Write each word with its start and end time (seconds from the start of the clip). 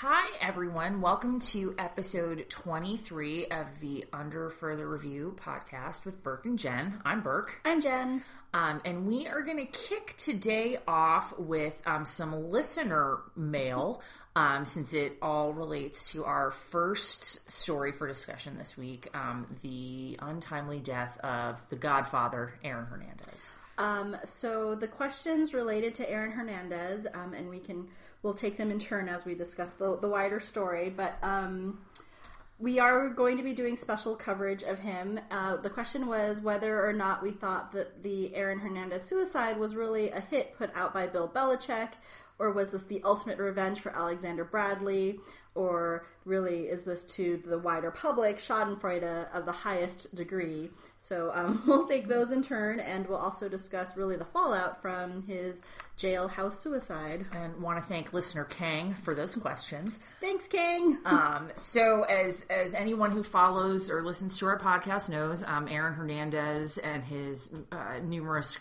Hi, 0.00 0.28
everyone. 0.40 1.00
Welcome 1.00 1.40
to 1.40 1.74
episode 1.76 2.48
23 2.48 3.46
of 3.46 3.80
the 3.80 4.04
Under 4.12 4.48
Further 4.48 4.88
Review 4.88 5.34
podcast 5.44 6.04
with 6.04 6.22
Burke 6.22 6.46
and 6.46 6.56
Jen. 6.56 7.00
I'm 7.04 7.20
Burke. 7.20 7.60
I'm 7.64 7.80
Jen. 7.80 8.22
Um, 8.54 8.80
and 8.84 9.08
we 9.08 9.26
are 9.26 9.42
going 9.42 9.56
to 9.56 9.64
kick 9.64 10.14
today 10.16 10.78
off 10.86 11.36
with 11.36 11.74
um, 11.84 12.06
some 12.06 12.48
listener 12.48 13.18
mail 13.34 14.00
um, 14.36 14.64
since 14.64 14.92
it 14.92 15.18
all 15.20 15.52
relates 15.52 16.12
to 16.12 16.24
our 16.24 16.52
first 16.52 17.50
story 17.50 17.90
for 17.90 18.06
discussion 18.06 18.56
this 18.56 18.76
week 18.76 19.08
um, 19.14 19.48
the 19.62 20.16
untimely 20.22 20.78
death 20.78 21.18
of 21.24 21.56
the 21.70 21.76
godfather, 21.76 22.54
Aaron 22.62 22.86
Hernandez. 22.86 23.56
Um, 23.78 24.16
so 24.24 24.76
the 24.76 24.88
questions 24.88 25.54
related 25.54 25.96
to 25.96 26.08
Aaron 26.08 26.30
Hernandez, 26.32 27.06
um, 27.14 27.32
and 27.32 27.48
we 27.48 27.58
can 27.58 27.88
we'll 28.22 28.34
take 28.34 28.56
them 28.56 28.70
in 28.70 28.78
turn 28.78 29.08
as 29.08 29.24
we 29.24 29.34
discuss 29.34 29.70
the, 29.70 29.98
the 29.98 30.08
wider 30.08 30.40
story. 30.40 30.90
But 30.90 31.18
um, 31.22 31.78
we 32.58 32.80
are 32.80 33.08
going 33.08 33.36
to 33.36 33.42
be 33.42 33.52
doing 33.52 33.76
special 33.76 34.16
coverage 34.16 34.64
of 34.64 34.80
him. 34.80 35.20
Uh, 35.30 35.56
the 35.56 35.70
question 35.70 36.06
was 36.06 36.40
whether 36.40 36.84
or 36.84 36.92
not 36.92 37.22
we 37.22 37.30
thought 37.30 37.72
that 37.72 38.02
the 38.02 38.34
Aaron 38.34 38.58
Hernandez 38.58 39.04
suicide 39.04 39.58
was 39.58 39.76
really 39.76 40.10
a 40.10 40.20
hit 40.20 40.56
put 40.56 40.74
out 40.74 40.92
by 40.92 41.06
Bill 41.06 41.28
Belichick, 41.28 41.90
or 42.38 42.50
was 42.52 42.70
this 42.70 42.82
the 42.82 43.00
ultimate 43.04 43.38
revenge 43.38 43.80
for 43.80 43.94
Alexander 43.94 44.44
Bradley? 44.44 45.20
Or 45.54 46.06
really, 46.24 46.68
is 46.68 46.84
this 46.84 47.04
to 47.04 47.42
the 47.46 47.58
wider 47.58 47.90
public 47.90 48.38
Schadenfreude 48.38 49.32
of 49.32 49.44
the 49.44 49.52
highest 49.52 50.14
degree? 50.14 50.70
So 50.98 51.30
um, 51.34 51.62
we'll 51.66 51.86
take 51.86 52.08
those 52.08 52.32
in 52.32 52.42
turn, 52.42 52.80
and 52.80 53.06
we'll 53.06 53.18
also 53.18 53.48
discuss 53.48 53.96
really 53.96 54.16
the 54.16 54.24
fallout 54.24 54.82
from 54.82 55.22
his 55.22 55.62
jailhouse 55.98 56.54
suicide. 56.54 57.26
And 57.32 57.60
want 57.62 57.82
to 57.82 57.88
thank 57.88 58.12
listener 58.12 58.44
Kang 58.44 58.94
for 59.02 59.14
those 59.14 59.34
questions. 59.34 60.00
Thanks, 60.20 60.46
Kang. 60.46 60.98
Um, 61.08 61.50
so, 61.54 62.02
as 62.02 62.44
as 62.50 62.74
anyone 62.74 63.10
who 63.10 63.22
follows 63.22 63.90
or 63.90 64.02
listens 64.04 64.38
to 64.38 64.46
our 64.46 64.58
podcast 64.58 65.08
knows, 65.08 65.42
um, 65.42 65.68
Aaron 65.68 65.94
Hernandez 65.94 66.78
and 66.78 67.02
his 67.02 67.50
uh, 67.72 67.98
numerous 68.02 68.58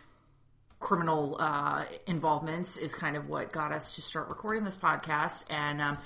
criminal 0.79 1.37
uh, 1.39 1.85
involvements 2.05 2.77
is 2.77 2.93
kind 2.93 3.15
of 3.15 3.27
what 3.27 3.51
got 3.51 3.71
us 3.71 3.95
to 3.95 4.01
start 4.01 4.29
recording 4.29 4.63
this 4.63 4.77
podcast. 4.77 5.45
And 5.49 5.81
um, 5.81 5.97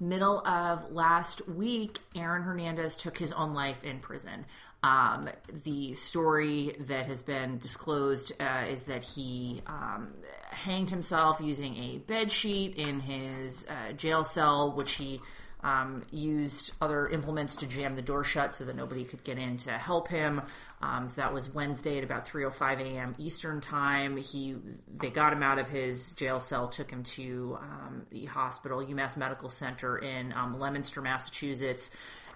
middle 0.00 0.46
of 0.46 0.90
last 0.92 1.48
week, 1.48 1.98
Aaron 2.14 2.42
Hernandez 2.42 2.96
took 2.96 3.16
his 3.16 3.32
own 3.32 3.54
life 3.54 3.84
in 3.84 4.00
prison. 4.00 4.44
Um, 4.82 5.28
the 5.64 5.94
story 5.94 6.76
that 6.80 7.06
has 7.06 7.22
been 7.22 7.58
disclosed 7.58 8.32
uh, 8.40 8.66
is 8.68 8.84
that 8.84 9.02
he 9.02 9.62
um, 9.66 10.12
hanged 10.50 10.90
himself 10.90 11.38
using 11.40 11.76
a 11.76 11.98
bed 11.98 12.30
sheet 12.30 12.76
in 12.76 13.00
his 13.00 13.66
uh, 13.68 13.92
jail 13.92 14.22
cell, 14.22 14.72
which 14.72 14.92
he 14.92 15.20
um, 15.66 16.04
used 16.12 16.70
other 16.80 17.08
implements 17.08 17.56
to 17.56 17.66
jam 17.66 17.94
the 17.94 18.02
door 18.02 18.22
shut 18.22 18.54
so 18.54 18.64
that 18.64 18.76
nobody 18.76 19.02
could 19.02 19.24
get 19.24 19.36
in 19.36 19.56
to 19.56 19.72
help 19.72 20.06
him. 20.06 20.40
Um, 20.80 21.10
that 21.16 21.34
was 21.34 21.52
Wednesday 21.52 21.98
at 21.98 22.04
about 22.04 22.24
3:05 22.24 22.80
a.m. 22.80 23.16
Eastern 23.18 23.60
time. 23.60 24.16
He 24.16 24.54
they 24.96 25.10
got 25.10 25.32
him 25.32 25.42
out 25.42 25.58
of 25.58 25.66
his 25.66 26.14
jail 26.14 26.38
cell, 26.38 26.68
took 26.68 26.88
him 26.88 27.02
to 27.02 27.58
um, 27.60 28.06
the 28.10 28.26
hospital, 28.26 28.78
UMass 28.78 29.16
Medical 29.16 29.50
Center 29.50 29.98
in 29.98 30.32
um, 30.34 30.60
Leominster, 30.60 31.02
Massachusetts, 31.02 31.90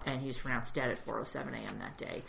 and 0.05 0.19
he 0.19 0.27
was 0.27 0.37
pronounced 0.37 0.75
dead 0.75 0.91
at 0.91 1.05
4:07 1.05 1.53
a.m. 1.53 1.79
that 1.79 1.97
day. 1.97 2.23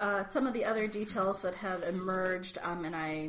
Uh, 0.00 0.24
some 0.24 0.48
of 0.48 0.52
the 0.52 0.64
other 0.64 0.88
details 0.88 1.42
that 1.42 1.54
have 1.54 1.84
emerged, 1.84 2.58
um, 2.62 2.84
and 2.84 2.96
I 2.96 3.28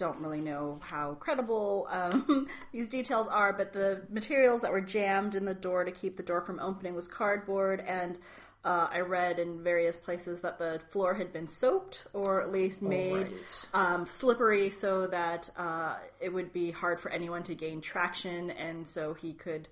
don't 0.00 0.18
really 0.18 0.40
know 0.40 0.80
how 0.80 1.14
credible 1.20 1.86
um, 1.90 2.48
these 2.72 2.88
details 2.88 3.28
are, 3.28 3.52
but 3.52 3.72
the 3.72 4.02
materials 4.08 4.62
that 4.62 4.72
were 4.72 4.80
jammed 4.80 5.34
in 5.34 5.44
the 5.44 5.54
door 5.54 5.84
to 5.84 5.92
keep 5.92 6.16
the 6.16 6.22
door 6.22 6.40
from 6.40 6.58
opening 6.58 6.94
was 6.94 7.06
cardboard, 7.06 7.84
and 7.86 8.18
uh, 8.64 8.88
I 8.90 9.00
read 9.00 9.38
in 9.38 9.62
various 9.62 9.98
places 9.98 10.40
that 10.40 10.58
the 10.58 10.80
floor 10.90 11.14
had 11.14 11.32
been 11.32 11.48
soaked 11.48 12.06
or 12.14 12.42
at 12.42 12.50
least 12.50 12.82
made 12.82 13.28
right. 13.28 13.66
um, 13.74 14.06
slippery 14.06 14.70
so 14.70 15.06
that 15.06 15.50
uh, 15.56 15.96
it 16.18 16.30
would 16.30 16.52
be 16.52 16.70
hard 16.70 16.98
for 16.98 17.10
anyone 17.10 17.42
to 17.44 17.54
gain 17.54 17.82
traction, 17.82 18.50
and 18.50 18.88
so 18.88 19.14
he 19.14 19.34
could, 19.34 19.68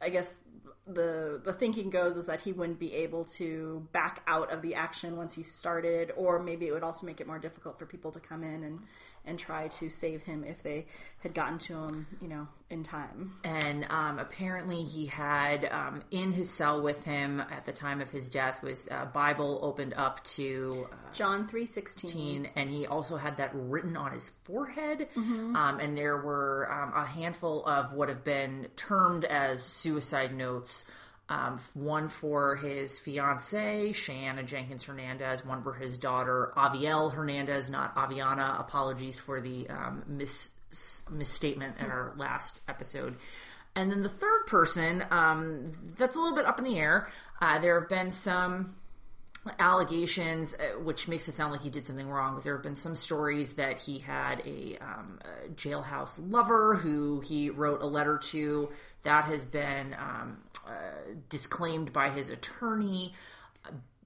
I 0.00 0.08
guess. 0.08 0.32
The 0.88 1.40
the 1.44 1.52
thinking 1.52 1.90
goes 1.90 2.16
is 2.16 2.26
that 2.26 2.40
he 2.40 2.52
wouldn't 2.52 2.78
be 2.78 2.94
able 2.94 3.24
to 3.24 3.84
back 3.90 4.22
out 4.28 4.52
of 4.52 4.62
the 4.62 4.76
action 4.76 5.16
once 5.16 5.34
he 5.34 5.42
started, 5.42 6.12
or 6.16 6.38
maybe 6.38 6.68
it 6.68 6.72
would 6.72 6.84
also 6.84 7.04
make 7.06 7.20
it 7.20 7.26
more 7.26 7.40
difficult 7.40 7.76
for 7.76 7.86
people 7.86 8.12
to 8.12 8.20
come 8.20 8.44
in 8.44 8.62
and 8.62 8.78
and 9.26 9.38
try 9.38 9.68
to 9.68 9.90
save 9.90 10.22
him 10.22 10.44
if 10.44 10.62
they 10.62 10.86
had 11.18 11.34
gotten 11.34 11.58
to 11.58 11.74
him, 11.74 12.06
you 12.20 12.28
know, 12.28 12.46
in 12.70 12.84
time. 12.84 13.32
And 13.42 13.86
um, 13.90 14.18
apparently, 14.18 14.84
he 14.84 15.06
had 15.06 15.64
um, 15.64 16.02
in 16.10 16.32
his 16.32 16.48
cell 16.48 16.80
with 16.80 17.04
him 17.04 17.40
at 17.40 17.64
the 17.66 17.72
time 17.72 18.00
of 18.00 18.10
his 18.10 18.30
death 18.30 18.62
was 18.62 18.86
a 18.90 19.06
Bible 19.06 19.58
opened 19.62 19.94
up 19.94 20.22
to 20.36 20.86
uh, 20.90 20.96
John 21.12 21.48
three 21.48 21.66
sixteen, 21.66 22.48
and 22.54 22.70
he 22.70 22.86
also 22.86 23.16
had 23.16 23.38
that 23.38 23.50
written 23.54 23.96
on 23.96 24.12
his 24.12 24.30
forehead. 24.44 25.08
Mm-hmm. 25.16 25.56
Um, 25.56 25.80
and 25.80 25.96
there 25.96 26.16
were 26.16 26.70
um, 26.72 26.92
a 26.94 27.06
handful 27.06 27.66
of 27.66 27.92
what 27.92 28.08
have 28.08 28.24
been 28.24 28.68
termed 28.76 29.24
as 29.24 29.62
suicide 29.62 30.34
notes. 30.34 30.84
Um, 31.28 31.58
one 31.74 32.08
for 32.08 32.54
his 32.54 33.00
fiancee, 33.00 33.92
Shayanna 33.92 34.46
Jenkins 34.46 34.84
Hernandez, 34.84 35.44
one 35.44 35.62
for 35.62 35.74
his 35.74 35.98
daughter, 35.98 36.52
Avielle 36.56 37.12
Hernandez, 37.12 37.68
not 37.68 37.96
Aviana. 37.96 38.60
Apologies 38.60 39.18
for 39.18 39.40
the 39.40 39.68
um, 39.68 40.04
mis- 40.06 40.50
misstatement 41.10 41.78
in 41.80 41.86
our 41.86 42.14
last 42.16 42.60
episode. 42.68 43.16
And 43.74 43.90
then 43.90 44.02
the 44.02 44.08
third 44.08 44.46
person, 44.46 45.04
um, 45.10 45.72
that's 45.96 46.14
a 46.16 46.18
little 46.20 46.36
bit 46.36 46.46
up 46.46 46.58
in 46.58 46.64
the 46.64 46.78
air. 46.78 47.08
Uh, 47.40 47.58
there 47.58 47.80
have 47.80 47.88
been 47.88 48.10
some 48.10 48.76
allegations, 49.58 50.54
uh, 50.54 50.78
which 50.80 51.08
makes 51.08 51.28
it 51.28 51.34
sound 51.34 51.52
like 51.52 51.62
he 51.62 51.70
did 51.70 51.84
something 51.84 52.08
wrong. 52.08 52.40
There 52.42 52.54
have 52.54 52.62
been 52.62 52.76
some 52.76 52.94
stories 52.94 53.54
that 53.54 53.78
he 53.78 53.98
had 53.98 54.42
a, 54.44 54.78
um, 54.80 55.18
a 55.22 55.48
jailhouse 55.50 56.18
lover 56.30 56.74
who 56.74 57.20
he 57.20 57.50
wrote 57.50 57.82
a 57.82 57.86
letter 57.86 58.18
to. 58.18 58.70
That 59.04 59.24
has 59.26 59.46
been 59.46 59.94
um, 59.94 60.38
uh, 60.66 60.70
disclaimed 61.28 61.92
by 61.92 62.10
his 62.10 62.30
attorney. 62.30 63.14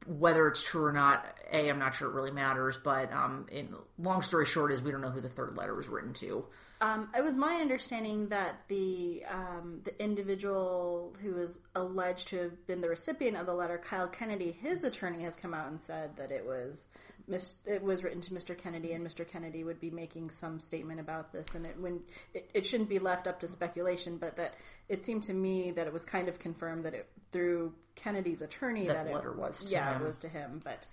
Whether 0.06 0.48
it's 0.48 0.62
true 0.62 0.84
or 0.84 0.92
not, 0.92 1.26
a 1.52 1.68
I'm 1.68 1.78
not 1.78 1.94
sure 1.94 2.08
it 2.08 2.14
really 2.14 2.30
matters. 2.30 2.78
But 2.82 3.12
um, 3.12 3.46
in 3.50 3.74
long 3.98 4.22
story 4.22 4.46
short, 4.46 4.72
is 4.72 4.80
we 4.80 4.90
don't 4.90 5.02
know 5.02 5.10
who 5.10 5.20
the 5.20 5.28
third 5.28 5.56
letter 5.56 5.74
was 5.74 5.88
written 5.88 6.14
to. 6.14 6.46
Um, 6.82 7.10
it 7.16 7.22
was 7.22 7.34
my 7.34 7.56
understanding 7.56 8.28
that 8.28 8.62
the 8.68 9.22
um, 9.30 9.80
the 9.84 10.02
individual 10.02 11.14
who 11.22 11.36
is 11.38 11.58
alleged 11.74 12.28
to 12.28 12.38
have 12.38 12.66
been 12.66 12.80
the 12.80 12.88
recipient 12.88 13.36
of 13.36 13.46
the 13.46 13.52
letter, 13.54 13.76
Kyle 13.78 14.08
Kennedy, 14.08 14.50
his 14.60 14.84
attorney 14.84 15.22
has 15.24 15.36
come 15.36 15.52
out 15.52 15.68
and 15.70 15.78
said 15.82 16.16
that 16.16 16.30
it 16.30 16.44
was 16.46 16.88
mis- 17.28 17.56
it 17.66 17.82
was 17.82 18.02
written 18.02 18.22
to 18.22 18.30
Mr. 18.32 18.56
Kennedy, 18.56 18.92
and 18.92 19.06
Mr. 19.06 19.28
Kennedy 19.28 19.62
would 19.62 19.78
be 19.78 19.90
making 19.90 20.30
some 20.30 20.58
statement 20.58 21.00
about 21.00 21.32
this, 21.34 21.54
and 21.54 21.66
it 21.66 21.78
when 21.78 22.00
it, 22.32 22.50
it 22.54 22.66
shouldn't 22.66 22.88
be 22.88 22.98
left 22.98 23.26
up 23.26 23.40
to 23.40 23.46
speculation, 23.46 24.16
but 24.16 24.36
that 24.36 24.54
it 24.88 25.04
seemed 25.04 25.24
to 25.24 25.34
me 25.34 25.72
that 25.72 25.86
it 25.86 25.92
was 25.92 26.06
kind 26.06 26.28
of 26.30 26.38
confirmed 26.38 26.84
that 26.86 26.94
it 26.94 27.10
through 27.30 27.74
Kennedy's 27.94 28.40
attorney 28.40 28.86
That 28.86 28.94
that, 28.94 29.04
the 29.04 29.10
it, 29.10 29.14
letter 29.16 29.32
was 29.32 29.64
to 29.66 29.70
yeah 29.72 29.96
him. 29.96 30.02
it 30.02 30.06
was 30.06 30.16
to 30.18 30.28
him, 30.28 30.60
but 30.64 30.88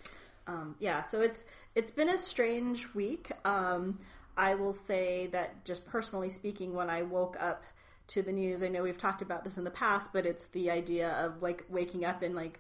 um, 0.47 0.75
yeah, 0.79 1.01
so 1.01 1.21
it's 1.21 1.45
it's 1.75 1.91
been 1.91 2.09
a 2.09 2.17
strange 2.17 2.93
week. 2.93 3.31
Um, 3.45 3.99
I 4.37 4.55
will 4.55 4.73
say 4.73 5.27
that 5.31 5.65
just 5.65 5.87
personally 5.87 6.29
speaking, 6.29 6.73
when 6.73 6.89
I 6.89 7.01
woke 7.01 7.35
up 7.39 7.63
to 8.09 8.21
the 8.21 8.31
news, 8.31 8.63
I 8.63 8.67
know 8.67 8.83
we've 8.83 8.97
talked 8.97 9.21
about 9.21 9.43
this 9.43 9.57
in 9.57 9.63
the 9.63 9.71
past, 9.71 10.13
but 10.13 10.25
it's 10.25 10.45
the 10.47 10.71
idea 10.71 11.09
of 11.09 11.41
like 11.41 11.65
waking 11.69 12.05
up 12.05 12.21
and 12.21 12.35
like 12.35 12.59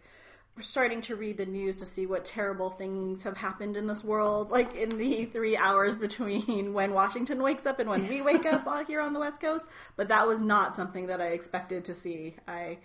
starting 0.59 1.01
to 1.01 1.15
read 1.15 1.37
the 1.37 1.45
news 1.45 1.75
to 1.77 1.85
see 1.85 2.05
what 2.05 2.25
terrible 2.25 2.71
things 2.71 3.23
have 3.23 3.37
happened 3.37 3.77
in 3.77 3.87
this 3.87 4.03
world, 4.03 4.49
like 4.49 4.75
in 4.77 4.89
the 4.89 5.25
three 5.33 5.55
hours 5.55 5.95
between 5.95 6.73
when 6.73 6.93
Washington 6.93 7.41
wakes 7.41 7.65
up 7.65 7.79
and 7.79 7.89
when 7.89 8.07
we 8.07 8.21
wake 8.21 8.45
up 8.45 8.65
here 8.87 9.01
on 9.01 9.13
the 9.13 9.19
West 9.19 9.39
Coast. 9.39 9.67
But 9.95 10.07
that 10.07 10.27
was 10.27 10.41
not 10.41 10.75
something 10.75 11.07
that 11.07 11.21
I 11.21 11.27
expected 11.27 11.85
to 11.85 11.93
see. 11.93 12.35
I 12.47 12.79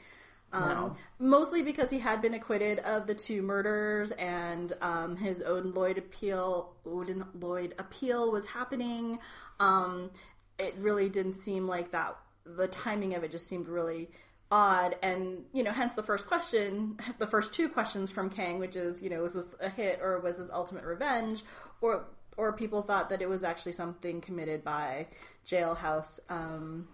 um, 0.52 0.68
No. 0.68 0.96
mostly 1.18 1.62
because 1.62 1.90
he 1.90 1.98
had 1.98 2.20
been 2.20 2.34
acquitted 2.34 2.78
of 2.80 3.06
the 3.06 3.14
two 3.14 3.42
murders 3.42 4.10
and 4.12 4.72
um, 4.80 5.16
his 5.16 5.42
Odin 5.42 5.72
Lloyd 5.72 5.98
appeal 5.98 6.74
Odin 6.84 7.24
Lloyd 7.38 7.74
appeal 7.78 8.30
was 8.30 8.46
happening. 8.46 9.18
Um, 9.60 10.10
it 10.58 10.74
really 10.78 11.08
didn't 11.08 11.34
seem 11.34 11.66
like 11.66 11.90
that. 11.92 12.16
The 12.44 12.68
timing 12.68 13.14
of 13.14 13.24
it 13.24 13.30
just 13.30 13.46
seemed 13.48 13.68
really 13.68 14.10
odd, 14.50 14.96
and 15.02 15.44
you 15.52 15.62
know, 15.62 15.72
hence 15.72 15.94
the 15.94 16.02
first 16.02 16.26
question, 16.26 16.98
the 17.18 17.26
first 17.26 17.54
two 17.54 17.68
questions 17.68 18.10
from 18.10 18.28
Kang, 18.28 18.58
which 18.58 18.76
is, 18.76 19.02
you 19.02 19.08
know, 19.08 19.22
was 19.22 19.32
this 19.32 19.54
a 19.60 19.68
hit 19.70 20.00
or 20.02 20.20
was 20.20 20.36
this 20.36 20.50
ultimate 20.52 20.84
revenge, 20.84 21.42
or 21.80 22.04
or 22.36 22.52
people 22.52 22.82
thought 22.82 23.08
that 23.10 23.22
it 23.22 23.28
was 23.28 23.44
actually 23.44 23.72
something 23.72 24.20
committed 24.20 24.62
by 24.64 25.06
jailhouse 25.46 26.20
um, 26.28 26.86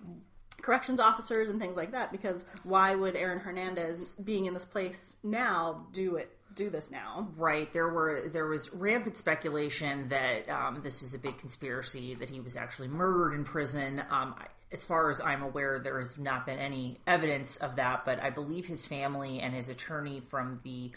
corrections 0.62 1.00
officers 1.00 1.49
and 1.49 1.60
things 1.60 1.76
like 1.76 1.93
that 1.93 2.10
because 2.12 2.44
why 2.64 2.94
would 2.94 3.16
Aaron 3.16 3.38
Hernandez 3.38 4.14
being 4.25 4.46
in 4.46 4.55
this 4.55 4.64
place 4.64 5.16
now 5.22 5.87
do 5.93 6.16
it 6.16 6.37
do 6.55 6.69
this 6.70 6.90
now 6.90 7.28
Right. 7.37 7.72
There 7.72 7.88
were 7.88 8.28
there 8.32 8.46
was 8.46 8.72
rampant 8.75 9.16
speculation 9.16 10.08
that 10.08 10.49
um, 10.49 10.81
this 10.82 11.00
was 11.00 11.14
a 11.14 11.19
big 11.19 11.38
conspiracy 11.38 12.14
that 12.16 12.28
he 12.28 12.40
was 12.40 12.56
actually 12.56 12.88
murdered 12.88 13.34
in 13.34 13.44
prison. 13.44 14.00
Um, 14.10 14.34
I, 14.37 14.46
as 14.70 14.84
far 14.84 15.10
as 15.10 15.20
I'm 15.20 15.43
aware, 15.43 15.78
there 15.78 15.99
has 15.99 16.19
not 16.19 16.44
been 16.44 16.58
any 16.58 16.99
evidence 17.06 17.56
of 17.56 17.76
that, 17.76 18.04
but 18.04 18.20
I 18.20 18.31
believe 18.31 18.66
his 18.66 18.84
family 18.84 19.40
and 19.40 19.54
his 19.54 19.69
attorney 19.69 20.20
from 20.28 20.61
the 20.62 20.93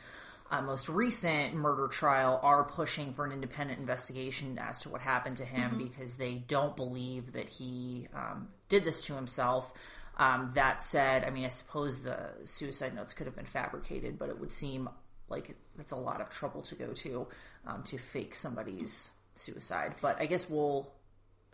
uh, 0.51 0.61
most 0.61 0.89
recent 0.89 1.55
murder 1.55 1.87
trial 1.87 2.39
are 2.43 2.65
pushing 2.65 3.13
for 3.13 3.25
an 3.25 3.31
independent 3.31 3.79
investigation 3.79 4.59
as 4.59 4.81
to 4.81 4.89
what 4.89 4.99
happened 4.99 5.37
to 5.37 5.45
him 5.45 5.71
mm-hmm. 5.71 5.77
because 5.77 6.15
they 6.15 6.35
don't 6.35 6.75
believe 6.75 7.31
that 7.31 7.47
he 7.47 8.07
um, 8.13 8.49
did 8.67 8.83
this 8.83 9.01
to 9.01 9.15
himself. 9.15 9.71
Um, 10.17 10.51
that 10.55 10.83
said, 10.83 11.23
I 11.23 11.29
mean, 11.29 11.45
I 11.45 11.47
suppose 11.47 12.01
the 12.01 12.17
suicide 12.43 12.93
notes 12.93 13.13
could 13.13 13.27
have 13.27 13.35
been 13.35 13.45
fabricated, 13.45 14.19
but 14.19 14.27
it 14.27 14.39
would 14.39 14.51
seem 14.51 14.89
like 15.29 15.55
it's 15.79 15.93
a 15.93 15.97
lot 15.97 16.19
of 16.19 16.29
trouble 16.29 16.61
to 16.63 16.75
go 16.75 16.87
to 16.87 17.27
um, 17.65 17.83
to 17.83 17.97
fake 17.97 18.35
somebody's 18.35 19.11
suicide. 19.35 19.95
But 20.01 20.19
I 20.19 20.25
guess 20.25 20.49
we'll 20.49 20.91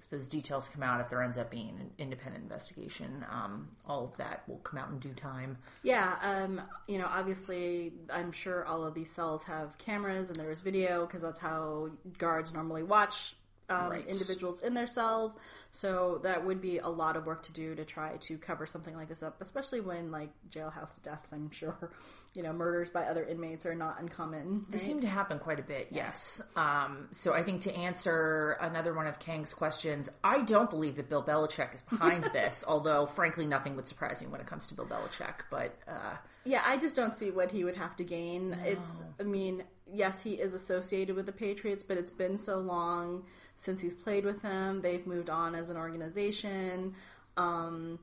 those 0.09 0.27
details 0.27 0.69
come 0.69 0.83
out, 0.83 1.01
if 1.01 1.09
there 1.09 1.21
ends 1.21 1.37
up 1.37 1.51
being 1.51 1.77
an 1.79 1.91
independent 1.97 2.43
investigation, 2.43 3.25
um, 3.29 3.67
all 3.85 4.05
of 4.05 4.17
that 4.17 4.43
will 4.47 4.57
come 4.57 4.79
out 4.79 4.89
in 4.89 4.99
due 4.99 5.13
time. 5.13 5.57
Yeah, 5.83 6.15
um, 6.21 6.61
you 6.87 6.97
know, 6.97 7.07
obviously, 7.09 7.93
I'm 8.09 8.31
sure 8.31 8.65
all 8.65 8.85
of 8.85 8.93
these 8.93 9.11
cells 9.11 9.43
have 9.43 9.77
cameras 9.77 10.29
and 10.29 10.37
there's 10.37 10.61
video 10.61 11.05
because 11.05 11.21
that's 11.21 11.39
how 11.39 11.89
guards 12.17 12.53
normally 12.53 12.83
watch 12.83 13.35
um, 13.69 13.89
right. 13.89 14.07
individuals 14.07 14.61
in 14.61 14.73
their 14.73 14.87
cells. 14.87 15.37
So 15.71 16.19
that 16.23 16.45
would 16.45 16.61
be 16.61 16.79
a 16.79 16.87
lot 16.87 17.15
of 17.15 17.25
work 17.25 17.43
to 17.43 17.51
do 17.51 17.75
to 17.75 17.85
try 17.85 18.17
to 18.17 18.37
cover 18.37 18.65
something 18.65 18.95
like 18.95 19.09
this 19.09 19.23
up, 19.23 19.37
especially 19.41 19.81
when 19.81 20.11
like 20.11 20.29
jailhouse 20.49 21.01
deaths. 21.03 21.31
I'm 21.31 21.51
sure, 21.51 21.91
you 22.33 22.43
know, 22.43 22.53
murders 22.53 22.89
by 22.89 23.03
other 23.03 23.23
inmates 23.25 23.65
are 23.65 23.75
not 23.75 23.99
uncommon. 23.99 24.65
They 24.69 24.79
seem 24.79 25.01
to 25.01 25.07
happen 25.07 25.39
quite 25.39 25.59
a 25.59 25.63
bit. 25.63 25.89
Yeah. 25.91 26.07
Yes. 26.07 26.41
Um, 26.55 27.07
so 27.11 27.33
I 27.33 27.43
think 27.43 27.61
to 27.63 27.75
answer 27.75 28.57
another 28.61 28.93
one 28.93 29.07
of 29.07 29.19
Kang's 29.19 29.53
questions, 29.53 30.09
I 30.23 30.41
don't 30.41 30.69
believe 30.69 30.95
that 30.95 31.09
Bill 31.09 31.23
Belichick 31.23 31.73
is 31.73 31.81
behind 31.81 32.23
this. 32.33 32.63
Although, 32.67 33.05
frankly, 33.05 33.45
nothing 33.45 33.75
would 33.75 33.87
surprise 33.87 34.21
me 34.21 34.27
when 34.27 34.41
it 34.41 34.47
comes 34.47 34.67
to 34.67 34.75
Bill 34.75 34.85
Belichick. 34.85 35.43
But 35.51 35.77
uh, 35.87 36.15
yeah, 36.45 36.61
I 36.65 36.77
just 36.77 36.95
don't 36.95 37.15
see 37.15 37.29
what 37.29 37.51
he 37.51 37.63
would 37.63 37.75
have 37.75 37.95
to 37.97 38.03
gain. 38.03 38.51
No. 38.51 38.57
It's, 38.63 39.03
I 39.19 39.23
mean, 39.23 39.63
yes, 39.91 40.21
he 40.21 40.33
is 40.33 40.53
associated 40.53 41.15
with 41.15 41.25
the 41.25 41.31
Patriots, 41.31 41.83
but 41.83 41.97
it's 41.97 42.11
been 42.11 42.37
so 42.37 42.59
long 42.59 43.23
since 43.57 43.81
he's 43.81 43.93
played 43.93 44.23
with 44.23 44.41
them. 44.41 44.81
They've 44.81 45.05
moved 45.05 45.29
on 45.29 45.55
as 45.55 45.69
an 45.69 45.77
organization. 45.77 46.95
Um, 47.35 47.99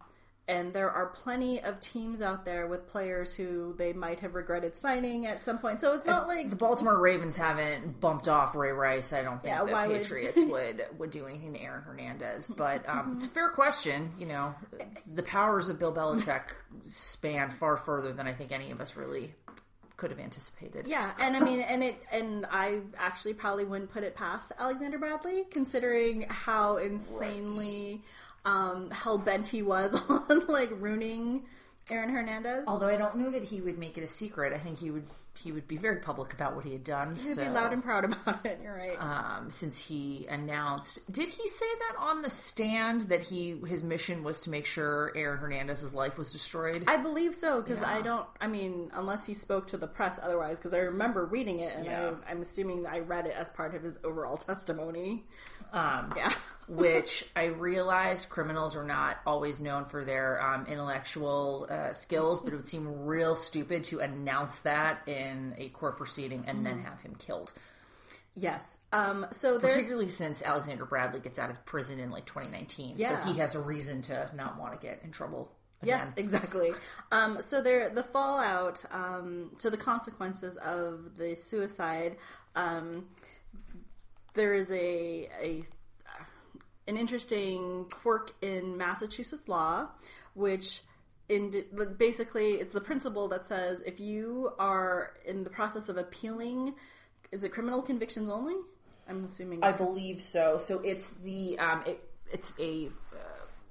and 0.47 0.75
there 0.75 0.91
are 0.91 1.07
plenty 1.07 1.63
of 1.63 1.81
teams 1.81 2.21
out 2.21 2.45
there 2.45 2.67
with 2.67 2.87
players 2.87 3.33
who 3.33 3.75
they 3.79 3.95
might 3.95 4.21
have 4.21 4.35
regretted 4.35 4.77
signing 4.77 5.25
at 5.25 5.43
some 5.43 5.59
point. 5.59 5.81
So 5.81 5.95
it's 5.95 6.05
not 6.05 6.29
like 6.29 6.51
the 6.51 6.57
Baltimore 6.57 7.01
Ravens 7.01 7.35
haven't 7.35 7.99
bumped 7.99 8.29
off 8.29 8.55
Ray 8.55 8.73
Rice. 8.73 9.15
I 9.15 9.23
don't 9.23 9.41
think 9.43 9.55
yeah, 9.55 9.65
the 9.65 9.95
Patriots 9.95 10.37
would... 10.37 10.49
would 10.51 10.85
would 10.99 11.11
do 11.11 11.27
anything 11.27 11.55
to 11.55 11.61
Aaron 11.61 11.83
Hernandez. 11.83 12.47
But 12.47 12.87
um, 12.87 13.15
it's 13.17 13.25
a 13.25 13.29
fair 13.29 13.49
question. 13.49 14.13
You 14.19 14.27
know, 14.27 14.55
the 15.11 15.23
powers 15.23 15.71
of 15.71 15.79
Bill 15.79 15.95
Belichick 15.95 16.43
span 16.83 17.49
far 17.49 17.79
further 17.79 18.13
than 18.13 18.27
I 18.27 18.33
think 18.33 18.53
any 18.53 18.71
of 18.71 18.83
us 18.83 18.97
really 18.97 19.35
could 20.05 20.11
have 20.11 20.21
anticipated. 20.21 20.87
Yeah, 20.87 21.13
and 21.19 21.35
I 21.35 21.41
mean, 21.41 21.61
and 21.61 21.83
it, 21.83 22.03
and 22.13 22.45
I 22.51 22.81
actually 22.99 23.33
probably 23.33 23.65
wouldn't 23.65 23.91
put 23.91 24.03
it 24.03 24.15
past 24.15 24.53
Alexander 24.59 24.99
Bradley, 24.99 25.45
considering 25.51 26.27
how 26.29 26.77
insanely 26.77 28.03
right. 28.45 28.53
um, 28.53 28.91
hell 28.91 29.17
bent 29.17 29.49
he 29.49 29.63
was 29.63 29.95
on 30.09 30.47
like 30.47 30.69
ruining 30.79 31.45
Aaron 31.91 32.11
Hernandez. 32.11 32.65
Although 32.67 32.89
I 32.89 32.97
don't 32.97 33.17
know 33.17 33.31
that 33.31 33.45
he 33.45 33.63
would 33.63 33.79
make 33.79 33.97
it 33.97 34.05
a 34.05 34.07
secret. 34.07 34.53
I 34.53 34.59
think 34.59 34.79
he 34.79 34.91
would 34.91 35.07
he 35.39 35.53
would 35.53 35.67
be 35.67 35.77
very 35.77 35.97
public 35.97 36.33
about 36.33 36.55
what 36.55 36.65
he 36.65 36.73
had 36.73 36.85
done. 36.85 37.17
He'd 37.17 37.35
so, 37.35 37.45
be 37.45 37.51
loud 37.51 37.73
and 37.73 37.83
proud 37.83 38.05
about 38.05 38.45
it. 38.47 38.61
You're 38.63 38.75
right. 38.75 38.97
Um, 38.99 39.51
since 39.51 39.79
he 39.79 40.27
announced, 40.29 41.01
did 41.13 41.29
he 41.29 41.49
say 41.49 41.67
that 41.89 42.01
on 42.01 42.23
the 42.23 42.31
stand 42.31 43.03
that 43.03 43.23
he 43.23 43.61
his 43.67 43.83
mission 43.83 44.23
was 44.25 44.41
to 44.43 44.51
make 44.51 44.67
sure 44.67 45.13
Aaron 45.15 45.39
Hernandez's 45.39 45.93
life 45.93 46.17
was 46.17 46.33
destroyed? 46.33 46.85
I 46.87 46.97
believe 46.97 47.35
so 47.35 47.61
because 47.61 47.81
yeah. 47.81 47.95
I 47.95 48.03
don't. 48.03 48.27
I 48.41 48.47
mean, 48.47 48.91
unless 48.95 49.27
he 49.27 49.35
spoke 49.35 49.67
to 49.69 49.77
the 49.77 49.87
press, 49.87 50.19
otherwise, 50.23 50.59
because 50.59 50.75
I 50.75 50.79
remember 50.79 51.25
reading 51.27 51.61
it 51.61 51.75
and 51.77 51.85
yeah. 51.85 52.13
I, 52.27 52.31
I'm 52.31 52.43
assuming 52.43 52.87
I 52.87 53.01
read 53.01 53.27
it 53.27 53.35
as 53.37 53.51
part 53.51 53.75
of 53.75 53.83
his 53.83 53.99
overall 54.05 54.37
testimony. 54.37 55.25
Um, 55.73 56.13
yeah. 56.17 56.33
Which 56.69 57.25
I 57.37 57.47
realized 57.47 58.29
criminals 58.29 58.77
are 58.77 58.85
not 58.85 59.19
always 59.27 59.61
known 59.61 59.85
for 59.85 60.05
their 60.05 60.43
um, 60.43 60.67
intellectual 60.67 61.67
uh, 61.71 61.93
skills, 61.93 62.41
but 62.41 62.53
it 62.53 62.57
would 62.57 62.69
seem 62.69 63.05
real 63.05 63.35
stupid 63.37 63.85
to 63.85 64.01
announce 64.01 64.61
that 64.61 65.07
in 65.07 65.55
a 65.59 65.69
court 65.71 65.97
proceeding 65.97 66.45
and 66.47 66.61
mm. 66.61 66.65
then 66.65 66.79
have 66.81 67.01
him 67.01 67.15
killed. 67.17 67.53
Yes. 68.37 68.79
Um, 68.93 69.27
so 69.31 69.59
particularly 69.61 70.09
since 70.09 70.43
Alexander 70.43 70.85
Bradley 70.85 71.21
gets 71.21 71.39
out 71.39 71.51
of 71.51 71.65
prison 71.65 72.01
in 72.01 72.11
like 72.11 72.27
2019, 72.27 72.95
yeah. 72.97 73.23
so 73.23 73.33
he 73.33 73.39
has 73.39 73.55
a 73.55 73.61
reason 73.61 74.03
to 74.03 74.31
not 74.35 74.59
want 74.59 74.73
to 74.73 74.85
get 74.85 75.01
in 75.05 75.13
trouble. 75.13 75.53
Again. 75.83 75.99
Yes, 75.99 76.13
exactly. 76.17 76.73
Um, 77.13 77.39
so 77.43 77.61
there, 77.61 77.91
the 77.91 78.03
fallout, 78.03 78.83
um, 78.91 79.51
so 79.59 79.71
the 79.71 79.77
consequences 79.77 80.57
of 80.57 81.17
the 81.17 81.37
suicide. 81.37 82.17
Um, 82.57 83.07
there 84.35 84.55
is 84.55 84.71
a, 84.71 85.29
a 85.41 85.65
an 86.87 86.97
interesting 86.97 87.87
quirk 87.91 88.33
in 88.43 88.77
Massachusetts 88.77 89.49
law, 89.49 89.89
which 90.35 90.83
in 91.29 91.65
basically 91.97 92.53
it's 92.55 92.75
the 92.75 92.81
principle 92.81 93.29
that 93.29 93.47
says 93.47 93.83
if 93.87 93.99
you 93.99 94.53
are 94.59 95.13
in 95.25 95.43
the 95.43 95.51
process 95.51 95.89
of 95.89 95.97
appealing, 95.97 96.75
is 97.33 97.45
it 97.45 97.53
criminal 97.53 97.83
convictions 97.83 98.29
only? 98.29 98.57
I'm 99.09 99.25
assuming. 99.25 99.63
I 99.63 99.73
believe 99.73 100.21
so. 100.21 100.59
So 100.59 100.81
it's 100.81 101.11
the 101.11 101.59
um, 101.59 101.83
it, 101.87 102.09
it's 102.31 102.55
a 102.59 102.91
uh, 103.13 103.19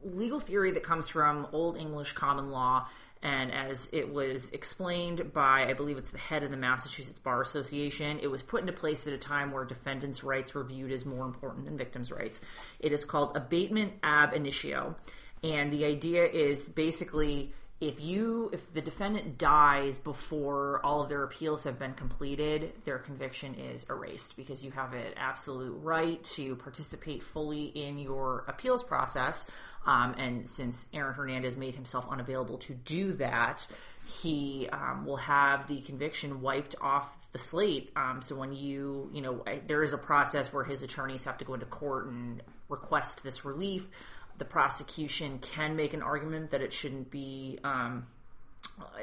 legal 0.03 0.39
theory 0.39 0.71
that 0.71 0.83
comes 0.83 1.09
from 1.09 1.47
Old 1.51 1.77
English 1.77 2.13
common 2.13 2.51
law 2.51 2.87
and 3.23 3.53
as 3.53 3.89
it 3.93 4.13
was 4.13 4.49
explained 4.51 5.31
by, 5.31 5.65
I 5.69 5.73
believe 5.73 5.97
it's 5.97 6.11
the 6.11 6.17
head 6.17 6.43
of 6.43 6.51
the 6.51 6.57
Massachusetts 6.57 7.19
Bar 7.19 7.41
Association, 7.41 8.19
it 8.21 8.27
was 8.27 8.43
put 8.43 8.59
into 8.59 8.73
place 8.73 9.07
at 9.07 9.13
a 9.13 9.17
time 9.17 9.53
where 9.53 9.63
defendants' 9.63 10.25
rights 10.25 10.53
were 10.53 10.65
viewed 10.65 10.91
as 10.91 11.05
more 11.05 11.25
important 11.25 11.63
than 11.63 11.77
victims' 11.77 12.11
rights. 12.11 12.41
It 12.81 12.91
is 12.91 13.05
called 13.05 13.37
abatement 13.37 13.93
ab 14.03 14.33
initio. 14.33 14.95
And 15.41 15.71
the 15.71 15.85
idea 15.85 16.25
is 16.25 16.67
basically 16.67 17.53
if 17.79 17.99
you 17.99 18.49
if 18.53 18.73
the 18.73 18.81
defendant 18.81 19.37
dies 19.37 19.97
before 19.97 20.79
all 20.85 21.01
of 21.01 21.09
their 21.09 21.23
appeals 21.23 21.65
have 21.65 21.77
been 21.77 21.93
completed 21.93 22.71
their 22.85 22.97
conviction 22.97 23.55
is 23.55 23.85
erased 23.89 24.37
because 24.37 24.63
you 24.63 24.71
have 24.71 24.93
an 24.93 25.11
absolute 25.17 25.75
right 25.81 26.23
to 26.23 26.55
participate 26.55 27.21
fully 27.21 27.65
in 27.65 27.97
your 27.97 28.45
appeals 28.47 28.83
process 28.83 29.47
um, 29.85 30.15
and 30.17 30.47
since 30.47 30.87
Aaron 30.93 31.13
Hernandez 31.13 31.57
made 31.57 31.75
himself 31.75 32.07
unavailable 32.09 32.57
to 32.59 32.73
do 32.73 33.13
that, 33.13 33.67
he 34.05 34.67
um, 34.71 35.05
will 35.05 35.17
have 35.17 35.67
the 35.67 35.81
conviction 35.81 36.41
wiped 36.41 36.75
off 36.81 37.17
the 37.31 37.39
slate. 37.39 37.91
Um, 37.95 38.21
so 38.21 38.35
when 38.35 38.53
you, 38.53 39.09
you 39.13 39.21
know, 39.21 39.43
there 39.67 39.83
is 39.83 39.93
a 39.93 39.97
process 39.97 40.53
where 40.53 40.63
his 40.63 40.83
attorneys 40.83 41.23
have 41.25 41.37
to 41.39 41.45
go 41.45 41.53
into 41.53 41.65
court 41.65 42.07
and 42.07 42.41
request 42.69 43.23
this 43.23 43.45
relief. 43.45 43.89
The 44.37 44.45
prosecution 44.45 45.39
can 45.39 45.75
make 45.75 45.93
an 45.93 46.01
argument 46.01 46.51
that 46.51 46.61
it 46.61 46.73
shouldn't 46.73 47.11
be, 47.11 47.59
um, 47.63 48.07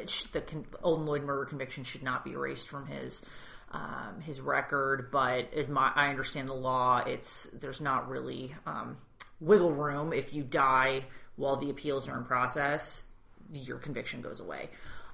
sh- 0.07 0.25
the 0.33 0.41
con- 0.41 0.67
Odin 0.83 1.07
Lloyd 1.07 1.23
murder 1.23 1.45
conviction 1.45 1.85
should 1.85 2.03
not 2.03 2.25
be 2.25 2.33
erased 2.33 2.69
from 2.69 2.87
his 2.87 3.25
um, 3.73 4.21
his 4.21 4.41
record. 4.41 5.11
But 5.13 5.55
as 5.55 5.69
my, 5.69 5.93
I 5.95 6.09
understand 6.09 6.49
the 6.49 6.55
law, 6.55 6.99
it's 6.99 7.45
there's 7.53 7.81
not 7.81 8.09
really 8.09 8.55
um, 8.67 8.97
wiggle 9.41 9.73
room 9.73 10.13
if 10.13 10.33
you 10.33 10.43
die 10.43 11.05
while 11.37 11.57
the 11.57 11.71
appeals 11.71 12.09
are 12.09 12.19
in 12.19 12.25
process, 12.25 13.05
your 13.53 13.79
conviction 13.79 14.21
goes 14.21 14.41
away. 14.41 14.71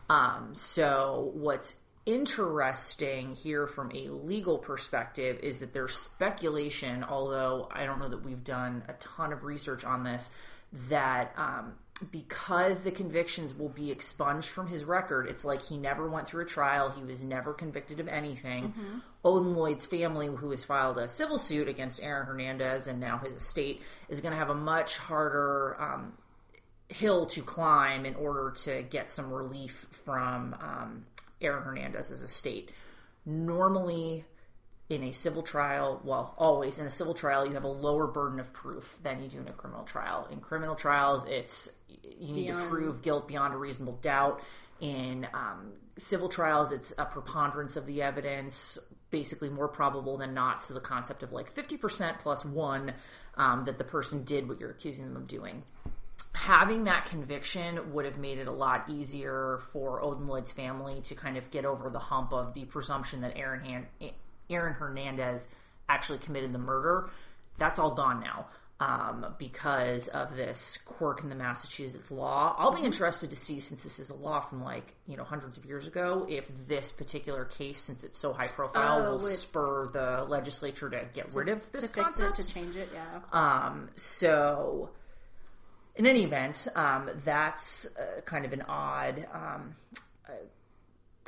Um, 0.08 0.50
so 0.54 1.30
what's 1.34 1.76
interesting 2.04 3.34
here 3.34 3.66
from 3.66 3.90
a 3.92 4.08
legal 4.08 4.58
perspective 4.58 5.40
is 5.42 5.58
that 5.58 5.72
there's 5.72 5.94
speculation, 5.94 7.04
although 7.04 7.68
I 7.72 7.84
don't 7.84 7.98
know 7.98 8.08
that 8.08 8.24
we've 8.24 8.44
done 8.44 8.84
a 8.88 8.92
ton 8.94 9.32
of 9.32 9.44
research 9.44 9.84
on 9.84 10.04
this, 10.04 10.30
that 10.88 11.32
um, 11.36 11.72
because 12.12 12.80
the 12.80 12.92
convictions 12.92 13.56
will 13.56 13.68
be 13.68 13.90
expunged 13.90 14.48
from 14.48 14.68
his 14.68 14.84
record, 14.84 15.28
it's 15.28 15.44
like 15.44 15.62
he 15.62 15.78
never 15.78 16.08
went 16.08 16.28
through 16.28 16.42
a 16.42 16.46
trial. 16.46 16.90
He 16.90 17.02
was 17.02 17.24
never 17.24 17.52
convicted 17.52 17.98
of 18.00 18.08
anything. 18.08 18.68
Mm-hmm. 18.68 18.98
Odin 19.26 19.56
Lloyd's 19.56 19.84
family, 19.84 20.28
who 20.28 20.50
has 20.52 20.62
filed 20.62 20.98
a 20.98 21.08
civil 21.08 21.40
suit 21.40 21.68
against 21.68 22.00
Aaron 22.00 22.28
Hernandez 22.28 22.86
and 22.86 23.00
now 23.00 23.18
his 23.18 23.34
estate, 23.34 23.82
is 24.08 24.20
going 24.20 24.30
to 24.30 24.38
have 24.38 24.50
a 24.50 24.54
much 24.54 24.96
harder 24.96 25.76
um, 25.80 26.12
hill 26.88 27.26
to 27.26 27.42
climb 27.42 28.06
in 28.06 28.14
order 28.14 28.52
to 28.52 28.84
get 28.84 29.10
some 29.10 29.32
relief 29.32 29.88
from 30.04 30.54
um, 30.60 31.06
Aaron 31.42 31.64
Hernandez's 31.64 32.22
estate. 32.22 32.70
Normally, 33.24 34.24
in 34.88 35.02
a 35.02 35.10
civil 35.10 35.42
trial, 35.42 36.00
well, 36.04 36.32
always 36.38 36.78
in 36.78 36.86
a 36.86 36.90
civil 36.92 37.12
trial, 37.12 37.44
you 37.44 37.54
have 37.54 37.64
a 37.64 37.68
lower 37.68 38.06
burden 38.06 38.38
of 38.38 38.52
proof 38.52 38.96
than 39.02 39.20
you 39.20 39.28
do 39.28 39.40
in 39.40 39.48
a 39.48 39.52
criminal 39.52 39.82
trial. 39.82 40.28
In 40.30 40.38
criminal 40.38 40.76
trials, 40.76 41.24
it's 41.26 41.68
you 41.88 42.32
need 42.32 42.46
beyond. 42.46 42.62
to 42.62 42.68
prove 42.68 43.02
guilt 43.02 43.26
beyond 43.26 43.54
a 43.54 43.56
reasonable 43.56 43.98
doubt. 44.00 44.40
In 44.78 45.26
um, 45.34 45.72
civil 45.98 46.28
trials, 46.28 46.70
it's 46.70 46.94
a 46.96 47.06
preponderance 47.06 47.76
of 47.76 47.86
the 47.86 48.02
evidence, 48.02 48.78
basically 49.18 49.50
more 49.50 49.68
probable 49.68 50.16
than 50.18 50.32
not. 50.34 50.62
So 50.62 50.74
the 50.74 50.80
concept 50.94 51.22
of 51.22 51.32
like 51.32 51.48
50% 51.54 52.18
plus 52.18 52.44
one 52.44 52.92
um, 53.36 53.64
that 53.66 53.78
the 53.78 53.84
person 53.84 54.24
did 54.24 54.46
what 54.48 54.60
you're 54.60 54.70
accusing 54.78 55.04
them 55.06 55.16
of 55.16 55.26
doing. 55.26 55.62
having 56.32 56.84
that 56.84 57.06
conviction 57.06 57.92
would 57.92 58.04
have 58.04 58.18
made 58.18 58.38
it 58.38 58.46
a 58.46 58.52
lot 58.52 58.80
easier 58.90 59.60
for 59.72 60.02
Odin 60.02 60.26
Lloyd's 60.26 60.52
family 60.52 61.00
to 61.08 61.14
kind 61.14 61.36
of 61.38 61.50
get 61.50 61.64
over 61.64 61.88
the 61.90 61.98
hump 61.98 62.32
of 62.32 62.52
the 62.54 62.64
presumption 62.66 63.22
that 63.22 63.32
Aaron 63.36 63.64
Han- 63.64 64.10
Aaron 64.50 64.74
Hernandez 64.74 65.48
actually 65.88 66.18
committed 66.18 66.52
the 66.52 66.58
murder. 66.58 67.08
That's 67.58 67.78
all 67.78 67.94
gone 67.94 68.20
now 68.20 68.46
um, 68.78 69.34
because 69.38 70.08
of 70.08 70.36
this 70.36 70.78
quirk 70.84 71.22
in 71.22 71.30
the 71.30 71.34
Massachusetts 71.34 72.10
law. 72.10 72.54
I'll 72.58 72.74
be 72.74 72.82
interested 72.82 73.30
to 73.30 73.36
see, 73.36 73.58
since 73.60 73.82
this 73.82 73.98
is 73.98 74.10
a 74.10 74.14
law 74.14 74.40
from 74.40 74.62
like 74.62 74.92
you 75.06 75.16
know 75.16 75.24
hundreds 75.24 75.56
of 75.56 75.64
years 75.64 75.86
ago, 75.86 76.26
if 76.28 76.46
this 76.68 76.92
particular 76.92 77.46
case, 77.46 77.78
since 77.80 78.04
it's 78.04 78.18
so 78.18 78.32
high 78.34 78.48
profile, 78.48 79.02
Oh, 79.06 79.12
will 79.12 79.20
spur 79.20 79.88
the 79.92 80.24
legislature 80.28 80.90
to 80.90 81.06
get 81.14 81.34
rid 81.34 81.48
of 81.48 81.60
this 81.72 81.82
to 81.82 81.88
fix 81.88 82.04
concept. 82.04 82.38
it, 82.38 82.42
to 82.42 82.48
change 82.54 82.76
it, 82.76 82.90
yeah. 82.92 83.20
Um, 83.32 83.88
so, 83.94 84.90
in 85.94 86.06
any 86.06 86.24
event, 86.24 86.68
um, 86.76 87.08
that's 87.24 87.86
uh, 87.86 88.20
kind 88.26 88.44
of 88.44 88.52
an 88.52 88.62
odd 88.68 89.26
um, 89.32 89.74
uh, 90.28 90.32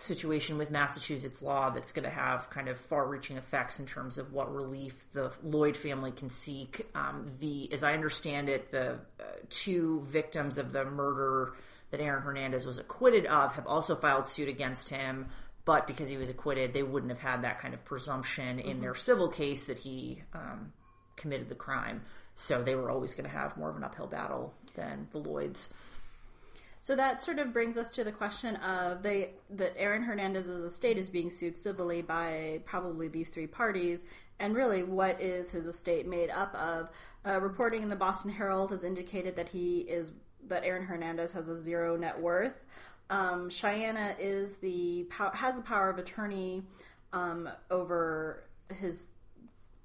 situation 0.00 0.58
with 0.58 0.70
Massachusetts 0.70 1.42
law 1.42 1.70
that's 1.70 1.92
going 1.92 2.04
to 2.04 2.14
have 2.14 2.50
kind 2.50 2.68
of 2.68 2.78
far-reaching 2.78 3.36
effects 3.36 3.80
in 3.80 3.86
terms 3.86 4.18
of 4.18 4.32
what 4.32 4.54
relief 4.54 5.06
the 5.12 5.32
Lloyd 5.42 5.76
family 5.76 6.12
can 6.12 6.30
seek. 6.30 6.86
Um, 6.94 7.32
the, 7.40 7.72
as 7.72 7.82
I 7.82 7.92
understand 7.92 8.48
it, 8.48 8.70
the 8.70 8.92
uh, 9.20 9.24
two 9.50 10.00
victims 10.10 10.58
of 10.58 10.72
the 10.72 10.84
murder 10.84 11.54
that 11.90 12.00
Aaron 12.00 12.22
Hernandez 12.22 12.66
was 12.66 12.78
acquitted 12.78 13.26
of 13.26 13.52
have 13.52 13.66
also 13.66 13.96
filed 13.96 14.26
suit 14.26 14.48
against 14.48 14.88
him. 14.88 15.26
But 15.64 15.86
because 15.86 16.08
he 16.08 16.16
was 16.16 16.30
acquitted, 16.30 16.72
they 16.72 16.82
wouldn't 16.82 17.12
have 17.12 17.20
had 17.20 17.42
that 17.42 17.60
kind 17.60 17.74
of 17.74 17.84
presumption 17.84 18.58
in 18.58 18.80
their 18.80 18.94
civil 18.94 19.28
case 19.28 19.64
that 19.64 19.78
he 19.78 20.22
um, 20.32 20.72
committed 21.16 21.48
the 21.48 21.54
crime. 21.54 22.02
So 22.34 22.62
they 22.62 22.74
were 22.74 22.90
always 22.90 23.14
going 23.14 23.28
to 23.28 23.36
have 23.36 23.56
more 23.56 23.68
of 23.68 23.76
an 23.76 23.84
uphill 23.84 24.06
battle 24.06 24.54
than 24.74 25.08
the 25.10 25.18
Lloyds. 25.18 25.68
So 26.80 26.96
that 26.96 27.22
sort 27.22 27.38
of 27.38 27.52
brings 27.52 27.76
us 27.76 27.90
to 27.90 28.04
the 28.04 28.12
question 28.12 28.56
of 28.56 29.02
they 29.02 29.30
that 29.50 29.74
Aaron 29.76 30.02
Hernandez's 30.02 30.62
estate 30.62 30.96
is 30.96 31.10
being 31.10 31.30
sued 31.30 31.56
civilly 31.56 32.02
by 32.02 32.60
probably 32.64 33.08
these 33.08 33.30
three 33.30 33.46
parties, 33.46 34.04
and 34.40 34.54
really, 34.54 34.84
what 34.84 35.20
is 35.20 35.50
his 35.50 35.66
estate 35.66 36.06
made 36.06 36.30
up 36.30 36.54
of? 36.54 36.88
Uh, 37.26 37.40
reporting 37.40 37.82
in 37.82 37.88
the 37.88 37.96
Boston 37.96 38.30
Herald 38.30 38.70
has 38.70 38.84
indicated 38.84 39.34
that 39.36 39.48
he 39.48 39.80
is 39.80 40.12
that 40.46 40.64
Aaron 40.64 40.84
Hernandez 40.84 41.32
has 41.32 41.48
a 41.48 41.60
zero 41.60 41.96
net 41.96 42.18
worth. 42.18 42.54
Um, 43.10 43.50
Cheyenne 43.50 44.14
is 44.18 44.56
the 44.56 45.06
has 45.10 45.56
the 45.56 45.62
power 45.62 45.90
of 45.90 45.98
attorney 45.98 46.62
um, 47.12 47.48
over 47.70 48.44
his 48.72 49.04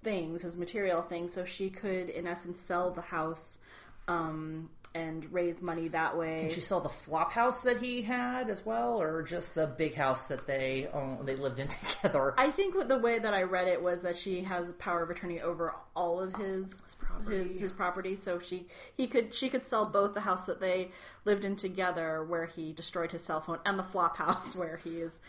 things, 0.03 0.43
his 0.43 0.55
material 0.55 1.01
things, 1.01 1.33
so 1.33 1.45
she 1.45 1.69
could, 1.69 2.09
in 2.09 2.27
essence, 2.27 2.59
sell 2.59 2.91
the 2.91 3.01
house 3.01 3.59
um, 4.07 4.69
and 4.95 5.31
raise 5.31 5.61
money 5.61 5.87
that 5.89 6.17
way. 6.17 6.37
Did 6.47 6.55
you 6.55 6.61
sell 6.61 6.79
the 6.79 6.89
flop 6.89 7.31
house 7.31 7.61
that 7.61 7.77
he 7.77 8.01
had 8.01 8.49
as 8.49 8.65
well, 8.65 9.01
or 9.01 9.23
just 9.23 9.55
the 9.55 9.67
big 9.67 9.95
house 9.95 10.25
that 10.25 10.45
they 10.45 10.87
own, 10.93 11.25
they 11.25 11.35
lived 11.35 11.59
in 11.59 11.67
together? 12.01 12.33
I 12.37 12.51
think 12.51 12.87
the 12.87 12.97
way 12.97 13.19
that 13.19 13.33
I 13.33 13.43
read 13.43 13.67
it 13.67 13.81
was 13.81 14.01
that 14.01 14.17
she 14.17 14.43
has 14.43 14.71
power 14.79 15.03
of 15.03 15.09
attorney 15.09 15.41
over 15.41 15.75
all 15.95 16.21
of 16.21 16.35
his 16.35 16.81
property. 16.99 17.37
his 17.37 17.59
his 17.59 17.71
property, 17.71 18.15
so 18.15 18.39
she 18.39 18.67
he 18.95 19.07
could 19.07 19.33
she 19.33 19.49
could 19.49 19.65
sell 19.65 19.85
both 19.85 20.13
the 20.13 20.21
house 20.21 20.45
that 20.45 20.59
they 20.59 20.91
lived 21.25 21.45
in 21.45 21.55
together, 21.55 22.23
where 22.23 22.45
he 22.45 22.71
destroyed 22.73 23.11
his 23.11 23.23
cell 23.23 23.41
phone, 23.41 23.59
and 23.65 23.79
the 23.79 23.83
flop 23.83 24.17
house 24.17 24.55
where 24.55 24.77
he 24.83 25.01
is. 25.01 25.19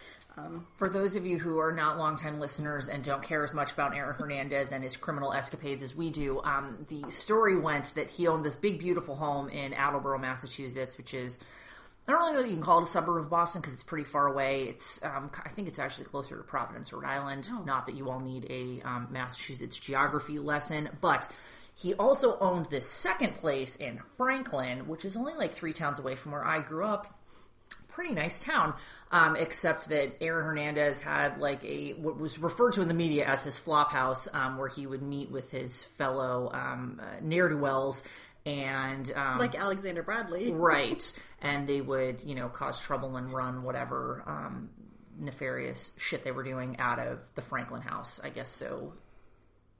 For 0.76 0.88
those 0.88 1.14
of 1.14 1.24
you 1.24 1.38
who 1.38 1.58
are 1.58 1.70
not 1.70 1.96
longtime 1.96 2.40
listeners 2.40 2.88
and 2.88 3.04
don't 3.04 3.22
care 3.22 3.44
as 3.44 3.54
much 3.54 3.70
about 3.70 3.94
Aaron 3.94 4.16
Hernandez 4.16 4.72
and 4.72 4.82
his 4.82 4.96
criminal 4.96 5.32
escapades 5.32 5.80
as 5.80 5.94
we 5.94 6.10
do, 6.10 6.40
um, 6.42 6.86
the 6.88 7.08
story 7.10 7.56
went 7.56 7.94
that 7.94 8.10
he 8.10 8.26
owned 8.26 8.44
this 8.44 8.56
big, 8.56 8.80
beautiful 8.80 9.14
home 9.14 9.48
in 9.54 9.72
Attleboro, 9.72 10.18
Massachusetts, 10.18 10.98
which 10.98 11.14
is 11.14 11.40
I 12.06 12.12
don't 12.12 12.20
really 12.20 12.32
know 12.34 12.42
that 12.42 12.48
you 12.48 12.56
can 12.56 12.62
call 12.62 12.80
it 12.80 12.82
a 12.82 12.86
suburb 12.86 13.24
of 13.24 13.30
Boston 13.30 13.62
because 13.62 13.72
it's 13.72 13.82
pretty 13.82 14.04
far 14.04 14.26
away. 14.26 14.64
It's 14.64 15.02
um, 15.02 15.30
I 15.42 15.48
think 15.48 15.68
it's 15.68 15.78
actually 15.78 16.04
closer 16.04 16.36
to 16.36 16.42
Providence, 16.42 16.92
Rhode 16.92 17.04
Island. 17.04 17.48
Not 17.64 17.86
that 17.86 17.94
you 17.94 18.10
all 18.10 18.20
need 18.20 18.46
a 18.50 18.86
um, 18.86 19.08
Massachusetts 19.10 19.78
geography 19.78 20.38
lesson, 20.38 20.90
but 21.00 21.26
he 21.74 21.94
also 21.94 22.38
owned 22.40 22.66
this 22.66 22.88
second 22.88 23.36
place 23.36 23.76
in 23.76 24.00
Franklin, 24.18 24.86
which 24.86 25.06
is 25.06 25.16
only 25.16 25.32
like 25.34 25.54
three 25.54 25.72
towns 25.72 25.98
away 25.98 26.14
from 26.14 26.32
where 26.32 26.44
I 26.44 26.60
grew 26.60 26.84
up 26.84 27.18
pretty 27.88 28.12
nice 28.12 28.40
town. 28.40 28.74
Um, 29.10 29.36
except 29.36 29.90
that 29.90 30.16
Aaron 30.20 30.44
Hernandez 30.44 31.00
had 31.00 31.38
like 31.38 31.64
a 31.64 31.92
what 31.92 32.18
was 32.18 32.36
referred 32.36 32.72
to 32.72 32.82
in 32.82 32.88
the 32.88 32.94
media 32.94 33.26
as 33.26 33.44
his 33.44 33.56
flop 33.56 33.92
house, 33.92 34.26
um, 34.34 34.58
where 34.58 34.66
he 34.66 34.88
would 34.88 35.02
meet 35.02 35.30
with 35.30 35.52
his 35.52 35.84
fellow 35.84 36.50
um, 36.52 37.00
uh, 37.00 37.20
ne'er 37.22 37.48
do 37.48 37.56
wells 37.56 38.02
and 38.46 39.10
um, 39.14 39.38
Like 39.38 39.54
Alexander 39.54 40.02
Bradley. 40.02 40.52
right, 40.54 41.02
and 41.40 41.68
they 41.68 41.80
would 41.80 42.22
you 42.22 42.34
know 42.34 42.48
cause 42.48 42.80
trouble 42.80 43.16
and 43.16 43.32
run 43.32 43.62
whatever 43.62 44.22
um, 44.26 44.70
nefarious 45.18 45.92
shit 45.96 46.24
they 46.24 46.32
were 46.32 46.44
doing 46.44 46.78
out 46.78 46.98
of 46.98 47.18
the 47.34 47.42
Franklin 47.42 47.82
house. 47.82 48.20
I 48.22 48.30
guess 48.30 48.48
so. 48.50 48.94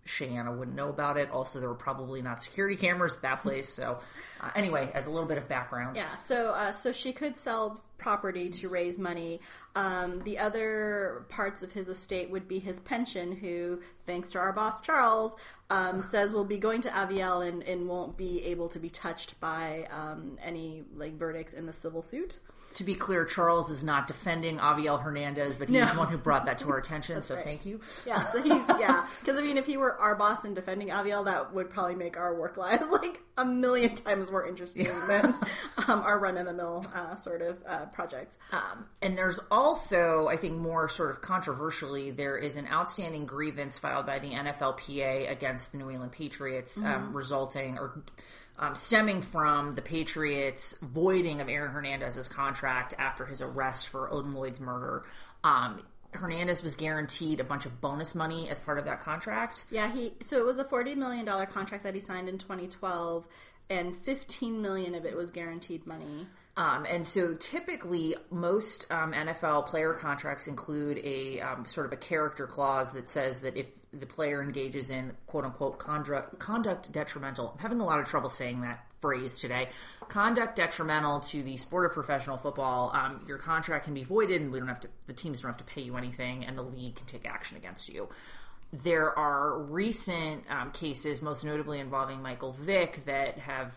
Cheyenne 0.07 0.59
wouldn't 0.59 0.77
know 0.77 0.91
about 0.91 1.17
it. 1.17 1.31
Also, 1.31 1.61
there 1.61 1.69
were 1.71 1.75
probably 1.75 2.21
not 2.21 2.43
security 2.43 2.77
cameras 2.77 3.15
at 3.17 3.23
that 3.23 3.41
place. 3.41 3.73
So, 3.73 4.01
uh, 4.39 4.51
anyway, 4.55 4.91
as 4.93 5.07
a 5.07 5.11
little 5.11 5.27
bit 5.27 5.39
of 5.39 5.49
background, 5.49 5.97
Yeah, 5.97 6.15
so 6.17 6.51
uh, 6.51 6.73
so 6.73 6.93
she 6.93 7.15
could 7.15 7.39
sell 7.39 7.83
property 8.05 8.51
to 8.51 8.69
raise 8.69 8.99
money. 8.99 9.41
Um, 9.75 10.21
the 10.25 10.39
other 10.39 11.25
parts 11.31 11.63
of 11.63 11.73
his 11.73 11.89
estate 11.89 12.29
would 12.31 12.47
be 12.47 12.59
his 12.59 12.79
pension, 12.81 13.33
who, 13.33 13.81
thanks 14.05 14.31
to 14.33 14.39
our 14.39 14.53
boss 14.53 14.83
Charles, 14.83 15.37
um, 15.71 16.03
says 16.03 16.31
will 16.31 16.45
be 16.45 16.59
going 16.59 16.83
to 16.83 16.91
Avielle 16.91 17.49
and, 17.49 17.63
and 17.63 17.89
won't 17.89 18.15
be 18.19 18.45
able 18.45 18.69
to 18.69 18.79
be 18.79 18.91
touched 18.91 19.41
by 19.41 19.89
um, 19.91 20.39
any 20.45 20.85
like 20.95 21.15
verdicts 21.15 21.55
in 21.55 21.65
the 21.65 21.73
civil 21.73 22.03
suit. 22.03 22.41
To 22.75 22.85
be 22.85 22.95
clear, 22.97 23.25
Charles 23.25 23.71
is 23.71 23.85
not 23.85 24.09
defending 24.09 24.59
Avielle 24.59 25.01
Hernandez, 25.01 25.57
but 25.57 25.69
he's 25.69 25.79
No. 25.79 25.87
the 25.87 25.99
one 25.99 26.09
who 26.09 26.19
brought 26.19 26.47
that 26.47 26.59
to 26.59 26.69
our 26.71 26.79
attention. 26.85 27.23
so 27.23 27.37
right. 27.37 27.45
thank 27.45 27.65
you. 27.65 27.81
Yeah, 28.07 28.25
so 28.33 28.43
he's 28.43 28.53
yeah, 28.81 29.07
because 29.21 29.39
I 29.39 29.43
mean, 29.43 29.57
if 29.57 29.67
he 29.67 29.77
were 29.77 29.97
our 29.99 30.17
boss 30.17 30.45
and 30.45 30.55
defending 30.55 30.89
Avielle, 30.89 31.25
that 31.27 31.55
would 31.55 31.71
probably 31.71 31.95
make 31.95 32.17
our 32.17 32.35
work 32.35 32.57
lives 32.57 32.89
like 32.93 33.21
a 33.39 33.45
million 33.45 33.95
times 33.95 34.31
more 34.31 34.47
interesting 34.47 34.89
than 35.09 35.35
um, 35.89 36.01
our 36.01 36.19
run 36.19 36.37
of 36.37 36.47
the 36.47 36.53
mill 36.53 36.85
uh, 36.95 37.15
sort 37.17 37.43
of 37.43 37.59
uh, 37.69 37.87
projects. 37.87 38.37
Um, 38.53 38.87
and 39.03 39.17
there's 39.17 39.39
also, 39.51 40.29
I 40.29 40.37
think, 40.37 40.57
more 40.59 40.89
sort 40.89 41.11
of 41.11 41.21
controversially, 41.23 42.11
there 42.11 42.37
is 42.37 42.57
an 42.57 42.67
outstanding 42.69 43.27
grievance 43.27 43.79
filed 43.79 44.07
by 44.07 44.19
the 44.19 44.31
NFLPA 44.31 45.31
against 45.31 45.73
the 45.73 45.79
New 45.79 45.91
England 45.91 46.13
Patriots, 46.13 46.77
um, 46.79 47.13
resulting 47.13 47.79
or 47.79 48.03
um, 48.59 48.75
stemming 48.75 49.23
from 49.23 49.75
the 49.75 49.83
Patriots' 49.83 50.77
voiding 50.81 51.41
of 51.41 51.49
Aaron 51.49 51.73
Hernandez's 51.73 52.29
contract 52.29 52.95
after 52.99 53.27
his 53.27 53.41
arrest 53.41 53.89
for 53.89 54.13
Odin 54.13 54.33
Lloyd's 54.33 54.61
murder. 54.61 55.05
Um, 55.43 55.83
Hernandez 56.13 56.63
was 56.63 56.77
guaranteed 56.77 57.41
a 57.41 57.45
bunch 57.45 57.67
of 57.67 57.81
bonus 57.81 58.15
money 58.15 58.49
as 58.49 58.61
part 58.61 58.79
of 58.79 58.85
that 58.85 59.01
contract. 59.01 59.65
Yeah, 59.71 59.93
he 59.93 60.15
so 60.23 60.39
it 60.39 60.47
was 60.47 60.59
a 60.59 60.65
forty 60.65 60.95
million 60.95 61.25
dollar 61.25 61.47
contract 61.47 61.83
that 61.85 61.95
he 61.95 62.01
signed 62.01 62.29
in 62.29 62.39
2012, 62.39 63.27
and 63.71 63.97
15 63.97 64.61
million 64.63 64.95
of 64.95 65.05
it 65.05 65.17
was 65.17 65.31
guaranteed 65.31 65.87
money. 65.87 66.27
Um, 66.57 66.87
and 66.89 67.05
so 67.05 67.35
typically, 67.35 68.15
most 68.31 68.87
um, 68.91 69.13
NFL 69.13 69.67
player 69.67 69.93
contracts 69.93 70.47
include 70.47 70.99
a 70.99 71.41
um, 71.41 71.67
sort 71.67 71.87
of 71.87 71.93
a 71.93 71.97
character 71.97 72.47
clause 72.47 72.93
that 72.93 73.09
says 73.09 73.41
that 73.41 73.57
if 73.57 73.67
the 74.01 74.07
player 74.07 74.43
engages 74.43 74.91
in 74.91 75.13
quote 75.27 75.45
unquote 75.45 75.79
conduct, 75.79 76.39
conduct 76.39 76.91
detrimental, 76.93 77.53
I'm 77.55 77.59
having 77.59 77.81
a 77.81 77.85
lot 77.85 78.01
of 78.01 78.07
trouble 78.07 78.31
saying 78.31 78.63
that 78.63 78.85
phrase 79.01 79.39
today, 79.39 79.69
conduct 80.09 80.57
detrimental 80.57 81.21
to 81.21 81.43
the 81.43 81.57
sport 81.57 81.87
of 81.87 81.93
professional 81.93 82.37
football, 82.37 82.91
um, 82.95 83.25
your 83.27 83.39
contract 83.39 83.85
can 83.85 83.95
be 83.95 84.05
voided 84.05 84.41
and 84.41 84.53
we 84.53 84.59
don't 84.59 84.69
have 84.69 84.81
to, 84.81 84.89
the 85.07 85.13
teams 85.13 85.41
don't 85.41 85.51
have 85.51 85.59
to 85.59 85.65
pay 85.65 85.83
you 85.83 85.97
anything 85.97 86.45
and 86.45 86.57
the 86.57 86.63
league 86.63 86.95
can 86.97 87.07
take 87.07 87.27
action 87.27 87.57
against 87.57 87.89
you. 87.89 88.09
There 88.73 89.17
are 89.17 89.59
recent 89.59 90.45
um, 90.51 90.73
cases, 90.73 91.23
most 91.23 91.45
notably 91.45 91.79
involving 91.79 92.21
Michael 92.23 92.53
Vick, 92.53 93.05
that 93.05 93.39
have 93.39 93.73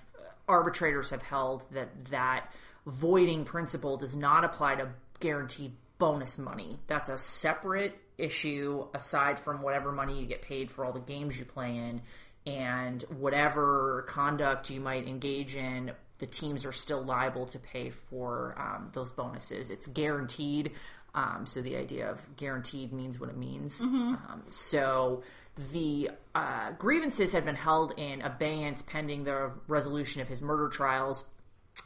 arbitrators 0.48 1.10
have 1.10 1.22
held 1.22 1.66
that 1.72 2.06
that 2.06 2.52
voiding 2.86 3.44
principle 3.44 3.98
does 3.98 4.16
not 4.16 4.44
apply 4.44 4.76
to 4.76 4.90
guaranteed 5.20 5.74
bonus 5.98 6.38
money. 6.38 6.80
That's 6.88 7.10
a 7.10 7.18
separate 7.18 8.00
issue 8.18 8.88
aside 8.94 9.40
from 9.40 9.62
whatever 9.62 9.92
money 9.92 10.20
you 10.20 10.26
get 10.26 10.42
paid 10.42 10.72
for 10.72 10.86
all 10.86 10.94
the 10.94 11.00
games 11.00 11.38
you 11.38 11.46
play 11.46 11.76
in 11.78 12.02
and 12.46 13.04
whatever 13.20 14.06
conduct 14.08 14.70
you 14.70 14.80
might 14.80 15.08
engage 15.08 15.56
in. 15.56 15.92
The 16.20 16.26
teams 16.26 16.66
are 16.66 16.72
still 16.72 17.04
liable 17.04 17.46
to 17.48 17.60
pay 17.60 17.92
for 17.92 18.56
um, 18.58 18.90
those 18.94 19.12
bonuses. 19.12 19.70
It's 19.70 19.86
guaranteed. 19.86 20.72
Um, 21.14 21.46
so 21.46 21.62
the 21.62 21.76
idea 21.78 22.10
of 22.10 22.20
guaranteed 22.38 22.94
means 22.94 23.20
what 23.20 23.30
it 23.30 23.38
means. 23.38 23.82
Um, 23.82 24.44
so 24.48 25.24
the 25.72 26.12
uh, 26.36 26.72
grievances 26.78 27.32
had 27.32 27.46
been 27.46 27.56
held 27.56 27.94
in 27.98 28.22
abeyance 28.22 28.82
pending 28.82 29.24
the 29.24 29.52
resolution 29.68 30.22
of 30.22 30.28
his 30.28 30.42
murder 30.42 30.70
trials. 30.70 31.24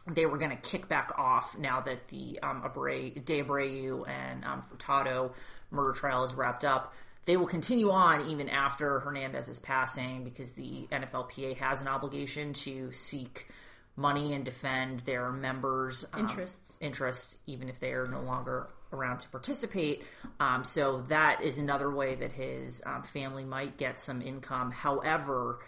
They 0.08 0.25
were 0.25 0.38
going 0.38 0.51
to 0.51 0.58
kick 0.58 0.88
back 0.88 1.12
off 1.17 1.58
now 1.58 1.81
that 1.81 2.08
the 2.08 2.39
um, 2.41 2.63
Abreu, 2.63 3.24
De 3.24 3.43
Abreu 3.43 4.08
and 4.10 4.43
um, 4.43 4.63
Furtado 4.63 5.31
murder 5.70 5.93
trial 5.93 6.24
is 6.24 6.34
wrapped 6.34 6.65
up. 6.65 6.93
They 7.25 7.38
will 7.38 7.48
continue 7.48 7.91
on 7.91 8.29
even 8.29 8.50
after 8.50 9.00
Hernandez's 9.00 9.60
passing 9.60 10.24
because 10.24 10.51
the 10.51 10.88
NFLPA 10.91 11.58
has 11.58 11.81
an 11.81 11.88
obligation 11.88 12.53
to 12.53 12.91
seek 12.93 13.48
money 13.96 14.34
and 14.34 14.43
defend 14.43 15.01
their 15.01 15.31
members' 15.31 16.05
um, 16.13 16.22
Interests. 16.22 16.74
interest, 16.79 17.38
even 17.46 17.70
if 17.70 17.79
they 17.79 17.91
are 17.91 18.08
no 18.08 18.22
longer 18.22 18.70
around 18.93 19.20
to 19.20 19.29
participate. 19.29 20.03
Um, 20.39 20.63
so 20.63 21.03
that 21.08 21.43
is 21.43 21.58
another 21.58 21.93
way 21.93 22.15
that 22.15 22.31
his 22.31 22.81
um, 22.86 23.03
family 23.03 23.46
might 23.46 23.77
get 23.77 24.00
some 24.00 24.22
income. 24.22 24.72
However, 24.72 25.60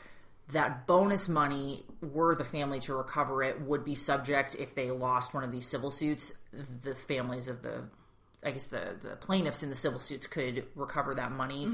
that 0.51 0.85
bonus 0.87 1.29
money, 1.29 1.85
were 2.01 2.35
the 2.35 2.43
family 2.43 2.79
to 2.81 2.95
recover 2.95 3.43
it, 3.43 3.61
would 3.61 3.85
be 3.85 3.95
subject 3.95 4.55
if 4.55 4.75
they 4.75 4.91
lost 4.91 5.33
one 5.33 5.43
of 5.43 5.51
these 5.51 5.67
civil 5.67 5.91
suits. 5.91 6.33
The 6.83 6.95
families 6.95 7.47
of 7.47 7.61
the, 7.61 7.85
I 8.43 8.51
guess 8.51 8.67
the, 8.67 8.95
the 9.01 9.15
plaintiffs 9.15 9.63
in 9.63 9.69
the 9.69 9.75
civil 9.75 9.99
suits 9.99 10.27
could 10.27 10.65
recover 10.75 11.15
that 11.15 11.31
money. 11.31 11.67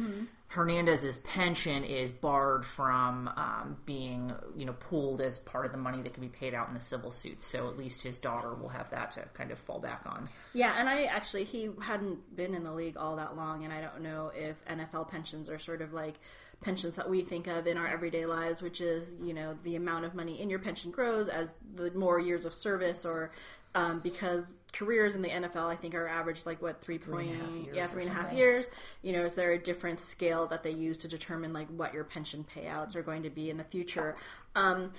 Hernandez's 0.50 1.20
pension 1.20 1.84
is 1.84 2.10
barred 2.10 2.66
from 2.66 3.28
um, 3.28 3.78
being, 3.86 4.34
you 4.56 4.66
know, 4.66 4.74
pooled 4.74 5.22
as 5.22 5.38
part 5.38 5.68
of 5.68 5.72
the 5.72 5.78
money 5.78 6.02
that 6.02 6.14
can 6.16 6.22
be 6.22 6.30
paid 6.30 6.56
out 6.56 6.68
in 6.68 6.74
the 6.74 6.80
civil 6.80 7.12
suits. 7.12 7.46
So 7.46 7.68
at 7.70 7.78
least 7.78 8.02
his 8.02 8.18
daughter 8.18 8.56
will 8.56 8.70
have 8.70 8.90
that 8.90 9.12
to 9.12 9.22
kind 9.36 9.52
of 9.52 9.60
fall 9.60 9.80
back 9.80 10.02
on. 10.08 10.28
Yeah, 10.54 10.74
and 10.76 10.90
I 10.90 11.04
actually 11.04 11.44
he 11.44 11.70
hadn't 11.80 12.36
been 12.36 12.56
in 12.56 12.64
the 12.64 12.74
league 12.74 12.98
all 12.98 13.16
that 13.18 13.38
long, 13.38 13.64
and 13.64 13.72
I 13.72 13.80
don't 13.80 14.02
know 14.02 14.32
if 14.34 14.56
NFL 14.66 15.12
pensions 15.12 15.50
are 15.50 15.60
sort 15.60 15.84
of 15.84 15.94
like 15.94 16.16
pensions 16.62 16.96
that 16.98 17.10
we 17.10 17.22
think 17.22 17.48
of 17.48 17.68
in 17.68 17.78
our 17.78 17.88
everyday 17.88 18.25
lives, 18.25 18.62
which 18.62 18.82
is 18.82 19.16
you 19.24 19.34
know 19.34 19.58
the 19.63 19.75
amount 19.75 20.06
of 20.06 20.16
money 20.16 20.42
in 20.42 20.50
your 20.50 20.60
pension 20.60 20.92
grows 20.92 21.30
as 21.30 21.54
the 21.75 21.92
more 21.92 22.20
years 22.20 22.46
of 22.46 22.54
service, 22.54 23.06
or 23.06 23.32
um, 23.75 24.00
because 24.00 24.51
careers 24.72 25.16
in 25.16 25.22
the 25.22 25.30
NFL 25.30 25.66
I 25.66 25.75
think 25.75 25.96
are 25.96 26.08
averaged 26.08 26.46
like 26.46 26.62
what 26.62 26.82
three 26.82 27.00
point 27.00 27.32
and 27.32 27.66
years 27.66 27.75
yeah 27.75 27.88
three 27.88 28.04
and 28.04 28.12
a 28.12 28.13
half 28.13 28.34
years. 28.34 28.68
You 29.01 29.13
know, 29.13 29.25
is 29.25 29.36
there 29.36 29.54
a 29.54 29.60
different 29.60 30.01
scale 30.01 30.48
that 30.48 30.63
they 30.63 30.72
use 30.72 30.98
to 31.00 31.08
determine 31.08 31.54
like 31.54 31.68
what 31.70 31.94
your 31.94 32.04
pension 32.04 32.46
payouts 32.56 32.96
are 32.96 33.04
going 33.04 33.24
to 33.24 33.30
be 33.30 33.50
in 33.50 33.58
the 33.58 33.63
future? 33.63 34.16
Um, 34.56 34.92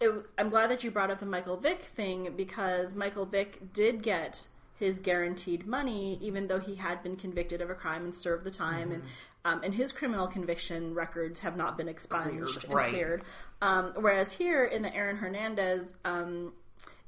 it, 0.00 0.10
I'm 0.38 0.50
glad 0.50 0.70
that 0.70 0.84
you 0.84 0.90
brought 0.90 1.10
up 1.10 1.20
the 1.20 1.26
Michael 1.26 1.56
Vick 1.56 1.84
thing 1.96 2.34
because 2.36 2.94
Michael 2.94 3.24
Vick 3.24 3.72
did 3.72 4.02
get 4.02 4.46
his 4.78 4.98
guaranteed 4.98 5.66
money, 5.66 6.18
even 6.20 6.46
though 6.46 6.60
he 6.60 6.74
had 6.74 7.02
been 7.02 7.16
convicted 7.16 7.60
of 7.60 7.70
a 7.70 7.74
crime 7.74 8.04
and 8.04 8.14
served 8.14 8.44
the 8.44 8.50
time, 8.50 8.92
and 8.92 9.02
um, 9.44 9.62
and 9.62 9.72
his 9.72 9.92
criminal 9.92 10.26
conviction 10.26 10.92
records 10.92 11.38
have 11.40 11.56
not 11.56 11.76
been 11.78 11.88
expunged 11.88 12.60
Cleared, 12.60 12.64
and 12.64 12.74
right. 12.74 12.90
cleared. 12.90 13.24
Um, 13.62 13.92
whereas 13.96 14.32
here 14.32 14.64
in 14.64 14.82
the 14.82 14.94
Aaron 14.94 15.16
Hernandez, 15.16 15.94
um, 16.04 16.52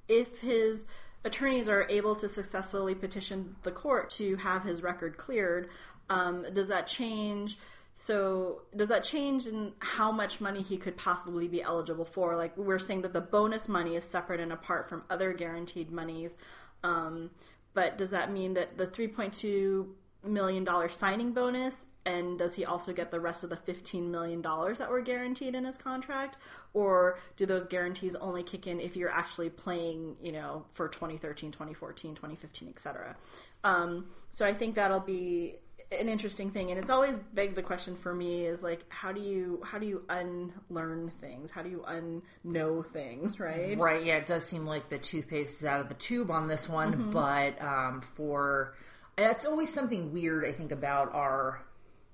if 0.09 0.39
his 0.39 0.87
attorneys 1.25 1.69
are 1.69 1.87
able 1.89 2.15
to 2.15 2.29
successfully 2.29 2.95
petition 2.95 3.57
the 3.65 3.73
court 3.73 4.11
to 4.11 4.37
have 4.37 4.63
his 4.63 4.83
record 4.83 5.19
cleared, 5.19 5.69
um, 6.11 6.47
does 6.53 6.69
that 6.69 6.87
change? 6.87 7.59
So, 7.95 8.63
does 8.77 8.89
that 8.89 9.03
change 9.03 9.49
in 9.49 9.73
how 9.81 10.13
much 10.13 10.41
money 10.41 10.63
he 10.63 10.77
could 10.77 10.97
possibly 10.97 11.49
be 11.49 11.61
eligible 11.61 12.05
for? 12.05 12.37
Like, 12.37 12.57
we're 12.57 12.79
saying 12.79 13.03
that 13.03 13.13
the 13.13 13.21
bonus 13.21 13.69
money 13.69 13.97
is 13.97 14.05
separate 14.05 14.39
and 14.39 14.53
apart 14.53 14.89
from 14.89 15.03
other 15.11 15.33
guaranteed 15.33 15.91
monies. 15.91 16.37
Um, 16.85 17.31
but 17.79 17.97
does 17.97 18.11
that 18.11 18.33
mean 18.33 18.55
that 18.55 18.77
the 18.77 18.89
$3.2 18.89 19.87
million 20.27 20.69
signing 20.89 21.31
bonus, 21.31 21.87
and 22.05 22.37
does 22.37 22.57
he 22.57 22.65
also 22.65 22.93
get 22.93 23.13
the 23.13 23.21
rest 23.21 23.45
of 23.45 23.51
the 23.51 23.57
$15 23.57 24.11
million 24.11 24.43
that 24.43 24.91
were 24.91 25.01
guaranteed 25.01 25.55
in 25.55 25.65
his 25.65 25.79
contract? 25.79 26.39
Or 26.75 27.21
do 27.37 27.47
those 27.47 27.69
guarantees 27.69 28.17
only 28.17 28.43
kick 28.43 28.67
in 28.67 28.81
if 28.81 28.97
you're 28.97 29.13
actually 29.13 29.49
playing, 29.49 30.17
you 30.21 30.33
know, 30.33 30.65
for 30.73 30.89
2013, 30.89 31.53
2014, 31.53 32.17
2015, 32.17 32.69
etc.? 32.69 33.15
Um, 33.63 34.07
so 34.29 34.45
I 34.45 34.55
think 34.55 34.75
that'll 34.75 34.99
be 34.99 35.61
an 35.91 36.09
interesting 36.09 36.51
thing 36.51 36.71
and 36.71 36.79
it's 36.79 36.91
always 36.91 37.17
begged 37.33 37.55
the 37.55 37.63
question 37.63 37.97
for 37.97 38.13
me 38.13 38.45
is 38.45 38.63
like 38.63 38.85
how 38.91 39.11
do 39.11 39.21
you 39.21 39.63
how 39.65 39.79
do 39.79 39.87
you 39.87 40.03
unlearn 40.09 41.11
things? 41.21 41.51
How 41.51 41.63
do 41.63 41.71
you 41.71 41.85
unknow 41.89 42.85
things 42.93 43.41
right? 43.41 43.79
Right, 43.79 44.05
yeah, 44.05 44.17
it 44.17 44.27
does 44.27 44.45
seem 44.45 44.67
like 44.67 44.89
the 44.89 44.99
toothpaste 44.99 45.61
is 45.61 45.65
out 45.65 45.81
of 45.81 45.89
the 45.89 45.95
tube 45.95 46.31
on 46.31 46.47
this 46.47 46.69
one, 46.69 47.11
but 47.11 47.61
um, 47.63 48.03
for 48.15 48.75
that's 49.17 49.47
always 49.47 49.73
something 49.73 50.13
weird 50.13 50.45
I 50.45 50.53
think 50.53 50.73
about 50.73 51.15
our 51.15 51.63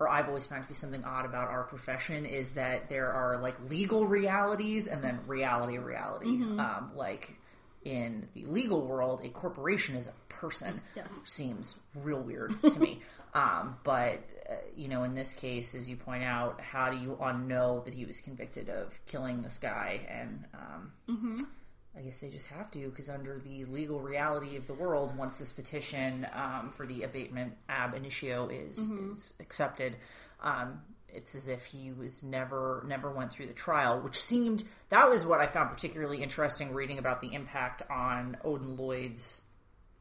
or 0.00 0.08
I've 0.08 0.28
always 0.28 0.46
found 0.46 0.62
to 0.62 0.68
be 0.68 0.74
something 0.74 1.04
odd 1.04 1.24
about 1.24 1.48
our 1.48 1.64
profession 1.64 2.26
is 2.26 2.52
that 2.52 2.88
there 2.88 3.12
are 3.12 3.40
like 3.40 3.54
legal 3.70 4.06
realities 4.06 4.86
and 4.86 5.02
then 5.02 5.20
reality 5.26 5.78
reality. 5.78 6.28
Um, 6.60 6.90
like 6.96 7.36
in 7.84 8.28
the 8.34 8.44
legal 8.46 8.82
world, 8.82 9.22
a 9.24 9.28
corporation 9.28 9.96
is 9.96 10.06
a 10.06 10.12
person. 10.28 10.80
Yes. 10.96 11.08
Seems 11.24 11.76
real 11.94 12.20
weird 12.20 12.60
to 12.62 12.78
me. 12.78 13.00
Um, 13.34 13.78
but 13.82 14.22
uh, 14.48 14.54
you 14.76 14.86
know, 14.86 15.02
in 15.02 15.16
this 15.16 15.32
case, 15.32 15.74
as 15.74 15.88
you 15.88 15.96
point 15.96 16.22
out, 16.22 16.60
how 16.60 16.88
do 16.88 16.96
you 16.96 17.18
unknow 17.20 17.84
that 17.84 17.92
he 17.92 18.04
was 18.04 18.20
convicted 18.20 18.68
of 18.68 18.96
killing 19.06 19.42
this 19.42 19.58
guy? 19.58 20.02
And 20.08 20.44
um, 20.54 20.92
I 21.98 22.02
guess 22.02 22.18
they 22.18 22.28
just 22.28 22.46
have 22.46 22.70
to, 22.72 22.88
because 22.88 23.08
under 23.08 23.40
the 23.40 23.64
legal 23.64 24.00
reality 24.00 24.56
of 24.56 24.68
the 24.68 24.74
world, 24.74 25.16
once 25.16 25.38
this 25.38 25.50
petition 25.50 26.28
um, 26.32 26.72
for 26.76 26.86
the 26.86 27.02
abatement 27.02 27.54
ab 27.68 27.94
initio 27.94 28.48
is, 28.48 28.78
is 28.78 29.34
accepted, 29.40 29.96
um, 30.40 30.80
it's 31.14 31.34
as 31.34 31.48
if 31.48 31.64
he 31.64 31.92
was 31.92 32.22
never 32.22 32.84
never 32.86 33.10
went 33.10 33.32
through 33.32 33.46
the 33.46 33.54
trial, 33.54 34.00
which 34.00 34.20
seemed 34.20 34.64
that 34.90 35.08
was 35.08 35.24
what 35.24 35.40
I 35.40 35.46
found 35.46 35.70
particularly 35.70 36.22
interesting 36.22 36.74
reading 36.74 36.98
about 36.98 37.20
the 37.20 37.32
impact 37.32 37.82
on 37.90 38.36
Odin 38.44 38.76
Lloyd's 38.76 39.42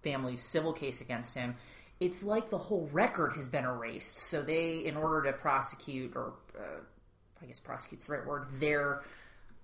family's 0.02 0.42
civil 0.42 0.74
case 0.74 1.02
against 1.02 1.36
him. 1.36 1.56
It's 2.00 2.24
like 2.24 2.50
the 2.50 2.58
whole 2.58 2.90
record 2.92 3.34
has 3.34 3.48
been 3.48 3.64
erased. 3.64 4.18
So 4.18 4.42
they, 4.42 4.80
in 4.86 4.98
order 4.98 5.32
to 5.32 5.38
prosecute, 5.38 6.16
or 6.16 6.34
uh, 6.58 6.82
I 7.42 7.46
guess 7.46 7.60
prosecute's 7.60 8.08
the 8.08 8.14
right 8.14 8.26
word, 8.26 8.48
their 8.60 9.04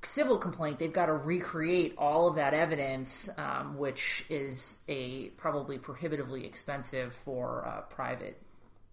civil 0.04 0.38
complaint, 0.38 0.80
they've 0.80 0.94
got 0.94 1.08
to 1.08 1.14
recreate 1.14 1.96
all 1.98 2.30
of 2.30 2.36
that 2.36 2.54
evidence, 2.54 3.30
um, 3.38 3.78
which 3.78 4.26
is 4.30 4.78
a 4.88 5.30
probably 5.32 5.78
prohibitively 5.78 6.46
expensive 6.46 7.14
for 7.26 7.62
a 7.62 7.94
private 7.94 8.42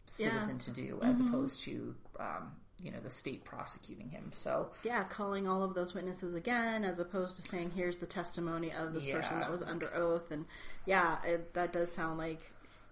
citizen 0.06 0.58
to 0.58 0.70
do, 0.70 1.00
as 1.02 1.20
opposed 1.20 1.60
to 1.62 1.94
um, 2.18 2.52
you 2.82 2.90
know 2.90 2.98
the 3.02 3.10
state 3.10 3.44
prosecuting 3.44 4.08
him. 4.08 4.30
So 4.32 4.70
yeah 4.84 5.04
calling 5.04 5.48
all 5.48 5.62
of 5.62 5.74
those 5.74 5.94
witnesses 5.94 6.34
again 6.34 6.84
as 6.84 6.98
opposed 6.98 7.36
to 7.36 7.42
saying 7.42 7.72
here's 7.74 7.98
the 7.98 8.06
testimony 8.06 8.72
of 8.72 8.92
this 8.92 9.04
person 9.04 9.40
that 9.40 9.50
was 9.50 9.62
under 9.62 9.94
oath. 9.94 10.30
And 10.30 10.44
yeah 10.84 11.16
it, 11.24 11.54
that 11.54 11.72
does 11.72 11.92
sound 11.92 12.18
like 12.18 12.40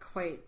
quite 0.00 0.40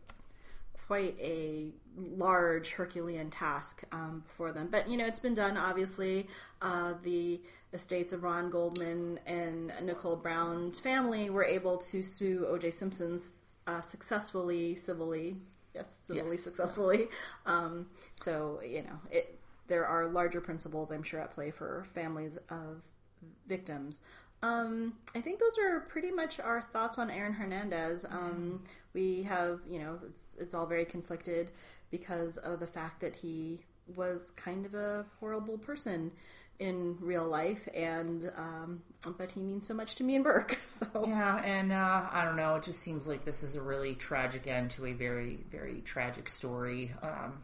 quite 0.87 1.19
a 1.21 1.73
large 1.97 2.71
herculean 2.71 3.31
task 3.31 3.83
um, 3.93 4.23
for 4.37 4.53
them. 4.53 4.69
But 4.71 4.89
you 4.89 4.97
know 4.97 5.07
it's 5.07 5.21
been 5.21 5.35
done 5.35 5.57
obviously. 5.57 6.29
Uh, 6.63 6.95
the 7.03 7.41
estates 7.73 8.15
of 8.15 8.23
ron 8.23 8.49
goldman 8.49 9.21
and 9.27 9.71
nicole 9.83 10.17
brown's 10.17 10.81
family 10.81 11.29
were 11.29 11.45
able 11.45 11.77
to 11.77 12.01
sue 12.01 12.47
oj 12.49 12.73
simpson's 12.73 13.29
uh, 13.67 13.83
successfully 13.83 14.77
civilly 14.77 15.37
yes 15.77 15.87
civilly 16.07 16.37
Yes. 16.37 16.43
successfully 16.45 17.09
um, 17.47 17.87
so 18.21 18.61
you 18.65 18.83
know 18.83 18.99
it 19.11 19.39
there 19.69 19.87
are 19.87 20.07
larger 20.07 20.41
principles 20.41 20.91
i'm 20.91 21.03
sure 21.03 21.21
at 21.21 21.35
play 21.35 21.51
for 21.51 21.87
families 21.95 22.39
of 22.51 22.83
victims 23.49 24.01
um, 24.43 24.93
I 25.15 25.21
think 25.23 25.41
those 25.41 25.57
are 25.59 25.81
pretty 25.81 26.11
much 26.11 26.39
our 26.41 26.61
thoughts 26.61 26.99
on 26.99 27.11
Aaron 27.11 27.33
Hernandez. 27.33 28.05
Um, 28.05 28.63
we 28.93 29.23
have, 29.23 29.61
you 29.69 29.79
know, 29.79 29.99
it's 30.07 30.35
it's 30.39 30.55
all 30.55 30.67
very 30.67 30.85
conflicted 30.85 31.51
because 31.91 32.37
of 32.37 32.61
the 32.61 32.67
fact 32.67 33.01
that 33.01 33.17
he 33.17 33.61
was 33.97 34.33
kind 34.33 34.67
of 34.67 34.75
a 34.75 35.07
horrible 35.21 35.57
person 35.57 36.13
in 36.59 36.97
real 37.01 37.27
life, 37.27 37.69
and 37.75 38.31
um, 38.37 38.83
but 39.19 39.31
he 39.31 39.41
means 39.41 39.67
so 39.67 39.75
much 39.75 39.95
to 39.97 40.05
me 40.05 40.15
and 40.17 40.25
Burke. 40.25 40.59
So 40.73 41.07
Yeah, 41.07 41.39
and 41.43 41.73
uh, 41.73 42.07
I 42.11 42.25
don't 42.25 42.37
know. 42.37 42.57
It 42.57 42.65
just 42.65 42.81
seems 42.81 43.07
like 43.07 43.25
this 43.25 43.43
is 43.43 43.57
a 43.57 43.63
really 43.63 43.95
tragic 43.95 44.47
end 44.47 44.71
to 44.73 44.87
a 44.87 44.93
very, 44.93 45.39
very 45.51 45.81
tragic 45.81 46.29
story. 46.29 46.93
Um, 47.03 47.39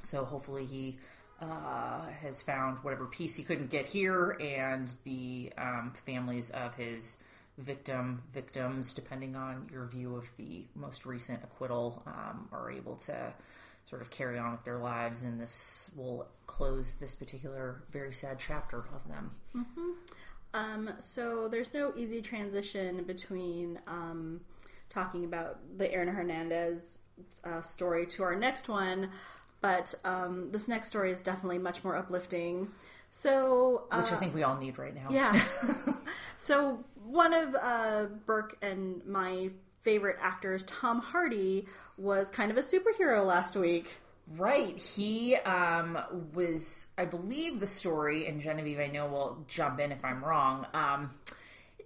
so 0.00 0.24
hopefully 0.24 0.64
he 0.64 0.98
uh, 1.40 2.06
has 2.22 2.42
found 2.42 2.78
whatever 2.78 3.06
peace 3.06 3.36
he 3.36 3.44
couldn't 3.44 3.70
get 3.70 3.86
here, 3.86 4.36
and 4.40 4.92
the 5.04 5.52
um, 5.58 5.92
families 6.06 6.50
of 6.50 6.74
his 6.74 7.18
victim 7.58 8.22
victims, 8.34 8.92
depending 8.94 9.36
on 9.36 9.68
your 9.72 9.86
view 9.86 10.16
of 10.16 10.24
the 10.36 10.64
most 10.74 11.06
recent 11.06 11.42
acquittal, 11.42 12.02
um, 12.06 12.48
are 12.52 12.70
able 12.70 12.96
to 12.96 13.32
sort 13.88 14.02
of 14.02 14.10
carry 14.10 14.38
on 14.38 14.52
with 14.52 14.64
their 14.64 14.78
lives, 14.78 15.22
and 15.22 15.40
this 15.40 15.90
will 15.96 16.26
close 16.46 16.94
this 16.94 17.14
particular 17.14 17.82
very 17.90 18.12
sad 18.12 18.38
chapter 18.38 18.84
of 18.94 19.08
them. 19.08 19.30
Um, 20.54 20.90
so 20.98 21.48
there's 21.48 21.72
no 21.72 21.92
easy 21.96 22.20
transition 22.20 23.04
between 23.04 23.78
um, 23.86 24.40
talking 24.90 25.24
about 25.24 25.58
the 25.78 25.90
Aaron 25.92 26.08
Hernandez 26.08 27.00
uh, 27.44 27.60
story 27.60 28.06
to 28.06 28.22
our 28.22 28.34
next 28.34 28.68
one, 28.68 29.10
but 29.60 29.94
um, 30.04 30.48
this 30.50 30.68
next 30.68 30.88
story 30.88 31.12
is 31.12 31.22
definitely 31.22 31.58
much 31.58 31.84
more 31.84 31.96
uplifting. 31.96 32.68
So, 33.10 33.84
uh, 33.90 34.00
Which 34.00 34.12
I 34.12 34.16
think 34.16 34.34
we 34.34 34.42
all 34.42 34.56
need 34.56 34.78
right 34.78 34.94
now. 34.94 35.08
yeah. 35.10 35.42
so 36.36 36.84
one 37.04 37.32
of 37.32 37.54
uh, 37.54 38.04
Burke 38.26 38.56
and 38.62 39.04
my 39.06 39.50
favorite 39.82 40.16
actors, 40.20 40.64
Tom 40.64 41.00
Hardy, 41.00 41.66
was 41.96 42.30
kind 42.30 42.50
of 42.50 42.56
a 42.56 42.62
superhero 42.62 43.24
last 43.24 43.56
week. 43.56 43.88
Right. 44.36 44.76
He 44.78 45.36
um, 45.36 45.98
was, 46.34 46.86
I 46.98 47.04
believe, 47.04 47.60
the 47.60 47.66
story, 47.66 48.26
and 48.26 48.40
Genevieve, 48.40 48.80
I 48.80 48.88
know 48.88 49.06
will 49.06 49.44
jump 49.46 49.78
in 49.78 49.92
if 49.92 50.04
I'm 50.04 50.24
wrong. 50.24 50.66
Um, 50.74 51.12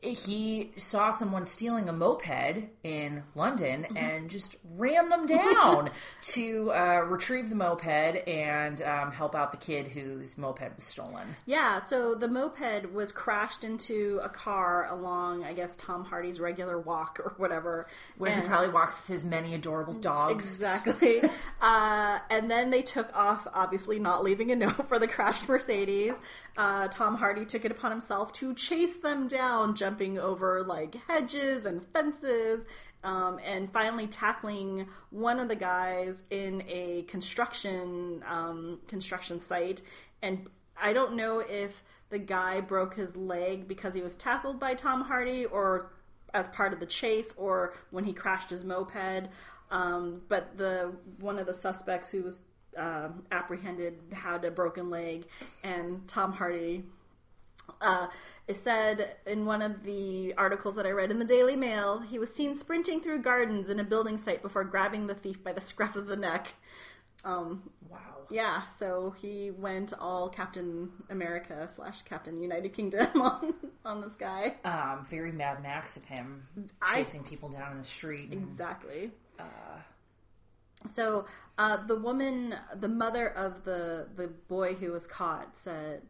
he 0.02 0.72
saw 0.76 1.10
someone 1.10 1.44
stealing 1.44 1.88
a 1.88 1.92
moped 1.92 2.64
in 2.82 3.22
London 3.34 3.86
and 3.96 4.30
just 4.30 4.56
ran 4.76 5.10
them 5.10 5.26
down 5.26 5.90
to 6.22 6.72
uh, 6.72 7.00
retrieve 7.06 7.50
the 7.50 7.54
moped 7.54 7.84
and 7.84 8.80
um, 8.82 9.12
help 9.12 9.34
out 9.34 9.52
the 9.52 9.58
kid 9.58 9.88
whose 9.88 10.38
moped 10.38 10.74
was 10.74 10.84
stolen. 10.84 11.36
Yeah, 11.44 11.82
so 11.82 12.14
the 12.14 12.28
moped 12.28 12.92
was 12.92 13.12
crashed 13.12 13.62
into 13.62 14.20
a 14.22 14.28
car 14.28 14.88
along, 14.90 15.44
I 15.44 15.52
guess, 15.52 15.76
Tom 15.76 16.04
Hardy's 16.04 16.40
regular 16.40 16.78
walk 16.78 17.20
or 17.20 17.34
whatever. 17.36 17.86
Where 18.16 18.34
he 18.34 18.46
probably 18.46 18.70
walks 18.70 19.00
with 19.00 19.08
his 19.08 19.24
many 19.24 19.54
adorable 19.54 19.94
dogs. 19.94 20.44
Exactly. 20.44 21.22
uh, 21.60 22.18
and 22.30 22.50
then 22.50 22.70
they 22.70 22.82
took 22.82 23.14
off, 23.14 23.46
obviously 23.52 23.98
not 23.98 24.24
leaving 24.24 24.50
a 24.50 24.56
note 24.56 24.88
for 24.88 24.98
the 24.98 25.08
crashed 25.08 25.46
Mercedes. 25.46 26.14
Uh, 26.56 26.88
Tom 26.88 27.16
Hardy 27.16 27.44
took 27.44 27.64
it 27.64 27.70
upon 27.70 27.90
himself 27.90 28.32
to 28.32 28.54
chase 28.54 28.96
them 28.96 29.28
down, 29.28 29.74
jumping 29.90 30.18
over 30.18 30.62
like 30.62 30.94
hedges 31.08 31.66
and 31.66 31.84
fences. 31.92 32.64
Um, 33.02 33.40
and 33.42 33.72
finally 33.72 34.08
tackling 34.08 34.86
one 35.08 35.40
of 35.40 35.48
the 35.48 35.56
guys 35.56 36.22
in 36.28 36.62
a 36.68 37.02
construction 37.08 38.22
um, 38.28 38.78
construction 38.88 39.40
site, 39.40 39.80
and 40.20 40.46
I 40.78 40.92
don't 40.92 41.16
know 41.16 41.38
if 41.38 41.82
the 42.10 42.18
guy 42.18 42.60
broke 42.60 42.94
his 42.94 43.16
leg 43.16 43.66
because 43.66 43.94
he 43.94 44.02
was 44.02 44.16
tackled 44.16 44.60
by 44.60 44.74
Tom 44.74 45.00
Hardy, 45.00 45.46
or 45.46 45.92
as 46.34 46.46
part 46.48 46.74
of 46.74 46.78
the 46.78 46.84
chase, 46.84 47.32
or 47.38 47.72
when 47.90 48.04
he 48.04 48.12
crashed 48.12 48.50
his 48.50 48.64
moped. 48.64 49.30
Um, 49.70 50.20
but 50.28 50.58
the 50.58 50.92
one 51.20 51.38
of 51.38 51.46
the 51.46 51.54
suspects 51.54 52.10
who 52.10 52.22
was 52.22 52.42
um 52.76 53.22
apprehended 53.32 53.94
had 54.12 54.44
a 54.44 54.50
broken 54.50 54.90
leg, 54.90 55.24
and 55.64 56.06
Tom 56.06 56.34
Hardy. 56.34 56.84
Uh, 57.80 58.08
it 58.50 58.56
said 58.56 59.14
in 59.26 59.46
one 59.46 59.62
of 59.62 59.84
the 59.84 60.34
articles 60.36 60.74
that 60.76 60.84
I 60.86 60.90
read 60.90 61.10
in 61.12 61.18
the 61.20 61.24
Daily 61.24 61.54
Mail, 61.56 62.00
he 62.00 62.18
was 62.18 62.34
seen 62.34 62.56
sprinting 62.56 63.00
through 63.00 63.22
gardens 63.22 63.70
in 63.70 63.78
a 63.78 63.84
building 63.84 64.18
site 64.18 64.42
before 64.42 64.64
grabbing 64.64 65.06
the 65.06 65.14
thief 65.14 65.42
by 65.44 65.52
the 65.52 65.60
scruff 65.60 65.94
of 65.96 66.06
the 66.06 66.16
neck. 66.16 66.48
Um, 67.24 67.70
Wow. 67.88 67.98
yeah, 68.30 68.66
so 68.66 69.14
he 69.20 69.50
went 69.52 69.92
all 69.98 70.28
Captain 70.28 70.90
America 71.10 71.68
slash 71.72 72.02
Captain 72.02 72.40
United 72.42 72.72
Kingdom 72.72 73.08
on 73.22 73.54
on 73.84 74.00
this 74.00 74.16
guy. 74.16 74.56
Um, 74.64 75.06
very 75.08 75.30
Mad 75.32 75.62
Max 75.62 75.96
of 75.96 76.04
him 76.04 76.46
I- 76.82 76.96
chasing 76.96 77.22
people 77.22 77.48
down 77.50 77.72
in 77.72 77.78
the 77.78 77.84
street. 77.84 78.30
and- 78.30 78.42
Exactly. 78.42 79.12
so 80.90 81.26
uh, 81.60 81.76
the 81.86 81.96
woman, 81.96 82.54
the 82.80 82.88
mother 82.88 83.28
of 83.28 83.64
the 83.64 84.06
the 84.16 84.28
boy 84.48 84.72
who 84.72 84.92
was 84.92 85.06
caught, 85.06 85.54
said, 85.54 86.00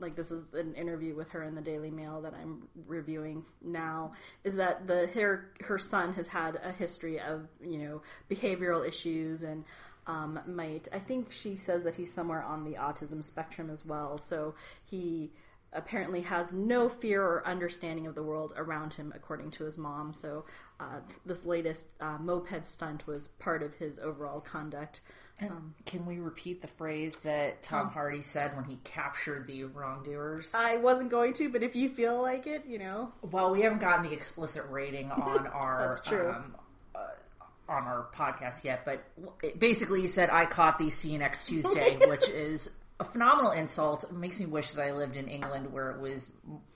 like 0.00 0.16
this 0.16 0.32
is 0.32 0.42
an 0.52 0.74
interview 0.74 1.14
with 1.14 1.30
her 1.30 1.44
in 1.44 1.54
the 1.54 1.60
Daily 1.60 1.92
Mail 1.92 2.20
that 2.22 2.34
I'm 2.34 2.66
reviewing 2.88 3.44
now, 3.62 4.14
is 4.42 4.56
that 4.56 4.88
the 4.88 5.06
her 5.14 5.52
her 5.60 5.78
son 5.78 6.12
has 6.14 6.26
had 6.26 6.58
a 6.60 6.72
history 6.72 7.20
of 7.20 7.46
you 7.62 7.78
know 7.78 8.02
behavioral 8.28 8.86
issues 8.86 9.44
and. 9.44 9.64
Um, 10.08 10.38
might 10.46 10.86
I 10.92 11.00
think 11.00 11.32
she 11.32 11.56
says 11.56 11.82
that 11.82 11.96
he's 11.96 12.14
somewhere 12.14 12.40
on 12.40 12.62
the 12.62 12.76
autism 12.76 13.24
spectrum 13.24 13.70
as 13.70 13.84
well. 13.84 14.18
So 14.18 14.54
he 14.84 15.32
apparently 15.76 16.22
has 16.22 16.52
no 16.52 16.88
fear 16.88 17.22
or 17.22 17.46
understanding 17.46 18.06
of 18.06 18.14
the 18.14 18.22
world 18.22 18.54
around 18.56 18.94
him, 18.94 19.12
according 19.14 19.50
to 19.52 19.64
his 19.64 19.76
mom. 19.78 20.12
So 20.12 20.44
uh, 20.80 21.00
this 21.24 21.44
latest 21.44 21.88
uh, 22.00 22.18
moped 22.18 22.66
stunt 22.66 23.06
was 23.06 23.28
part 23.38 23.62
of 23.62 23.74
his 23.74 23.98
overall 23.98 24.40
conduct. 24.40 25.02
And 25.38 25.74
can 25.84 26.06
we 26.06 26.18
repeat 26.18 26.62
the 26.62 26.68
phrase 26.68 27.16
that 27.16 27.62
Tom 27.62 27.90
Hardy 27.90 28.22
said 28.22 28.56
when 28.56 28.64
he 28.64 28.78
captured 28.84 29.46
the 29.46 29.64
wrongdoers? 29.64 30.52
I 30.54 30.78
wasn't 30.78 31.10
going 31.10 31.34
to, 31.34 31.50
but 31.50 31.62
if 31.62 31.76
you 31.76 31.90
feel 31.90 32.22
like 32.22 32.46
it, 32.46 32.64
you 32.66 32.78
know, 32.78 33.12
well, 33.20 33.50
we 33.50 33.60
haven't 33.60 33.80
gotten 33.80 34.06
the 34.06 34.12
explicit 34.12 34.64
rating 34.70 35.10
on 35.10 35.46
our 35.46 35.90
That's 35.90 36.00
true. 36.00 36.30
Um, 36.30 36.54
uh, 36.94 36.98
on 37.68 37.82
our 37.82 38.06
podcast 38.16 38.64
yet, 38.64 38.86
but 38.86 39.04
basically 39.58 40.00
he 40.00 40.06
said, 40.06 40.30
"I 40.30 40.46
caught 40.46 40.78
the 40.78 40.88
See 40.88 41.10
you 41.10 41.18
next 41.18 41.48
Tuesday," 41.48 41.98
which 42.06 42.26
is 42.28 42.70
a 42.98 43.04
phenomenal 43.04 43.52
insult. 43.52 44.04
It 44.04 44.12
makes 44.12 44.40
me 44.40 44.46
wish 44.46 44.72
that 44.72 44.82
I 44.82 44.92
lived 44.92 45.16
in 45.16 45.28
England 45.28 45.72
where 45.72 45.90
it 45.90 46.00
was 46.00 46.30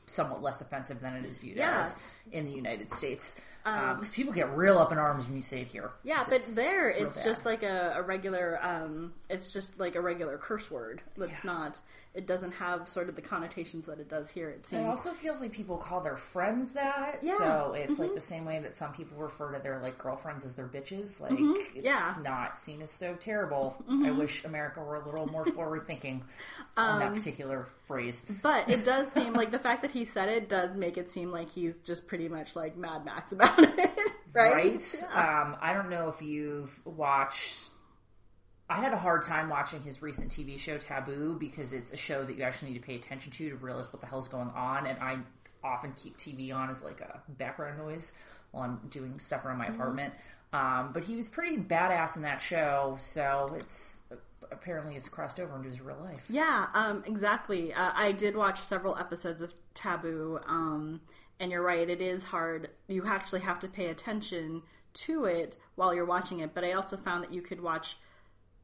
somewhat 0.06 0.42
less 0.42 0.60
offensive 0.60 1.00
than 1.00 1.14
it 1.14 1.24
is 1.24 1.38
viewed 1.38 1.56
Yeah. 1.56 1.82
as 1.82 1.96
in 2.32 2.44
the 2.44 2.52
United 2.52 2.92
States. 2.92 3.36
Because 3.64 4.10
people 4.12 4.32
get 4.32 4.54
real 4.56 4.78
up 4.78 4.90
in 4.90 4.98
arms 4.98 5.26
when 5.26 5.36
you 5.36 5.42
say 5.42 5.60
it 5.60 5.66
here. 5.68 5.90
Yeah, 6.02 6.24
But 6.24 6.34
it's- 6.34 6.54
there, 6.54 6.88
it's 6.88 7.22
just 7.22 7.44
like 7.44 7.62
a, 7.62 7.92
a 7.96 8.02
regular. 8.02 8.58
Um, 8.62 9.12
it's 9.28 9.52
just 9.52 9.78
like 9.78 9.94
a 9.96 10.00
regular 10.00 10.38
curse 10.38 10.70
word. 10.70 11.02
It's 11.18 11.44
Yeah. 11.44 11.52
not. 11.52 11.80
It 12.12 12.26
doesn't 12.26 12.50
have 12.52 12.88
sort 12.88 13.08
of 13.08 13.14
the 13.14 13.22
connotations 13.22 13.86
that 13.86 14.00
it 14.00 14.08
does 14.08 14.28
here. 14.28 14.50
It 14.50 14.66
seems. 14.66 14.82
It 14.82 14.86
also 14.88 15.12
feels 15.12 15.40
like 15.40 15.52
people 15.52 15.76
call 15.76 16.00
their 16.00 16.16
friends 16.16 16.72
that. 16.72 17.20
Yeah. 17.22 17.38
So 17.38 17.72
it's 17.76 18.00
like 18.00 18.14
the 18.16 18.20
same 18.20 18.44
way 18.44 18.58
that 18.58 18.76
some 18.76 18.92
people 18.92 19.16
refer 19.16 19.52
to 19.52 19.62
their 19.62 19.78
like 19.80 19.96
girlfriends 19.96 20.44
as 20.44 20.54
their 20.54 20.66
bitches. 20.66 21.20
Like 21.20 21.32
it's 21.32 21.40
Mm-hmm. 21.40 21.80
Yeah. 21.82 22.00
Mm-hmm. 22.14 22.22
not 22.24 22.58
seen 22.58 22.82
as 22.82 22.90
so 22.90 23.14
terrible. 23.14 23.76
I 23.88 24.10
wish 24.10 24.44
America 24.44 24.80
were 24.80 24.96
a 24.96 25.04
little 25.08 25.28
more 25.28 25.44
forward 25.54 25.86
thinking 25.86 26.24
on 26.76 26.94
Um, 26.94 26.98
that 27.00 27.14
particular 27.14 27.68
phrase. 27.86 28.24
But 28.42 28.68
it 28.68 28.84
does 28.84 29.12
seem 29.12 29.32
like 29.34 29.52
the 29.52 29.60
fact 29.60 29.82
that 29.82 29.92
he 29.92 30.04
said 30.04 30.28
it 30.28 30.48
does 30.48 30.74
make 30.76 30.98
it 30.98 31.08
seem 31.08 31.30
like 31.30 31.48
he's 31.50 31.78
just 31.78 32.08
pretty 32.08 32.28
much 32.28 32.56
like 32.56 32.76
Mad 32.76 33.04
Max 33.04 33.30
about 33.30 33.56
it, 33.78 33.90
right? 34.32 34.52
Right? 34.52 35.04
Um, 35.14 35.56
I 35.60 35.72
don't 35.74 35.90
know 35.90 36.08
if 36.08 36.20
you've 36.20 36.76
watched. 36.84 37.68
I 38.70 38.76
had 38.76 38.92
a 38.92 38.96
hard 38.96 39.24
time 39.24 39.48
watching 39.48 39.82
his 39.82 40.00
recent 40.00 40.30
TV 40.30 40.56
show 40.56 40.78
Taboo 40.78 41.36
because 41.38 41.72
it's 41.72 41.92
a 41.92 41.96
show 41.96 42.24
that 42.24 42.36
you 42.36 42.44
actually 42.44 42.70
need 42.70 42.78
to 42.78 42.86
pay 42.86 42.94
attention 42.94 43.32
to 43.32 43.50
to 43.50 43.56
realize 43.56 43.92
what 43.92 44.00
the 44.00 44.06
hell's 44.06 44.28
going 44.28 44.50
on, 44.50 44.86
and 44.86 44.96
I 45.00 45.18
often 45.64 45.92
keep 45.94 46.16
TV 46.16 46.54
on 46.54 46.70
as 46.70 46.80
like 46.80 47.00
a 47.00 47.20
background 47.32 47.78
noise 47.78 48.12
while 48.52 48.62
I'm 48.62 48.78
doing 48.88 49.18
stuff 49.18 49.44
around 49.44 49.58
my 49.58 49.66
apartment. 49.66 50.14
Um, 50.52 50.90
but 50.92 51.02
he 51.02 51.16
was 51.16 51.28
pretty 51.28 51.58
badass 51.58 52.14
in 52.14 52.22
that 52.22 52.40
show, 52.40 52.96
so 53.00 53.52
it's 53.56 54.02
apparently 54.52 54.94
it's 54.94 55.08
crossed 55.08 55.40
over 55.40 55.56
into 55.56 55.68
his 55.68 55.80
real 55.80 55.98
life. 56.04 56.24
Yeah, 56.28 56.66
um, 56.72 57.02
exactly. 57.06 57.74
Uh, 57.74 57.90
I 57.92 58.12
did 58.12 58.36
watch 58.36 58.62
several 58.62 58.96
episodes 58.96 59.42
of 59.42 59.52
Taboo, 59.74 60.38
um, 60.46 61.00
and 61.40 61.50
you're 61.50 61.62
right. 61.62 61.90
It 61.90 62.00
is 62.00 62.22
hard. 62.22 62.70
You 62.86 63.04
actually 63.04 63.40
have 63.40 63.58
to 63.60 63.68
pay 63.68 63.86
attention 63.86 64.62
to 64.92 65.24
it 65.24 65.56
while 65.74 65.92
you're 65.92 66.04
watching 66.04 66.38
it. 66.38 66.54
But 66.54 66.62
I 66.62 66.72
also 66.72 66.96
found 66.96 67.24
that 67.24 67.32
you 67.32 67.42
could 67.42 67.60
watch. 67.60 67.96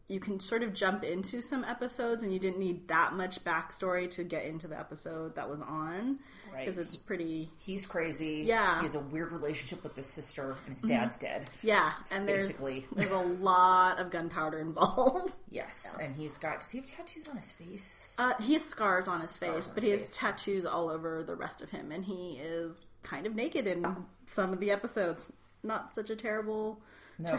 You 0.09 0.21
can 0.21 0.39
sort 0.39 0.63
of 0.63 0.73
jump 0.73 1.03
into 1.03 1.43
some 1.43 1.65
episodes, 1.65 2.23
and 2.23 2.33
you 2.33 2.39
didn't 2.39 2.61
need 2.61 2.87
that 2.89 3.15
much 3.15 3.43
backstory 3.43 4.09
to 4.13 4.23
get 4.23 4.45
into 4.45 4.69
the 4.69 4.79
episode 4.79 5.35
that 5.35 5.51
was 5.51 5.61
on, 5.61 6.21
Right. 6.53 6.65
because 6.65 6.79
it's 6.79 6.95
pretty. 6.97 7.51
He's 7.59 7.85
crazy. 7.87 8.45
Yeah. 8.47 8.65
Mm-hmm. 8.67 8.81
He 8.81 8.87
has 8.87 8.95
a 8.95 9.01
weird 9.01 9.33
relationship 9.33 9.83
with 9.83 9.97
his 9.97 10.07
sister, 10.07 10.55
and 10.67 10.75
his 10.77 10.83
dad's 10.85 11.19
dead. 11.19 11.51
Yeah, 11.61 11.93
and 12.13 12.25
basically- 12.25 12.87
there's 12.95 13.11
a 13.11 13.17
lot 13.19 13.99
of 13.99 14.11
gunpowder 14.11 14.59
involved. 14.61 15.35
Yes, 15.51 15.97
and 16.01 16.15
he's 16.15 16.37
got. 16.37 16.61
Does 16.61 16.71
he 16.71 16.79
have 16.79 16.87
tattoos 16.87 17.29
on 17.29 17.37
his 17.37 17.51
face? 17.51 18.15
Uh, 18.19 18.35
he 18.43 18.53
has 18.55 18.65
scars 18.65 19.09
on 19.09 19.23
his 19.23 19.37
face, 19.39 19.69
on 19.69 19.75
but 19.75 19.83
his 19.83 19.85
he 19.85 19.91
has 19.93 20.01
face. 20.01 20.17
tattoos 20.19 20.67
all 20.67 20.91
over 20.91 21.23
the 21.25 21.35
rest 21.35 21.63
of 21.63 21.71
him, 21.71 21.91
and 21.93 22.05
he 22.05 22.39
is 22.43 22.87
kind 23.03 23.27
of 23.27 23.35
naked 23.35 23.67
in 23.67 23.85
some 24.27 24.53
of 24.53 24.61
the 24.61 24.71
episodes. 24.71 25.25
Not 25.63 25.95
such 25.95 26.11
a 26.11 26.17
terrible, 26.17 26.79
No. 27.19 27.37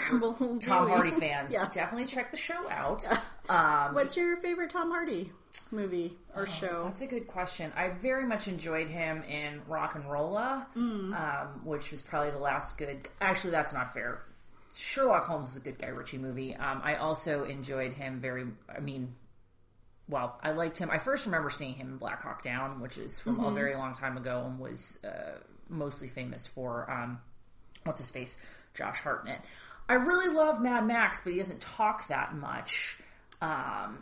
Tom. 0.59 0.89
Hardy 0.89 1.11
fans, 1.19 1.51
Yeah. 1.53 1.69
definitely 1.71 2.05
check 2.07 2.31
the 2.31 2.37
show 2.37 2.69
out. 2.69 3.07
Um, 3.49 3.93
What's 3.93 4.17
your 4.17 4.37
favorite 4.37 4.69
Tom 4.71 4.89
Hardy 4.89 5.31
movie 5.71 6.17
or 6.35 6.43
Oh, 6.43 6.45
show? 6.51 6.83
That's 6.85 7.01
a 7.03 7.07
good 7.07 7.27
question. 7.27 7.71
I 7.75 7.89
very 7.89 8.25
much 8.25 8.47
enjoyed 8.47 8.87
him 8.87 9.21
in 9.23 9.61
RocknRolla, 9.69 10.65
Mm. 10.75 11.13
um, 11.19 11.65
which 11.65 11.91
was 11.91 12.01
probably 12.01 12.31
the 12.31 12.39
last 12.39 12.77
good. 12.77 13.07
Actually, 13.21 13.51
that's 13.51 13.73
not 13.73 13.93
fair. 13.93 14.23
Sherlock 14.73 15.25
Holmes 15.25 15.51
is 15.51 15.57
a 15.57 15.59
good 15.61 15.77
Guy 15.79 15.87
Ritchie 15.87 16.17
movie. 16.17 16.55
Um, 16.55 16.81
I 16.83 16.95
also 16.95 17.43
enjoyed 17.45 17.93
him 17.93 18.19
very. 18.19 18.45
I 18.75 18.79
mean, 18.79 19.15
well, 20.09 20.39
I 20.43 20.51
liked 20.51 20.77
him. 20.77 20.89
I 20.91 20.97
first 20.97 21.25
remember 21.25 21.49
seeing 21.49 21.73
him 21.73 21.89
in 21.89 21.97
Black 21.97 22.21
Hawk 22.21 22.41
Down, 22.43 22.79
which 22.81 22.97
is 22.97 23.19
from 23.19 23.37
Mm-hmm. 23.37 23.45
a 23.45 23.51
very 23.53 23.75
long 23.75 23.93
time 23.93 24.17
ago 24.17 24.43
and 24.45 24.59
was 24.59 24.99
uh, 25.03 25.37
mostly 25.69 26.07
famous 26.09 26.47
for 26.47 26.89
um, 26.91 27.19
what's 27.83 27.99
his 27.99 28.09
face, 28.09 28.37
Josh 28.73 28.99
Hartnett. 29.01 29.41
I 29.89 29.93
really 29.93 30.33
love 30.33 30.61
Mad 30.61 30.85
Max, 30.85 31.21
but 31.23 31.33
he 31.33 31.39
doesn't 31.39 31.61
talk 31.61 32.07
that 32.09 32.35
much. 32.35 32.97
Um, 33.41 33.99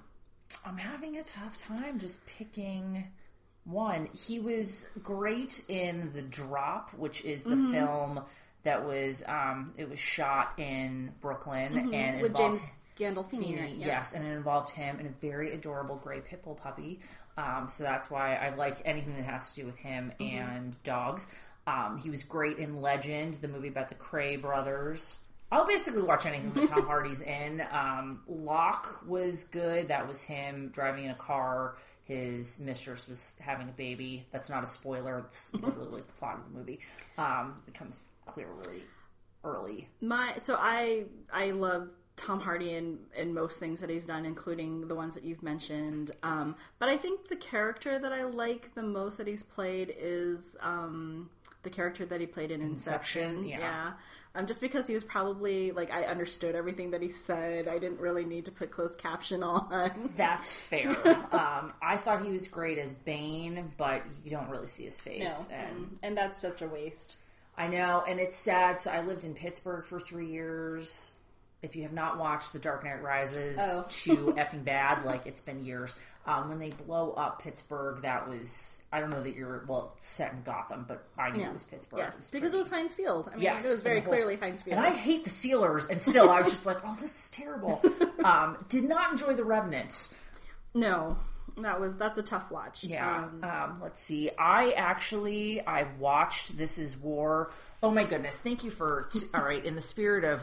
I'm 0.65 0.77
having 0.77 1.17
a 1.17 1.23
tough 1.23 1.57
time 1.57 1.99
just 1.99 2.25
picking 2.25 3.05
one. 3.65 4.07
He 4.13 4.39
was 4.39 4.87
great 5.03 5.63
in 5.67 6.11
The 6.13 6.21
Drop, 6.21 6.93
which 6.95 7.23
is 7.23 7.43
the 7.43 7.51
Mm-hmm. 7.55 7.71
film 7.73 8.21
that 8.63 8.83
was 8.85 9.23
um, 9.27 9.73
it 9.77 9.87
was 9.89 9.99
shot 9.99 10.53
in 10.59 11.11
Brooklyn 11.21 11.77
and 11.77 11.91
Mm-hmm. 11.91 12.21
with 12.21 12.31
involved 12.31 12.59
James 12.97 13.15
Gandolfini. 13.15 13.29
Feeney, 13.47 13.75
yeah. 13.79 13.85
yes, 13.87 14.13
and 14.13 14.25
it 14.25 14.31
involved 14.31 14.71
him 14.71 14.97
and 14.97 15.07
a 15.07 15.11
very 15.21 15.53
adorable 15.53 15.97
gray 15.97 16.21
pit 16.21 16.43
bull 16.43 16.55
puppy. 16.55 16.99
Um, 17.37 17.67
so 17.69 17.83
that's 17.83 18.09
why 18.09 18.35
I 18.35 18.55
like 18.55 18.81
anything 18.85 19.15
that 19.17 19.25
has 19.25 19.51
to 19.53 19.61
do 19.61 19.65
with 19.67 19.77
him 19.77 20.13
Mm-hmm. 20.19 20.37
and 20.37 20.83
dogs. 20.83 21.27
Um, 21.67 21.97
he 22.01 22.09
was 22.09 22.23
great 22.23 22.57
in 22.59 22.81
Legend, 22.81 23.35
the 23.35 23.47
movie 23.47 23.67
about 23.67 23.89
the 23.89 23.95
Kray 23.95 24.39
brothers. 24.41 25.17
I'll 25.55 25.65
basically 25.65 26.01
watch 26.01 26.25
anything 26.25 26.51
that 26.53 26.69
Tom 26.69 26.85
Hardy's 26.87 27.21
in. 27.21 27.63
Um, 27.71 28.19
Locke 28.27 28.99
was 29.07 29.45
good. 29.45 29.87
That 29.87 30.05
was 30.05 30.21
him 30.21 30.69
driving 30.73 31.05
in 31.05 31.11
a 31.11 31.15
car. 31.15 31.77
His 32.03 32.59
mistress 32.59 33.07
was 33.07 33.35
having 33.39 33.69
a 33.69 33.71
baby. 33.71 34.27
That's 34.31 34.49
not 34.49 34.65
a 34.65 34.67
spoiler. 34.67 35.19
It's 35.19 35.53
literally 35.53 35.87
like 35.87 36.07
the 36.07 36.13
plot 36.13 36.39
of 36.39 36.51
the 36.51 36.59
movie. 36.59 36.79
Um, 37.17 37.55
comes 37.73 38.01
clear 38.25 38.47
really 38.65 38.83
early. 39.45 39.87
My 40.01 40.33
so 40.39 40.57
I 40.59 41.05
I 41.31 41.51
love 41.51 41.87
Tom 42.17 42.41
Hardy 42.41 42.75
in 42.75 42.99
in 43.15 43.33
most 43.33 43.57
things 43.57 43.79
that 43.79 43.89
he's 43.89 44.05
done, 44.05 44.25
including 44.25 44.89
the 44.89 44.95
ones 44.95 45.15
that 45.15 45.23
you've 45.23 45.41
mentioned. 45.41 46.11
Um, 46.21 46.57
but 46.79 46.89
I 46.89 46.97
think 46.97 47.29
the 47.29 47.37
character 47.37 47.97
that 47.97 48.11
I 48.11 48.25
like 48.25 48.75
the 48.75 48.83
most 48.83 49.17
that 49.19 49.27
he's 49.27 49.43
played 49.43 49.95
is 49.97 50.57
um, 50.61 51.29
the 51.63 51.69
character 51.69 52.05
that 52.05 52.19
he 52.19 52.27
played 52.27 52.51
in 52.51 52.61
Inception. 52.61 53.37
Inception, 53.37 53.45
yeah. 53.45 53.93
Um, 54.35 54.47
just 54.47 54.59
because 54.61 54.85
he 54.87 54.93
was 54.93 55.03
probably 55.03 55.71
like 55.71 55.91
I 55.91 56.03
understood 56.03 56.55
everything 56.55 56.91
that 56.91 57.01
he 57.01 57.09
said. 57.09 57.67
I 57.67 57.79
didn't 57.79 57.99
really 57.99 58.25
need 58.25 58.45
to 58.45 58.51
put 58.51 58.69
closed 58.71 58.99
caption 58.99 59.43
on. 59.43 60.11
That's 60.15 60.51
fair. 60.51 60.89
um, 61.31 61.73
I 61.81 61.97
thought 61.97 62.23
he 62.25 62.31
was 62.31 62.47
great 62.47 62.77
as 62.77 62.91
Bane, 62.93 63.71
but 63.77 64.03
you 64.23 64.31
don't 64.31 64.49
really 64.49 64.67
see 64.67 64.83
his 64.83 64.99
face. 64.99 65.49
No, 65.49 65.55
and 65.55 65.97
and 66.03 66.17
that's 66.17 66.37
such 66.39 66.61
a 66.61 66.67
waste. 66.67 67.17
I 67.57 67.67
know, 67.67 68.03
and 68.07 68.19
it's 68.19 68.35
sad. 68.37 68.81
So 68.81 68.91
I 68.91 69.01
lived 69.01 69.23
in 69.23 69.33
Pittsburgh 69.33 69.85
for 69.85 69.99
three 69.99 70.27
years. 70.31 71.13
If 71.61 71.75
you 71.75 71.83
have 71.83 71.93
not 71.93 72.19
watched 72.19 72.51
The 72.53 72.59
Dark 72.59 72.83
Knight 72.83 73.01
Rises, 73.01 73.57
Oh. 73.59 73.85
too 73.89 74.33
effing 74.37 74.63
bad. 74.65 75.05
Like 75.05 75.25
it's 75.25 75.41
been 75.41 75.63
years. 75.63 75.95
Um, 76.27 76.49
when 76.49 76.57
they 76.57 76.69
blow 76.71 77.11
up 77.11 77.41
Pittsburgh, 77.43 78.01
that 78.01 78.27
was 78.27 78.81
I 78.91 78.99
don't 78.99 79.11
know 79.11 79.21
that 79.21 79.35
you're 79.35 79.63
well 79.67 79.93
it's 79.95 80.07
set 80.07 80.33
in 80.33 80.41
Gotham, 80.41 80.85
but 80.87 81.05
I 81.19 81.29
knew 81.29 81.41
Yeah. 81.41 81.49
it 81.49 81.53
was 81.53 81.63
Pittsburgh. 81.63 81.99
It 81.99 82.03
Yes, 82.03 82.17
was 82.17 82.29
because 82.31 82.53
it 82.53 82.57
was 82.57 82.67
Heinz 82.67 82.93
Field. 82.95 83.27
I 83.31 83.35
mean, 83.35 83.43
Yes, 83.43 83.65
it 83.65 83.69
was 83.69 83.81
very 83.81 84.01
whole- 84.01 84.11
clearly 84.11 84.35
Heinz 84.37 84.63
Field. 84.63 84.77
And 84.77 84.85
I 84.87 84.89
hate 84.91 85.23
the 85.23 85.29
Steelers, 85.29 85.87
and 85.89 86.01
still 86.01 86.31
I 86.31 86.41
was 86.41 86.49
just 86.49 86.65
like, 86.65 86.77
oh, 86.83 86.97
this 86.99 87.25
is 87.25 87.29
terrible. 87.29 87.81
Um, 88.25 88.57
did 88.69 88.85
not 88.85 89.11
enjoy 89.11 89.35
The 89.35 89.43
Revenant. 89.43 90.09
no, 90.73 91.15
that 91.57 91.79
was 91.79 91.95
that's 91.95 92.17
a 92.17 92.23
tough 92.23 92.49
watch. 92.49 92.83
Yeah. 92.83 93.25
Um, 93.25 93.43
Um, 93.43 93.79
let's 93.83 94.01
see. 94.01 94.31
I 94.37 94.71
actually 94.71 95.61
I 95.65 95.83
watched 95.99 96.57
This 96.57 96.79
Is 96.79 96.97
War. 96.97 97.51
Oh 97.83 97.91
my 97.91 98.03
goodness! 98.03 98.35
Thank 98.35 98.63
you 98.63 98.71
for. 98.71 99.07
T- 99.13 99.27
all 99.33 99.43
right, 99.43 99.63
in 99.63 99.75
the 99.75 99.81
spirit 99.81 100.23
of 100.25 100.41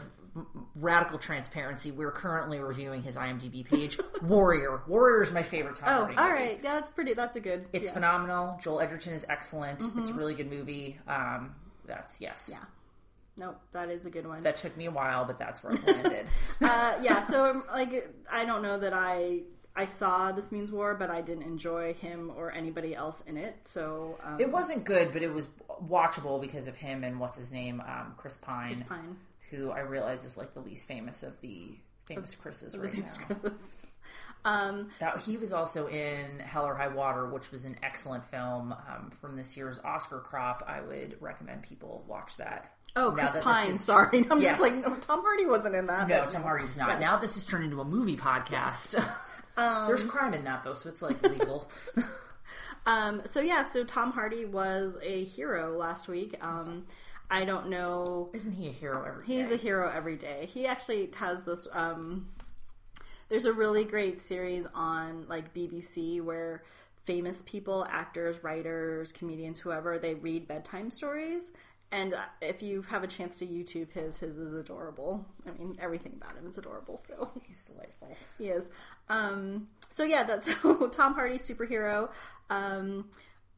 radical 0.75 1.19
transparency, 1.19 1.91
we're 1.91 2.11
currently 2.11 2.59
reviewing 2.59 3.03
his 3.03 3.15
IMDb 3.17 3.67
page. 3.67 3.99
Warrior. 4.21 4.81
Warrior 4.87 5.23
is 5.23 5.31
my 5.31 5.43
favorite 5.43 5.75
Tom 5.75 5.89
oh, 5.89 6.05
Hardy 6.05 6.17
all 6.17 6.29
right. 6.29 6.59
Yeah, 6.63 6.73
that's 6.73 6.91
pretty. 6.91 7.13
That's 7.13 7.35
a 7.35 7.39
good. 7.39 7.65
It's 7.73 7.85
yeah. 7.85 7.89
Mm-hmm. 7.89 7.93
phenomenal. 7.93 8.59
Joel 8.61 8.81
Edgerton 8.81 9.13
is 9.13 9.25
excellent. 9.29 9.83
It's 9.97 10.09
a 10.09 10.13
really 10.13 10.33
good 10.33 10.49
movie. 10.49 10.97
Um, 11.07 11.55
that's 11.85 12.19
yes. 12.19 12.49
Yeah. 12.51 12.59
Nope, 13.35 13.59
that 13.71 13.89
is 13.89 14.05
a 14.05 14.11
good 14.11 14.27
one. 14.27 14.43
That 14.43 14.57
took 14.57 14.77
me 14.77 14.85
a 14.85 14.91
while, 14.91 15.25
but 15.25 15.39
that's 15.39 15.63
where 15.63 15.73
I 15.73 15.91
landed. 15.91 16.27
uh, 16.61 16.93
yeah, 17.01 17.25
so 17.25 17.49
um, 17.49 17.63
like 17.71 18.13
I 18.31 18.45
don't 18.45 18.61
know 18.61 18.79
that 18.79 18.93
I 18.93 19.41
I 19.75 19.87
saw 19.87 20.31
This 20.31 20.51
Means 20.51 20.71
War, 20.71 20.93
but 20.93 21.09
I 21.09 21.21
didn't 21.21 21.43
enjoy 21.43 21.93
him 21.95 22.31
or 22.35 22.51
anybody 22.51 22.95
else 22.95 23.21
in 23.25 23.37
it. 23.37 23.55
So 23.65 24.19
um, 24.23 24.39
it 24.39 24.51
wasn't 24.51 24.83
good, 24.83 25.11
but 25.11 25.23
it 25.23 25.33
was 25.33 25.49
watchable 25.83 26.39
because 26.39 26.67
of 26.67 26.75
him 26.75 27.03
and 27.03 27.19
what's 27.19 27.37
his 27.37 27.51
name, 27.51 27.81
um, 27.81 28.13
Chris 28.17 28.37
Pine. 28.37 28.85
fine. 28.87 29.17
Who 29.53 29.69
I 29.71 29.79
realize 29.81 30.23
is 30.23 30.37
like 30.37 30.53
the 30.53 30.59
least 30.61 30.87
famous 30.87 31.23
of 31.23 31.39
the 31.41 31.67
famous 32.05 32.35
Chris's 32.35 32.77
right 32.77 32.91
James 32.91 33.17
now. 33.19 33.25
Chris's. 33.25 33.73
Um, 34.45 34.89
That, 34.99 35.19
he 35.19 35.37
was 35.37 35.53
also 35.53 35.87
in 35.87 36.39
Hell 36.39 36.65
or 36.65 36.75
High 36.75 36.89
Water, 36.89 37.27
which 37.29 37.51
was 37.51 37.63
an 37.65 37.77
excellent 37.81 38.25
film 38.29 38.73
um, 38.73 39.11
from 39.21 39.37
this 39.37 39.55
year's 39.55 39.79
Oscar 39.79 40.19
crop. 40.19 40.63
I 40.67 40.81
would 40.81 41.15
recommend 41.21 41.63
people 41.63 42.03
watch 42.07 42.35
that. 42.37 42.73
oh, 42.97 43.11
Now 43.11 43.27
Chris 43.29 43.43
Pine. 43.43 43.69
is- 43.71 43.79
Sorry, 43.81 44.25
I'm 44.29 44.41
Yes. 44.41 44.59
just 44.59 44.83
like 44.83 44.85
no, 44.91 44.97
Tom 44.99 45.21
Hardy 45.21 45.45
wasn't 45.45 45.75
in 45.75 45.87
that. 45.87 46.07
No, 46.09 46.25
Tom 46.25 46.41
Hardy 46.43 46.65
was 46.65 46.75
not. 46.75 46.89
Yes. 46.89 46.99
Now 47.01 47.17
this 47.17 47.35
has 47.35 47.45
turned 47.45 47.63
into 47.63 47.79
a 47.79 47.85
movie 47.85 48.17
podcast. 48.17 49.01
There's 49.55 50.03
crime 50.03 50.33
in 50.33 50.43
that 50.45 50.63
though, 50.63 50.73
so 50.73 50.89
it's 50.89 51.01
like 51.01 51.21
legal. 51.23 51.69
Um, 52.85 53.21
so 53.25 53.39
yeah, 53.39 53.63
so 53.63 53.85
Tom 53.85 54.11
Hardy 54.11 54.43
was 54.43 54.97
a 55.01 55.23
hero 55.23 55.77
last 55.77 56.09
week. 56.09 56.35
I 57.29 57.45
don't 57.45 57.69
know. 57.69 58.29
Isn't 58.33 58.53
he 58.53 58.67
a 58.67 58.71
hero 58.71 59.03
every 59.07 59.25
He's 59.25 59.47
day? 59.49 59.55
a 59.55 59.57
hero 59.57 59.91
every 59.93 60.15
day. 60.17 60.49
He 60.53 60.67
actually 60.67 61.09
has 61.15 61.43
this. 61.43 61.67
Um, 61.71 62.29
there's 63.29 63.45
a 63.45 63.53
really 63.53 63.83
great 63.85 64.19
series 64.19 64.65
on 64.75 65.25
like 65.27 65.53
BBC 65.53 66.21
where 66.21 66.63
famous 67.05 67.41
people, 67.45 67.85
actors, 67.89 68.43
writers, 68.43 69.11
comedians, 69.11 69.59
whoever, 69.59 69.97
they 69.97 70.13
read 70.13 70.47
bedtime 70.47 70.91
stories. 70.91 71.43
And 71.91 72.15
if 72.41 72.63
you 72.63 72.81
have 72.83 73.03
a 73.03 73.07
chance 73.07 73.37
to 73.39 73.45
YouTube 73.45 73.91
his, 73.91 74.17
his 74.17 74.35
is 74.37 74.53
adorable. 74.55 75.25
I 75.47 75.51
mean, 75.51 75.77
everything 75.79 76.13
about 76.19 76.35
him 76.35 76.47
is 76.47 76.57
adorable. 76.57 77.01
So 77.07 77.29
He's 77.43 77.63
delightful. 77.63 78.15
he 78.37 78.45
is. 78.49 78.71
Um, 79.09 79.67
so 79.89 80.03
yeah, 80.03 80.23
that's 80.23 80.45
so 80.61 80.87
Tom 80.91 81.13
Hardy 81.13 81.37
superhero. 81.37 82.09
Um, 82.49 83.09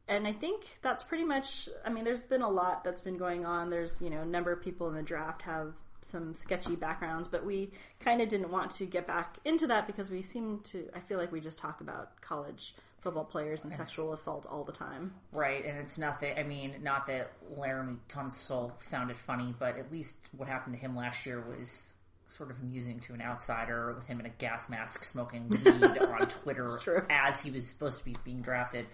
and 0.08 0.26
I 0.26 0.32
think 0.32 0.78
that's 0.82 1.02
pretty 1.02 1.24
much. 1.24 1.68
I 1.84 1.90
mean, 1.90 2.04
there's 2.04 2.22
been 2.22 2.42
a 2.42 2.50
lot 2.50 2.84
that's 2.84 3.00
been 3.00 3.16
going 3.16 3.44
on. 3.44 3.70
There's 3.70 4.00
you 4.00 4.10
know 4.10 4.22
a 4.22 4.26
number 4.26 4.52
of 4.52 4.62
people 4.62 4.88
in 4.88 4.94
the 4.94 5.02
draft 5.02 5.42
have 5.42 5.72
some 6.02 6.34
sketchy 6.34 6.76
backgrounds, 6.76 7.26
but 7.28 7.44
we 7.44 7.72
kind 7.98 8.20
of 8.20 8.28
didn't 8.28 8.50
want 8.50 8.70
to 8.70 8.86
get 8.86 9.06
back 9.06 9.36
into 9.44 9.66
that 9.66 9.86
because 9.86 10.10
we 10.10 10.22
seem 10.22 10.60
to. 10.64 10.88
I 10.94 11.00
feel 11.00 11.18
like 11.18 11.32
we 11.32 11.40
just 11.40 11.58
talk 11.58 11.80
about 11.80 12.20
college 12.20 12.74
football 13.00 13.24
players 13.24 13.62
and 13.62 13.74
sexual 13.74 14.12
assault 14.12 14.46
all 14.50 14.64
the 14.64 14.72
time. 14.72 15.12
Right, 15.32 15.64
and 15.64 15.78
it's 15.78 15.98
not 15.98 16.20
that 16.20 16.38
I 16.38 16.42
mean, 16.44 16.76
not 16.82 17.06
that 17.06 17.32
Laremy 17.56 17.98
Tunsil 18.08 18.72
found 18.90 19.10
it 19.10 19.18
funny, 19.18 19.54
but 19.58 19.78
at 19.78 19.90
least 19.90 20.16
what 20.36 20.48
happened 20.48 20.74
to 20.74 20.80
him 20.80 20.96
last 20.96 21.26
year 21.26 21.40
was 21.40 21.92
sort 22.28 22.50
of 22.50 22.56
amusing 22.60 22.98
to 23.00 23.14
an 23.14 23.22
outsider 23.22 23.94
with 23.94 24.06
him 24.06 24.18
in 24.18 24.26
a 24.26 24.30
gas 24.30 24.68
mask 24.68 25.04
smoking 25.04 25.48
weed 25.48 25.68
on 26.00 26.26
Twitter 26.26 27.06
as 27.08 27.40
he 27.40 27.50
was 27.50 27.66
supposed 27.66 27.98
to 27.98 28.04
be 28.04 28.16
being 28.24 28.42
drafted. 28.42 28.86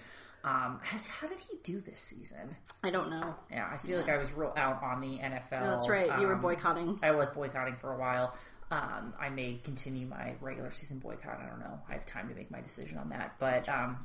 Um, 0.45 0.81
has, 0.83 1.07
how 1.07 1.29
did 1.29 1.39
he 1.39 1.57
do 1.63 1.81
this 1.81 2.01
season? 2.01 2.57
I 2.83 2.91
don't 2.91 3.11
know. 3.11 3.35
Yeah, 3.51 3.69
I 3.73 3.77
feel 3.77 3.99
like 4.01 4.09
I 4.09 4.19
was 4.19 4.33
real 4.33 4.53
out 4.57 4.83
on 4.83 5.01
the 5.01 5.19
NFL. 5.19 5.51
That's 5.51 5.89
right. 5.89 6.19
You 6.21 6.27
were 6.27 6.35
Um, 6.35 6.43
boycotting. 6.43 6.99
I 7.03 7.13
was 7.13 7.29
boycotting 7.29 7.77
for 7.77 7.93
a 7.93 7.97
while. 7.97 8.35
Um, 8.73 9.15
I 9.21 9.29
may 9.29 9.61
continue 9.63 10.07
my 10.07 10.35
regular 10.41 10.71
season 10.73 10.99
boycott. 10.99 11.39
I 11.41 11.47
don't 11.49 11.61
know. 11.61 11.79
I 11.89 11.93
have 11.93 12.07
time 12.07 12.29
to 12.29 12.35
make 12.35 12.51
my 12.51 12.61
decision 12.61 12.99
on 12.99 13.11
that. 13.11 13.35
But 13.39 13.69
um, 13.69 14.05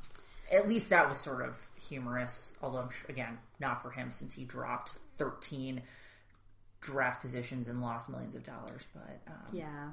at 0.51 0.67
least 0.67 0.89
that 0.89 1.09
was 1.09 1.17
sort 1.19 1.41
of 1.41 1.55
humorous. 1.81 2.53
Although, 2.61 2.87
sure, 2.89 3.09
again, 3.09 3.39
not 3.59 3.81
for 3.81 3.89
him 3.89 4.11
since 4.11 4.33
he 4.33 4.43
dropped 4.43 4.95
13 5.17 5.81
draft 6.81 7.21
positions 7.21 7.67
and 7.67 7.81
lost 7.81 8.09
millions 8.09 8.35
of 8.35 8.43
dollars. 8.43 8.85
But 8.93 9.19
um, 9.27 9.47
Yeah. 9.53 9.89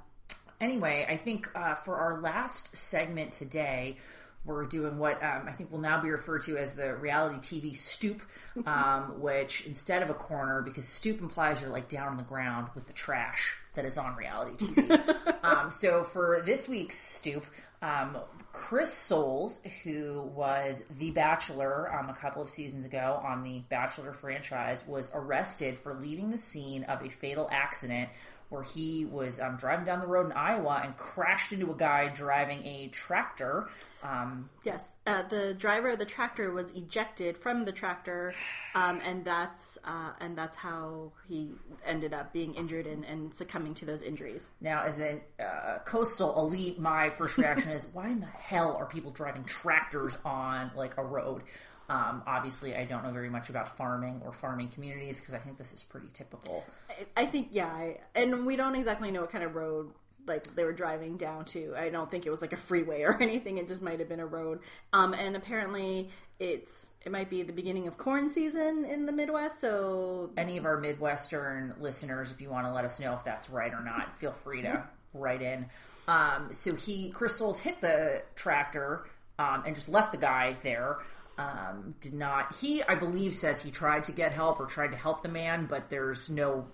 anyway, 0.60 1.06
I 1.08 1.16
think 1.16 1.48
uh, 1.54 1.74
for 1.76 1.96
our 1.96 2.20
last 2.20 2.76
segment 2.76 3.32
today, 3.32 3.96
we're 4.44 4.66
doing 4.66 4.98
what 4.98 5.22
um, 5.22 5.46
I 5.48 5.52
think 5.52 5.72
will 5.72 5.80
now 5.80 6.00
be 6.00 6.10
referred 6.10 6.42
to 6.42 6.58
as 6.58 6.74
the 6.74 6.94
reality 6.96 7.36
TV 7.36 7.76
stoop, 7.76 8.22
um, 8.66 9.14
which 9.20 9.64
instead 9.66 10.02
of 10.02 10.10
a 10.10 10.14
corner, 10.14 10.62
because 10.62 10.86
stoop 10.86 11.20
implies 11.20 11.62
you're 11.62 11.70
like 11.70 11.88
down 11.88 12.08
on 12.08 12.16
the 12.16 12.22
ground 12.24 12.68
with 12.74 12.86
the 12.86 12.92
trash 12.92 13.56
that 13.74 13.84
is 13.84 13.98
on 13.98 14.14
reality 14.16 14.66
TV. 14.66 15.34
um, 15.44 15.70
so 15.70 16.04
for 16.04 16.42
this 16.44 16.68
week's 16.68 16.98
stoop, 16.98 17.44
um, 17.82 18.16
Chris 18.52 18.92
Soules, 18.94 19.60
who 19.82 20.22
was 20.34 20.84
the 20.98 21.10
Bachelor 21.10 21.92
um, 21.92 22.08
a 22.08 22.14
couple 22.14 22.40
of 22.40 22.48
seasons 22.48 22.86
ago 22.86 23.20
on 23.26 23.42
the 23.42 23.58
Bachelor 23.68 24.12
franchise, 24.12 24.84
was 24.86 25.10
arrested 25.12 25.78
for 25.78 25.92
leaving 25.92 26.30
the 26.30 26.38
scene 26.38 26.84
of 26.84 27.02
a 27.02 27.08
fatal 27.08 27.48
accident 27.50 28.08
where 28.54 28.62
he 28.62 29.04
was 29.04 29.40
um, 29.40 29.56
driving 29.56 29.84
down 29.84 29.98
the 29.98 30.06
road 30.06 30.26
in 30.26 30.32
Iowa 30.32 30.80
and 30.84 30.96
crashed 30.96 31.52
into 31.52 31.72
a 31.72 31.74
guy 31.74 32.06
driving 32.08 32.64
a 32.64 32.88
tractor. 32.88 33.68
Um, 34.04 34.48
Yes, 34.64 34.88
uh, 35.06 35.22
the 35.22 35.54
driver 35.54 35.90
of 35.90 35.98
the 35.98 36.04
tractor 36.04 36.52
was 36.52 36.70
ejected 36.70 37.36
from 37.36 37.64
the 37.64 37.72
tractor, 37.72 38.32
um, 38.74 39.00
and 39.04 39.24
that's 39.24 39.76
uh, 39.84 40.12
and 40.20 40.38
that's 40.38 40.54
how 40.54 41.10
he 41.28 41.50
ended 41.84 42.14
up 42.14 42.32
being 42.32 42.54
injured 42.54 42.86
and, 42.86 43.04
and 43.04 43.34
succumbing 43.34 43.74
to 43.74 43.84
those 43.86 44.02
injuries. 44.02 44.46
now, 44.60 44.84
as 44.84 45.00
a 45.00 45.20
uh, 45.42 45.78
coastal 45.84 46.38
elite, 46.38 46.78
my 46.78 47.10
first 47.10 47.36
reaction 47.38 47.72
is, 47.72 47.88
why 47.92 48.08
in 48.08 48.20
the 48.20 48.26
hell 48.26 48.76
are 48.76 48.86
people 48.86 49.10
driving 49.10 49.44
tractors 49.44 50.16
on 50.24 50.70
like 50.76 50.96
a 50.96 51.04
road? 51.04 51.42
Um, 51.88 52.22
obviously, 52.26 52.74
I 52.74 52.84
don't 52.84 53.04
know 53.04 53.12
very 53.12 53.28
much 53.28 53.50
about 53.50 53.76
farming 53.76 54.22
or 54.24 54.32
farming 54.32 54.68
communities 54.68 55.20
because 55.20 55.34
I 55.34 55.38
think 55.38 55.58
this 55.58 55.72
is 55.72 55.82
pretty 55.82 56.08
typical. 56.12 56.64
I, 56.88 57.22
I 57.22 57.26
think 57.26 57.48
yeah, 57.50 57.66
I, 57.66 57.98
and 58.14 58.46
we 58.46 58.56
don't 58.56 58.74
exactly 58.74 59.10
know 59.10 59.22
what 59.22 59.30
kind 59.30 59.44
of 59.44 59.54
road 59.54 59.90
like 60.26 60.54
they 60.54 60.64
were 60.64 60.72
driving 60.72 61.16
down 61.16 61.44
to. 61.44 61.74
I 61.76 61.90
don't 61.90 62.10
think 62.10 62.26
it 62.26 62.30
was 62.30 62.40
like 62.40 62.52
a 62.52 62.56
freeway 62.56 63.02
or 63.02 63.16
anything. 63.20 63.58
It 63.58 63.68
just 63.68 63.82
might 63.82 63.98
have 63.98 64.08
been 64.08 64.20
a 64.20 64.26
road. 64.26 64.60
Um, 64.92 65.12
and 65.14 65.36
apparently, 65.36 66.10
it's 66.38 66.90
it 67.04 67.12
might 67.12 67.30
be 67.30 67.42
the 67.42 67.52
beginning 67.52 67.86
of 67.86 67.98
corn 67.98 68.30
season 68.30 68.84
in 68.84 69.06
the 69.06 69.12
Midwest. 69.12 69.60
So 69.60 70.30
any 70.36 70.56
of 70.56 70.64
our 70.64 70.78
Midwestern 70.78 71.74
listeners, 71.80 72.30
if 72.30 72.40
you 72.40 72.50
want 72.50 72.66
to 72.66 72.72
let 72.72 72.84
us 72.84 72.98
know 72.98 73.14
if 73.14 73.24
that's 73.24 73.50
right 73.50 73.72
or 73.72 73.82
not, 73.82 74.18
feel 74.18 74.32
free 74.32 74.62
to 74.62 74.84
write 75.12 75.42
in. 75.42 75.66
Um, 76.06 76.48
so 76.50 76.74
he, 76.74 77.10
Chris 77.10 77.36
Soules 77.36 77.58
hit 77.58 77.80
the 77.80 78.22
tractor 78.34 79.06
um, 79.38 79.62
and 79.66 79.74
just 79.74 79.88
left 79.88 80.12
the 80.12 80.18
guy 80.18 80.56
there. 80.62 80.98
Um, 81.36 81.96
did 82.00 82.14
not, 82.14 82.54
he, 82.54 82.82
I 82.84 82.94
believe, 82.94 83.34
says 83.34 83.60
he 83.60 83.72
tried 83.72 84.04
to 84.04 84.12
get 84.12 84.32
help 84.32 84.60
or 84.60 84.66
tried 84.66 84.92
to 84.92 84.96
help 84.96 85.22
the 85.22 85.28
man, 85.28 85.66
but 85.66 85.90
there's 85.90 86.30
no 86.30 86.66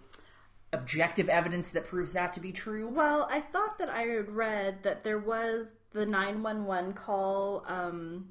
objective 0.73 1.29
evidence 1.29 1.70
that 1.70 1.87
proves 1.87 2.12
that 2.12 2.33
to 2.35 2.40
be 2.40 2.53
true. 2.53 2.88
Well, 2.88 3.27
I 3.31 3.40
thought 3.40 3.79
that 3.79 3.88
I 3.88 4.03
had 4.03 4.31
read 4.31 4.83
that 4.83 5.03
there 5.03 5.18
was 5.18 5.73
the 5.92 6.07
911 6.07 6.92
call. 6.92 7.64
Um, 7.66 8.29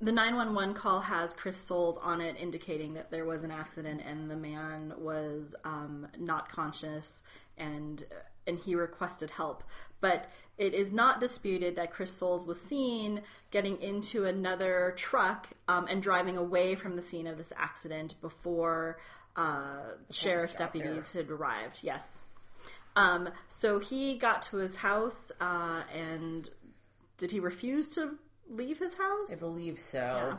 the 0.00 0.12
911 0.12 0.74
call 0.74 1.00
has 1.00 1.32
Chris 1.32 1.70
on 1.70 2.20
it 2.20 2.36
indicating 2.38 2.94
that 2.94 3.10
there 3.10 3.24
was 3.24 3.44
an 3.44 3.50
accident 3.50 4.02
and 4.04 4.30
the 4.30 4.36
man 4.36 4.92
was 4.98 5.54
um, 5.64 6.08
not 6.18 6.50
conscious 6.50 7.22
and 7.56 8.04
and 8.46 8.58
he 8.58 8.74
requested 8.74 9.30
help. 9.30 9.62
But 10.02 10.28
it 10.58 10.74
is 10.74 10.92
not 10.92 11.18
disputed 11.18 11.76
that 11.76 11.92
Chris 11.92 12.12
Soules 12.12 12.44
was 12.44 12.60
seen 12.60 13.22
getting 13.50 13.80
into 13.80 14.26
another 14.26 14.92
truck 14.98 15.48
um, 15.66 15.86
and 15.88 16.02
driving 16.02 16.36
away 16.36 16.74
from 16.74 16.96
the 16.96 17.02
scene 17.02 17.26
of 17.26 17.38
this 17.38 17.52
accident 17.56 18.20
before 18.20 18.98
uh, 19.36 19.92
sheriff's 20.10 20.56
deputies 20.56 21.14
had 21.14 21.30
arrived. 21.30 21.78
Yes. 21.82 22.22
Um, 22.96 23.30
so 23.48 23.78
he 23.78 24.18
got 24.18 24.42
to 24.42 24.58
his 24.58 24.76
house 24.76 25.32
uh, 25.40 25.82
and 25.94 26.50
did 27.16 27.30
he 27.30 27.40
refuse 27.40 27.88
to 27.90 28.18
leave 28.50 28.78
his 28.78 28.94
house? 28.94 29.32
I 29.32 29.36
believe 29.38 29.78
so. 29.78 30.38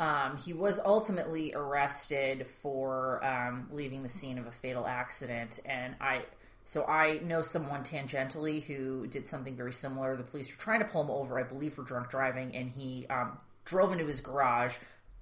Um, 0.00 0.36
he 0.36 0.52
was 0.52 0.80
ultimately 0.84 1.54
arrested 1.54 2.46
for 2.60 3.24
um, 3.24 3.68
leaving 3.70 4.02
the 4.02 4.08
scene 4.08 4.38
of 4.38 4.46
a 4.46 4.50
fatal 4.50 4.86
accident, 4.86 5.60
and 5.64 5.94
I. 6.00 6.24
So 6.64 6.84
I 6.86 7.18
know 7.18 7.42
someone 7.42 7.84
tangentially 7.84 8.64
who 8.64 9.06
did 9.06 9.26
something 9.26 9.54
very 9.54 9.72
similar. 9.72 10.16
The 10.16 10.22
police 10.22 10.50
were 10.50 10.60
trying 10.60 10.80
to 10.80 10.86
pull 10.86 11.02
him 11.02 11.10
over, 11.10 11.38
I 11.38 11.42
believe, 11.42 11.74
for 11.74 11.82
drunk 11.82 12.08
driving, 12.08 12.56
and 12.56 12.70
he 12.70 13.06
um, 13.08 13.38
drove 13.64 13.92
into 13.92 14.06
his 14.06 14.20
garage. 14.20 14.76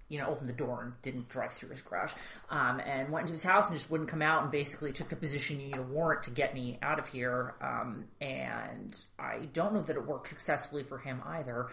You 0.09 0.19
know, 0.19 0.27
opened 0.27 0.51
the 0.51 0.53
door 0.55 0.83
and 0.83 0.93
didn't 1.01 1.31
drive 1.31 1.55
through 1.55 1.71
his 1.71 1.81
garage, 1.81 2.13
um, 2.51 2.81
and 2.81 3.11
went 3.11 3.23
into 3.23 3.33
his 3.33 3.43
house 3.43 3.69
and 3.69 3.79
just 3.79 3.91
wouldn't 3.91 4.11
come 4.11 4.21
out, 4.21 4.43
and 4.43 4.53
basically 4.53 4.93
took 4.93 5.09
the 5.09 5.17
position: 5.17 5.59
"You 5.59 5.69
need 5.69 5.79
a 5.79 5.83
warrant 5.83 6.25
to 6.25 6.31
get 6.31 6.55
me 6.55 6.79
out 6.83 6.99
of 6.99 7.09
here." 7.09 7.55
Um, 7.63 8.05
and 8.21 8.95
I 9.19 9.49
don't 9.55 9.73
know 9.73 9.81
that 9.81 9.97
it 9.97 10.07
worked 10.07 10.29
successfully 10.29 10.83
for 10.83 10.99
him 10.99 11.23
either. 11.27 11.69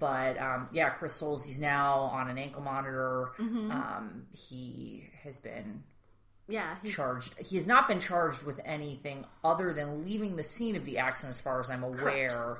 But 0.00 0.36
um, 0.40 0.68
yeah, 0.72 0.90
Chris 0.90 1.14
Soules, 1.14 1.44
he's 1.44 1.60
now 1.60 2.00
on 2.00 2.28
an 2.28 2.38
ankle 2.38 2.62
monitor. 2.62 3.30
Um, 3.70 4.26
he 4.32 5.08
has 5.22 5.38
been 5.38 5.84
yeah, 6.48 6.76
he, 6.82 6.90
charged. 6.90 7.38
He 7.38 7.56
has 7.56 7.66
not 7.66 7.88
been 7.88 8.00
charged 8.00 8.42
with 8.42 8.60
anything 8.64 9.24
other 9.42 9.72
than 9.72 10.04
leaving 10.04 10.36
the 10.36 10.44
scene 10.44 10.76
of 10.76 10.84
the 10.84 10.98
accident, 10.98 11.34
as 11.34 11.40
far 11.40 11.60
as 11.60 11.70
I'm 11.70 11.82
aware. 11.82 12.58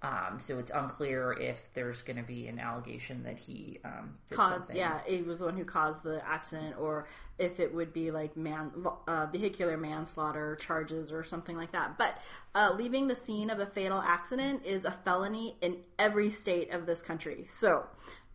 Um, 0.00 0.38
so 0.38 0.60
it's 0.60 0.70
unclear 0.72 1.32
if 1.32 1.60
there's 1.74 2.02
going 2.02 2.18
to 2.18 2.22
be 2.22 2.46
an 2.46 2.60
allegation 2.60 3.24
that 3.24 3.36
he 3.36 3.80
um, 3.84 4.14
did 4.28 4.36
caused. 4.36 4.52
something. 4.52 4.76
Yeah, 4.76 5.00
he 5.04 5.22
was 5.22 5.40
the 5.40 5.46
one 5.46 5.56
who 5.56 5.64
caused 5.64 6.04
the 6.04 6.24
accident, 6.24 6.76
or 6.78 7.08
if 7.38 7.58
it 7.58 7.74
would 7.74 7.92
be 7.92 8.12
like 8.12 8.36
man 8.36 8.70
uh, 9.08 9.26
vehicular 9.26 9.76
manslaughter 9.76 10.56
charges 10.56 11.10
or 11.10 11.24
something 11.24 11.56
like 11.56 11.72
that. 11.72 11.98
But 11.98 12.16
uh, 12.54 12.74
leaving 12.76 13.08
the 13.08 13.16
scene 13.16 13.50
of 13.50 13.58
a 13.58 13.66
fatal 13.66 14.00
accident 14.00 14.64
is 14.64 14.84
a 14.84 14.92
felony 15.04 15.56
in 15.62 15.78
every 15.98 16.30
state 16.30 16.72
of 16.72 16.86
this 16.86 17.02
country. 17.02 17.46
So 17.48 17.84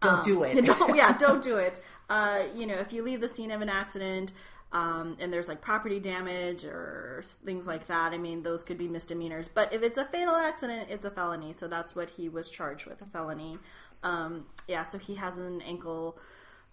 Don't 0.01 0.25
do 0.25 0.43
it. 0.43 0.65
don't, 0.65 0.95
yeah, 0.95 1.17
don't 1.17 1.41
do 1.41 1.57
it. 1.57 1.81
Uh, 2.09 2.43
you 2.53 2.67
know, 2.67 2.75
if 2.75 2.91
you 2.91 3.03
leave 3.03 3.21
the 3.21 3.29
scene 3.29 3.51
of 3.51 3.61
an 3.61 3.69
accident. 3.69 4.33
Um, 4.73 5.17
and 5.19 5.31
there's 5.31 5.47
like 5.47 5.61
property 5.61 5.99
damage 5.99 6.65
or 6.65 7.23
things 7.45 7.67
like 7.67 7.87
that. 7.87 8.11
I 8.11 8.17
mean, 8.17 8.41
those 8.41 8.63
could 8.63 8.77
be 8.77 8.87
misdemeanors. 8.87 9.47
But 9.47 9.71
if 9.71 9.83
it's 9.83 9.99
a 9.99 10.05
fatal 10.05 10.35
accident, 10.35 10.89
it's 10.89 11.05
a 11.05 11.11
felony. 11.11 11.53
So 11.53 11.67
that's 11.67 11.95
what 11.95 12.09
he 12.09 12.27
was 12.27 12.49
charged 12.49 12.87
with 12.87 13.01
a 13.01 13.05
felony. 13.05 13.59
Um, 14.01 14.47
yeah, 14.67 14.83
so 14.83 14.97
he 14.97 15.15
has 15.15 15.37
an 15.37 15.61
ankle 15.61 16.17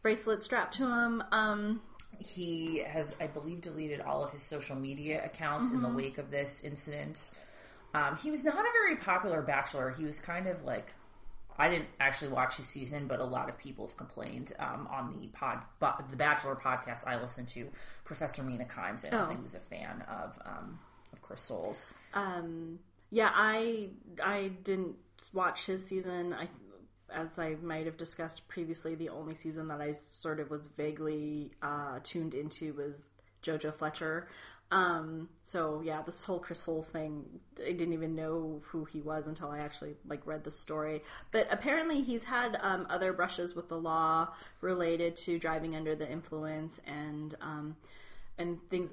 bracelet 0.03 0.43
strapped 0.43 0.75
to 0.77 0.87
him. 0.87 1.23
Um, 1.31 1.83
he 2.19 2.79
has, 2.79 3.15
I 3.21 3.27
believe, 3.27 3.61
deleted 3.61 4.01
all 4.01 4.25
of 4.25 4.33
his 4.33 4.43
social 4.43 4.77
media 4.77 5.25
accounts 5.25 5.71
in 5.71 5.83
the 5.83 5.89
wake 5.89 6.19
of 6.19 6.31
this 6.31 6.63
incident. 6.63 7.33
Um, 7.95 8.17
he 8.17 8.31
was 8.31 8.45
not 8.45 8.55
a 8.55 8.73
very 8.73 8.97
popular 8.97 9.43
bachelor. 9.43 9.91
He 9.91 10.05
was 10.05 10.19
kind 10.19 10.47
of 10.47 10.65
like 10.65 10.93
I 11.61 11.69
didn't 11.69 11.89
actually 12.01 12.33
watch 12.33 12.57
his 12.57 12.67
season, 12.67 13.07
but 13.07 13.21
a 13.21 13.25
lot 13.25 13.49
of 13.49 13.59
people 13.59 13.87
have 13.87 13.97
complained 13.97 14.53
um, 14.59 14.89
on 14.91 15.15
the 15.21 15.27
pod, 15.29 15.65
bo- 15.79 16.03
the 16.11 16.17
Bachelor 16.17 16.57
podcast 16.57 17.07
I 17.07 17.21
listened 17.21 17.49
to. 17.51 17.69
Professor 18.05 18.43
Mina 18.43 18.65
Kimes, 18.65 19.05
and 19.05 19.15
I 19.15 19.19
don't 19.19 19.27
Oh. 19.27 19.29
think 19.29 19.43
was 19.43 19.55
a 19.55 19.61
fan 19.61 20.03
of 20.09 20.39
um, 20.45 20.79
of 21.13 21.21
Chris 21.23 21.41
Soules. 21.43 21.89
um, 22.15 22.79
yeah, 23.11 23.31
I 23.35 23.91
I 24.23 24.53
didn't 24.65 24.97
watch 25.33 25.67
his 25.67 25.85
season. 25.87 26.33
I 26.33 26.49
as 27.13 27.39
I 27.41 27.57
might 27.63 27.87
have 27.87 27.97
discussed 27.97 28.47
previously, 28.49 28.95
the 28.95 29.09
only 29.09 29.35
season 29.35 29.67
that 29.69 29.81
I 29.81 29.93
sort 29.93 30.39
of 30.41 30.49
was 30.51 30.69
vaguely 30.69 31.51
uh, 31.61 31.99
tuned 32.05 32.35
into 32.35 32.73
was 32.75 33.03
JoJo 33.43 33.75
Fletcher. 33.75 34.29
Um, 34.71 35.29
so 35.43 35.83
yeah, 35.85 36.03
this 36.03 36.23
whole 36.25 36.39
Chris 36.39 36.61
Soules 36.61 36.89
thing, 36.89 37.25
I 37.59 37.73
didn't 37.73 37.93
even 37.93 38.15
know 38.15 38.63
who 38.67 38.85
he 38.85 39.01
was 39.01 39.27
until 39.27 39.51
I 39.51 39.59
actually 39.59 39.95
like 40.07 40.27
read 40.27 40.45
the 40.45 40.51
story. 40.51 41.03
But 41.33 41.49
apparently, 41.51 42.03
he's 42.03 42.25
had 42.25 42.57
um, 42.63 42.87
other 42.89 43.13
brushes 43.13 43.55
with 43.55 43.69
the 43.69 43.79
law 43.79 44.29
related 44.61 45.17
to 45.17 45.39
driving 45.39 45.75
under 45.75 45.97
the 45.97 46.11
influence 46.11 46.81
and 46.87 47.35
um, 47.41 47.77
and 48.39 48.59
things 48.71 48.93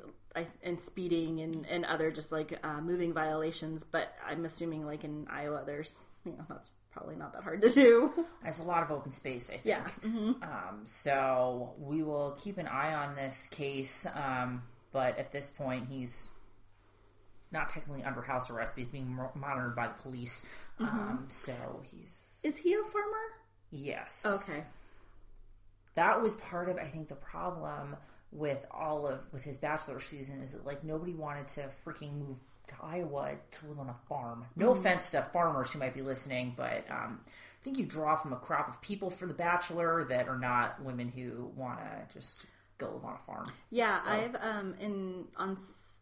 and 0.64 0.80
speeding 0.80 1.40
and, 1.42 1.66
and 1.68 1.86
other 1.86 2.12
just 2.12 2.32
like 2.32 2.58
uh, 2.64 2.82
moving 2.82 3.14
violations. 3.14 3.84
But 3.84 4.16
I'm 4.26 4.46
assuming 4.46 4.86
like 4.86 5.04
in 5.04 5.28
Iowa, 5.30 5.64
there's 5.66 6.02
you 6.26 6.32
know 6.34 6.46
that's 6.50 6.72
probably 6.92 7.16
not 7.16 7.34
that 7.34 7.44
hard 7.44 7.62
to 7.62 7.70
do. 7.70 8.12
There's 8.44 8.58
a 8.58 8.64
lot 8.64 8.82
of 8.82 8.90
open 8.90 9.12
space, 9.12 9.52
I 9.52 9.58
think. 9.58 9.66
Yeah. 9.66 9.86
Um, 10.04 10.82
so 10.84 11.76
we 11.78 12.02
will 12.02 12.36
keep 12.42 12.58
an 12.58 12.68
eye 12.68 12.96
on 12.96 13.16
this 13.16 13.48
case. 13.52 14.08
Um, 14.16 14.64
but 14.92 15.18
at 15.18 15.32
this 15.32 15.50
point, 15.50 15.88
he's 15.90 16.30
not 17.52 17.70
technically 17.70 18.04
under 18.04 18.22
house 18.22 18.50
arrest, 18.50 18.74
but 18.76 18.82
he's 18.84 18.92
being 18.92 19.18
monitored 19.36 19.76
by 19.76 19.88
the 19.88 19.94
police. 20.02 20.46
Um, 20.80 21.26
so 21.30 21.54
he's 21.84 22.40
Is 22.44 22.58
he 22.58 22.74
a 22.74 22.84
farmer? 22.84 23.18
yes. 23.72 24.26
Okay. 24.26 24.64
that 25.96 26.22
was 26.22 26.36
part 26.36 26.70
of 26.70 26.78
I 26.78 26.86
think 26.86 27.08
the 27.10 27.16
problem 27.16 27.96
with 28.32 28.66
all 28.72 29.08
of 29.08 29.20
with 29.32 29.44
his 29.44 29.58
bachelor 29.58 30.00
season 30.00 30.42
is 30.42 30.52
that 30.52 30.66
like 30.66 30.84
nobody 30.84 31.14
wanted 31.14 31.48
to 31.48 31.70
freaking 31.86 32.14
move 32.20 32.38
to 32.68 32.76
Iowa 32.84 33.32
to 33.52 33.66
live 33.68 33.80
on 33.80 33.90
a 33.90 33.96
farm. 34.10 34.46
No 34.58 34.72
offense 34.72 35.12
to 35.12 35.24
farmers 35.34 35.72
who 35.72 35.80
might 35.80 35.94
be 35.94 36.02
listening, 36.02 36.54
but 36.58 36.86
um, 36.92 37.22
I 37.26 37.64
think 37.64 37.78
you 37.78 37.86
draw 37.86 38.16
from 38.18 38.34
a 38.34 38.38
crop 38.38 38.68
of 38.70 38.82
people 38.82 39.10
for 39.10 39.26
the 39.26 39.34
bachelor 39.34 40.04
that 40.10 40.28
are 40.28 40.38
not 40.38 40.82
women 40.84 41.08
who 41.08 41.50
want 41.56 41.80
to 41.80 42.14
just 42.14 42.46
go 42.78 42.92
live 42.94 43.06
on 43.06 43.16
a 43.16 43.26
farm. 43.26 43.52
Yeah, 43.70 44.00
I've 44.06 44.36
um 44.36 44.76
in 44.80 45.26
on 45.36 45.58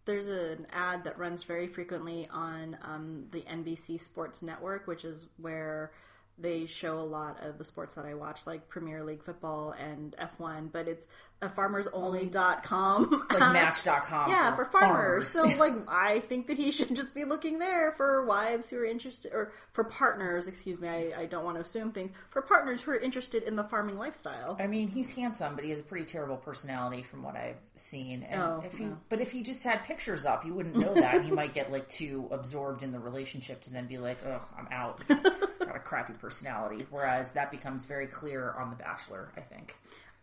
there's 0.05 0.29
an 0.29 0.67
ad 0.71 1.03
that 1.03 1.17
runs 1.17 1.43
very 1.43 1.67
frequently 1.67 2.27
on 2.31 2.77
um, 2.83 3.25
the 3.31 3.41
NBC 3.41 3.99
Sports 3.99 4.41
Network, 4.41 4.87
which 4.87 5.03
is 5.03 5.25
where 5.37 5.91
they 6.37 6.65
show 6.65 6.99
a 6.99 7.01
lot 7.01 7.43
of 7.43 7.57
the 7.57 7.63
sports 7.63 7.95
that 7.95 8.05
I 8.05 8.13
watch, 8.13 8.45
like 8.45 8.69
Premier 8.69 9.03
League 9.03 9.23
football 9.23 9.71
and 9.71 10.15
F1. 10.17 10.71
But 10.71 10.87
it's 10.87 11.07
Uh, 11.41 11.45
a 11.45 11.49
farmersonly.com. 11.49 13.09
It's 13.11 13.31
like 13.31 13.39
Match.com. 13.53 14.29
Yeah, 14.29 14.55
for 14.55 14.65
farmers. 14.65 15.27
So, 15.27 15.43
like, 15.43 15.73
I 15.87 16.19
think 16.21 16.47
that 16.47 16.57
he 16.57 16.71
should 16.71 16.95
just 16.95 17.13
be 17.13 17.25
looking 17.25 17.59
there 17.59 17.91
for 17.97 18.25
wives 18.25 18.69
who 18.69 18.77
are 18.77 18.85
interested, 18.85 19.31
or 19.33 19.51
for 19.73 19.83
partners, 19.83 20.47
excuse 20.47 20.79
me, 20.79 20.87
I, 20.87 21.13
I 21.21 21.25
don't 21.25 21.43
want 21.43 21.57
to 21.57 21.61
assume 21.61 21.91
things, 21.91 22.11
for 22.29 22.41
partners 22.41 22.81
who 22.81 22.91
are 22.91 22.97
interested 22.97 23.43
in 23.43 23.55
the 23.55 23.63
farming 23.63 23.97
lifestyle. 23.97 24.55
I 24.59 24.67
mean, 24.67 24.87
he's 24.87 25.09
handsome, 25.11 25.55
but 25.55 25.63
he 25.63 25.69
has 25.71 25.79
a 25.79 25.83
pretty 25.83 26.05
terrible 26.05 26.37
personality 26.37 27.03
from 27.03 27.23
what 27.23 27.35
I've 27.35 27.57
seen. 27.75 28.23
And 28.23 28.41
Oh, 28.41 28.61
if 28.65 28.73
he, 28.77 28.85
no. 28.85 28.97
but 29.09 29.19
if 29.21 29.31
he 29.31 29.43
just 29.43 29.63
had 29.63 29.83
pictures 29.83 30.25
up, 30.25 30.45
you 30.45 30.53
wouldn't 30.53 30.75
know 30.77 30.93
that. 30.93 31.15
and 31.15 31.25
you 31.25 31.33
might 31.33 31.53
get 31.53 31.71
like 31.71 31.87
too 31.89 32.27
absorbed 32.31 32.83
in 32.83 32.91
the 32.91 32.99
relationship 32.99 33.61
to 33.63 33.71
then 33.71 33.87
be 33.87 33.97
like, 33.97 34.17
"Oh, 34.25 34.41
I'm 34.57 34.67
out." 34.71 35.01
Got 35.07 35.75
a 35.75 35.79
crappy 35.79 36.13
personality. 36.13 36.85
Whereas 36.89 37.31
that 37.31 37.51
becomes 37.51 37.85
very 37.85 38.07
clear 38.07 38.51
on 38.51 38.69
The 38.69 38.75
Bachelor. 38.75 39.31
I 39.35 39.41
think. 39.41 39.75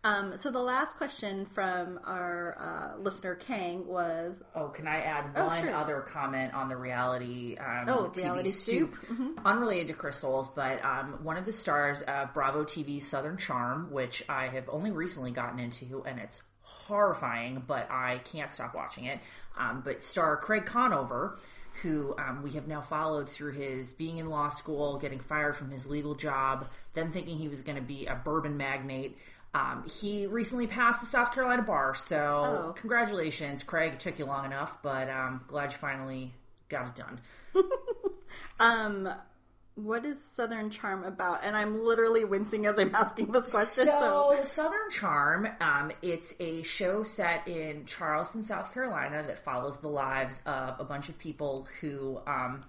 Um, 0.05 0.35
so, 0.35 0.51
the 0.51 0.59
last 0.59 0.97
question 0.97 1.45
from 1.45 1.97
our 2.03 2.57
uh, 2.59 2.99
listener, 3.01 3.35
Kang, 3.35 3.87
was 3.87 4.41
Oh, 4.53 4.67
can 4.67 4.85
I 4.85 4.97
add 4.99 5.31
Oh, 5.35 5.47
one 5.47 5.63
sure. 5.63 5.73
other 5.73 6.01
comment 6.01 6.53
on 6.53 6.67
the 6.67 6.75
reality 6.75 7.55
um, 7.57 7.87
Oh, 7.87 8.09
TV 8.09 8.17
reality 8.23 8.49
stoop? 8.49 8.95
stoop. 8.97 9.09
Mm-hmm. 9.11 9.47
Unrelated 9.47 9.87
to 9.87 9.93
Chris 9.93 10.17
Soules, 10.17 10.49
but 10.49 10.83
um, 10.83 11.19
one 11.23 11.37
of 11.37 11.45
the 11.45 11.53
stars 11.53 12.01
of 12.01 12.33
Bravo 12.33 12.65
TV's 12.65 13.07
Southern 13.07 13.37
Charm, 13.37 13.91
which 13.91 14.23
I 14.27 14.47
have 14.49 14.67
only 14.67 14.91
recently 14.91 15.31
gotten 15.31 15.59
into, 15.59 16.03
and 16.05 16.19
it's 16.19 16.41
horrifying, 16.63 17.63
but 17.65 17.89
I 17.89 18.17
can't 18.25 18.51
stop 18.51 18.75
watching 18.75 19.05
it. 19.05 19.19
Um, 19.57 19.83
but 19.85 20.03
star 20.03 20.35
Craig 20.37 20.65
Conover, 20.65 21.37
who 21.81 22.13
um, 22.17 22.43
we 22.43 22.51
have 22.51 22.67
now 22.67 22.81
followed 22.81 23.29
through 23.29 23.53
his 23.53 23.93
being 23.93 24.17
in 24.17 24.27
law 24.29 24.49
school, 24.49 24.97
getting 24.97 25.19
fired 25.19 25.55
from 25.55 25.71
his 25.71 25.85
legal 25.85 26.13
job, 26.15 26.67
then 26.93 27.11
thinking 27.11 27.37
he 27.37 27.47
was 27.47 27.61
going 27.61 27.77
to 27.77 27.81
be 27.81 28.05
a 28.05 28.15
bourbon 28.15 28.57
magnate. 28.57 29.17
Um, 29.53 29.83
he 29.87 30.25
recently 30.25 30.65
passed 30.65 30.99
the 30.99 31.05
South 31.05 31.31
Carolina 31.33 31.61
bar, 31.61 31.93
so 31.93 32.17
Oh. 32.17 32.73
congratulations, 32.73 33.61
Craig. 33.63 33.93
It 33.93 33.99
took 33.99 34.17
you 34.17 34.25
long 34.25 34.45
enough, 34.45 34.81
but 34.81 35.09
um, 35.09 35.43
glad 35.47 35.71
you 35.71 35.77
finally 35.77 36.33
got 36.69 36.87
it 36.87 36.95
done. 36.95 37.19
um, 38.59 39.09
what 39.75 40.05
is 40.05 40.17
Southern 40.35 40.69
Charm 40.69 41.03
about? 41.03 41.41
And 41.43 41.55
I'm 41.55 41.83
literally 41.83 42.25
wincing 42.25 42.65
as 42.65 42.77
I'm 42.77 42.93
asking 42.95 43.31
this 43.31 43.51
question. 43.51 43.85
So, 43.85 44.35
so. 44.37 44.43
Southern 44.43 44.89
Charm, 44.91 45.47
um, 45.61 45.91
it's 46.01 46.33
a 46.39 46.61
show 46.63 47.03
set 47.03 47.47
in 47.47 47.85
Charleston, 47.85 48.43
South 48.43 48.73
Carolina, 48.73 49.23
that 49.25 49.43
follows 49.43 49.77
the 49.79 49.87
lives 49.87 50.41
of 50.45 50.79
a 50.79 50.83
bunch 50.83 51.09
of 51.09 51.17
people 51.17 51.67
who 51.81 52.19
um, 52.27 52.61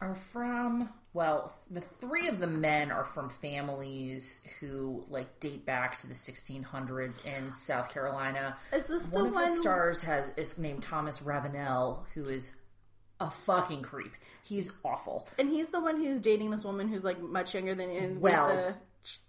are 0.00 0.14
from. 0.32 0.88
Well, 1.12 1.56
the 1.70 1.80
three 1.80 2.28
of 2.28 2.38
the 2.38 2.46
men 2.46 2.92
are 2.92 3.04
from 3.04 3.30
families 3.30 4.40
who 4.60 5.04
like 5.08 5.40
date 5.40 5.66
back 5.66 5.98
to 5.98 6.06
the 6.06 6.14
1600s 6.14 7.24
in 7.24 7.50
South 7.50 7.90
Carolina. 7.92 8.56
Is 8.72 8.86
this 8.86 9.06
one 9.08 9.24
the 9.24 9.28
of 9.30 9.34
one? 9.34 9.44
the 9.50 9.60
stars 9.60 10.02
has 10.02 10.30
is 10.36 10.56
named 10.58 10.82
Thomas 10.84 11.20
Ravenel, 11.20 12.06
who 12.14 12.28
is 12.28 12.52
a 13.18 13.30
fucking 13.30 13.82
creep. 13.82 14.12
He's 14.44 14.70
awful. 14.84 15.26
And 15.38 15.48
he's 15.48 15.68
the 15.68 15.80
one 15.80 15.96
who's 15.96 16.20
dating 16.20 16.50
this 16.50 16.64
woman 16.64 16.88
who's 16.88 17.04
like 17.04 17.20
much 17.20 17.54
younger 17.54 17.74
than 17.74 17.90
in 17.90 18.20
Well- 18.20 18.48
the 18.48 18.74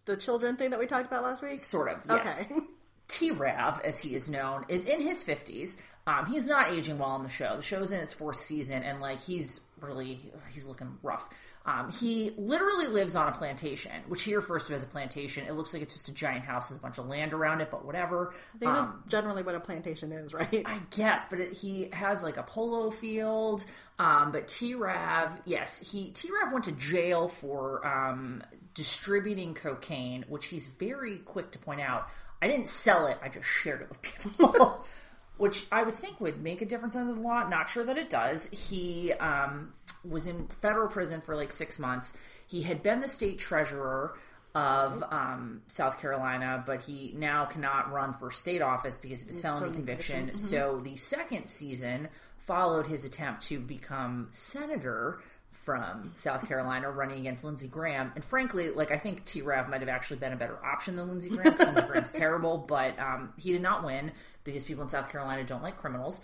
the 0.05 0.17
children 0.17 0.57
thing 0.57 0.71
that 0.71 0.79
we 0.79 0.85
talked 0.85 1.07
about 1.07 1.23
last 1.23 1.41
week. 1.41 1.57
Sort 1.59 1.87
of, 1.89 1.99
yes. 2.07 2.35
Okay. 2.37 2.47
T 3.07 3.31
Rav, 3.31 3.79
as 3.83 4.01
he 4.03 4.15
is 4.15 4.29
known, 4.29 4.65
is 4.67 4.83
in 4.85 4.99
his 5.01 5.23
50s. 5.23 5.77
Um, 6.07 6.25
he's 6.25 6.45
not 6.45 6.71
aging 6.71 6.97
well 6.97 7.09
on 7.11 7.23
the 7.23 7.29
show. 7.29 7.55
The 7.55 7.61
show 7.61 7.81
is 7.81 7.91
in 7.91 7.99
its 8.01 8.11
fourth 8.13 8.37
season, 8.37 8.83
and 8.83 8.99
like 9.01 9.21
he's 9.21 9.61
really 9.79 10.31
he's 10.51 10.65
looking 10.65 10.97
rough. 11.03 11.27
Um, 11.63 11.91
he 11.91 12.33
literally 12.37 12.87
lives 12.87 13.15
on 13.15 13.27
a 13.27 13.31
plantation, 13.31 13.91
which 14.07 14.23
he 14.23 14.35
refers 14.35 14.65
to 14.65 14.73
as 14.73 14.81
a 14.81 14.87
plantation. 14.87 15.45
It 15.45 15.53
looks 15.53 15.73
like 15.73 15.83
it's 15.83 15.93
just 15.93 16.09
a 16.09 16.13
giant 16.13 16.43
house 16.43 16.69
with 16.69 16.79
a 16.79 16.81
bunch 16.81 16.97
of 16.97 17.07
land 17.07 17.33
around 17.33 17.61
it, 17.61 17.69
but 17.69 17.85
whatever. 17.85 18.33
I 18.55 18.57
think 18.57 18.71
that's 18.71 18.93
generally 19.07 19.43
what 19.43 19.53
a 19.53 19.59
plantation 19.59 20.11
is, 20.11 20.33
right? 20.33 20.63
I 20.65 20.79
guess, 20.89 21.27
but 21.27 21.39
it, 21.39 21.53
he 21.53 21.89
has 21.93 22.23
like 22.23 22.37
a 22.37 22.43
polo 22.43 22.89
field. 22.89 23.63
Um, 23.99 24.31
but 24.31 24.47
T 24.47 24.73
Rav, 24.73 25.39
yes, 25.45 25.77
he 25.79 26.09
T 26.09 26.29
Rav 26.31 26.51
went 26.51 26.65
to 26.65 26.71
jail 26.71 27.27
for 27.27 27.85
um, 27.85 28.41
distributing 28.73 29.53
cocaine, 29.53 30.25
which 30.27 30.47
he's 30.47 30.65
very 30.65 31.19
quick 31.19 31.51
to 31.51 31.59
point 31.59 31.81
out. 31.81 32.07
I 32.41 32.47
didn't 32.47 32.69
sell 32.69 33.05
it; 33.05 33.19
I 33.21 33.29
just 33.29 33.45
shared 33.45 33.81
it 33.81 33.89
with 33.89 34.01
people. 34.01 34.83
which 35.41 35.65
I 35.71 35.81
would 35.81 35.95
think 35.95 36.21
would 36.21 36.39
make 36.39 36.61
a 36.61 36.65
difference 36.65 36.95
under 36.95 37.15
the 37.15 37.19
law. 37.19 37.49
Not 37.49 37.67
sure 37.67 37.83
that 37.83 37.97
it 37.97 38.11
does. 38.11 38.47
He 38.49 39.11
um, 39.13 39.73
was 40.07 40.27
in 40.27 40.47
federal 40.61 40.87
prison 40.87 41.19
for 41.19 41.35
like 41.35 41.51
six 41.51 41.79
months. 41.79 42.13
He 42.45 42.61
had 42.61 42.83
been 42.83 42.99
the 42.99 43.07
state 43.07 43.39
treasurer 43.39 44.15
of 44.53 45.03
um, 45.09 45.63
South 45.65 45.99
Carolina, 45.99 46.63
but 46.63 46.81
he 46.81 47.15
now 47.17 47.45
cannot 47.45 47.91
run 47.91 48.13
for 48.13 48.29
state 48.29 48.61
office 48.61 48.99
because 48.99 49.23
of 49.23 49.29
his 49.29 49.39
felony 49.39 49.73
conviction. 49.73 50.37
So 50.37 50.79
the 50.83 50.95
second 50.95 51.47
season 51.47 52.09
followed 52.37 52.85
his 52.85 53.03
attempt 53.03 53.41
to 53.47 53.59
become 53.59 54.27
senator 54.29 55.21
from 55.65 56.11
South 56.13 56.47
Carolina, 56.47 56.91
running 56.91 57.19
against 57.19 57.43
Lindsey 57.43 57.67
Graham. 57.67 58.11
And 58.13 58.23
frankly, 58.23 58.69
like 58.69 58.91
I 58.91 58.97
think 58.97 59.25
T. 59.25 59.41
Rav 59.41 59.69
might 59.69 59.79
have 59.79 59.89
actually 59.89 60.17
been 60.17 60.33
a 60.33 60.35
better 60.37 60.63
option 60.63 60.95
than 60.95 61.07
Lindsey 61.07 61.29
Graham. 61.29 61.55
Lindsey 61.57 61.81
Graham's 61.87 62.11
terrible, 62.13 62.57
but 62.57 62.99
um, 62.99 63.33
he 63.37 63.53
did 63.53 63.61
not 63.61 63.83
win 63.83 64.11
because 64.43 64.63
people 64.63 64.83
in 64.83 64.89
South 64.89 65.09
Carolina 65.09 65.43
don't 65.43 65.63
like 65.63 65.77
criminals, 65.77 66.21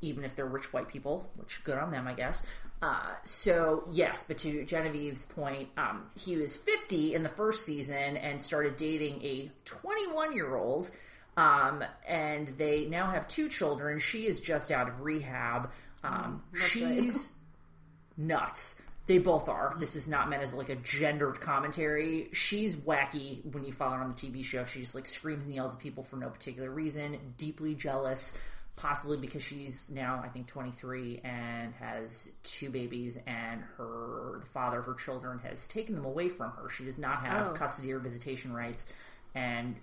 even 0.00 0.24
if 0.24 0.36
they're 0.36 0.46
rich 0.46 0.72
white 0.72 0.88
people. 0.88 1.28
Which 1.36 1.62
good 1.64 1.78
on 1.78 1.90
them, 1.90 2.06
I 2.06 2.14
guess. 2.14 2.44
Uh, 2.82 3.12
so 3.24 3.84
yes, 3.92 4.24
but 4.26 4.38
to 4.38 4.64
Genevieve's 4.64 5.24
point, 5.24 5.68
um, 5.76 6.06
he 6.18 6.36
was 6.36 6.56
50 6.56 7.14
in 7.14 7.22
the 7.22 7.28
first 7.28 7.66
season 7.66 8.16
and 8.16 8.40
started 8.40 8.76
dating 8.76 9.22
a 9.22 9.50
21 9.66 10.34
year 10.34 10.56
old. 10.56 10.90
Um, 11.36 11.84
and 12.06 12.48
they 12.58 12.86
now 12.86 13.10
have 13.10 13.28
two 13.28 13.48
children. 13.48 13.98
She 13.98 14.26
is 14.26 14.40
just 14.40 14.72
out 14.72 14.88
of 14.88 15.00
rehab. 15.02 15.70
Um, 16.02 16.42
she's 16.66 17.30
nuts. 18.16 18.80
They 19.10 19.18
both 19.18 19.48
are. 19.48 19.74
This 19.76 19.96
is 19.96 20.06
not 20.06 20.30
meant 20.30 20.40
as 20.44 20.54
like 20.54 20.68
a 20.68 20.76
gendered 20.76 21.40
commentary. 21.40 22.28
She's 22.32 22.76
wacky 22.76 23.44
when 23.52 23.64
you 23.64 23.72
follow 23.72 23.96
her 23.96 24.02
on 24.04 24.08
the 24.08 24.14
TV 24.14 24.44
show. 24.44 24.64
She 24.64 24.82
just 24.82 24.94
like 24.94 25.08
screams 25.08 25.46
and 25.46 25.52
yells 25.52 25.74
at 25.74 25.80
people 25.80 26.04
for 26.04 26.14
no 26.14 26.28
particular 26.28 26.70
reason. 26.70 27.18
Deeply 27.36 27.74
jealous, 27.74 28.34
possibly 28.76 29.16
because 29.16 29.42
she's 29.42 29.90
now 29.90 30.22
I 30.24 30.28
think 30.28 30.46
23 30.46 31.22
and 31.24 31.74
has 31.74 32.30
two 32.44 32.70
babies, 32.70 33.18
and 33.26 33.62
her 33.78 34.38
the 34.42 34.46
father 34.46 34.78
of 34.78 34.86
her 34.86 34.94
children 34.94 35.40
has 35.40 35.66
taken 35.66 35.96
them 35.96 36.04
away 36.04 36.28
from 36.28 36.52
her. 36.52 36.68
She 36.70 36.84
does 36.84 36.96
not 36.96 37.26
have 37.26 37.48
Oh. 37.48 37.52
custody 37.54 37.92
or 37.92 37.98
visitation 37.98 38.52
rights, 38.52 38.86
and 39.34 39.74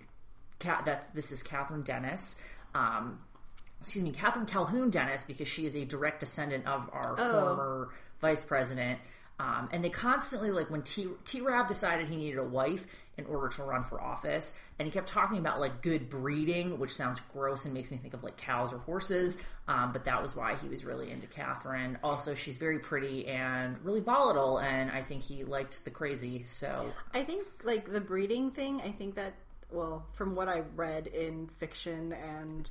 that 0.58 1.14
this 1.14 1.32
is 1.32 1.42
Kathryn 1.42 1.84
Dennis. 1.84 2.36
Um, 2.74 3.20
excuse 3.82 4.02
me, 4.02 4.10
Kathryn 4.10 4.48
Calhoun 4.48 4.88
Dennis, 4.88 5.24
because 5.24 5.48
she 5.48 5.66
is 5.66 5.76
a 5.76 5.84
direct 5.84 6.20
descendant 6.20 6.66
of 6.66 6.88
our 6.94 7.14
former 7.14 7.90
vice 8.22 8.42
president. 8.42 8.98
Um, 9.38 9.68
and 9.72 9.84
they 9.84 9.90
constantly, 9.90 10.50
like, 10.50 10.70
when 10.70 10.82
T, 10.82 11.40
Rav 11.40 11.68
decided 11.68 12.08
he 12.08 12.16
needed 12.16 12.38
a 12.38 12.44
wife 12.44 12.86
in 13.16 13.24
order 13.26 13.48
to 13.48 13.62
run 13.64 13.84
for 13.84 14.00
office, 14.00 14.54
and 14.78 14.86
he 14.86 14.92
kept 14.92 15.08
talking 15.08 15.38
about, 15.38 15.60
like, 15.60 15.82
good 15.82 16.08
breeding, 16.08 16.78
which 16.78 16.94
sounds 16.94 17.20
gross 17.32 17.64
and 17.64 17.74
makes 17.74 17.90
me 17.90 17.96
think 17.96 18.14
of, 18.14 18.22
like, 18.22 18.36
cows 18.36 18.72
or 18.72 18.78
horses. 18.78 19.38
Um, 19.68 19.92
but 19.92 20.04
that 20.06 20.22
was 20.22 20.34
why 20.34 20.56
he 20.56 20.68
was 20.68 20.84
really 20.84 21.10
into 21.10 21.26
Kathryn. 21.26 21.98
Also, 22.02 22.34
she's 22.34 22.56
very 22.56 22.78
pretty 22.78 23.26
and 23.26 23.76
really 23.84 24.00
volatile, 24.00 24.58
and 24.58 24.90
I 24.90 25.02
think 25.02 25.22
he 25.22 25.44
liked 25.44 25.84
the 25.84 25.90
crazy. 25.90 26.44
So, 26.48 26.92
I 27.12 27.22
think 27.22 27.46
like 27.64 27.92
the 27.92 28.00
breeding 28.00 28.50
thing. 28.50 28.80
I 28.80 28.92
think 28.92 29.14
that 29.16 29.34
well, 29.70 30.06
from 30.14 30.34
what 30.34 30.48
I've 30.48 30.76
read 30.76 31.06
in 31.06 31.48
fiction 31.58 32.12
and 32.12 32.68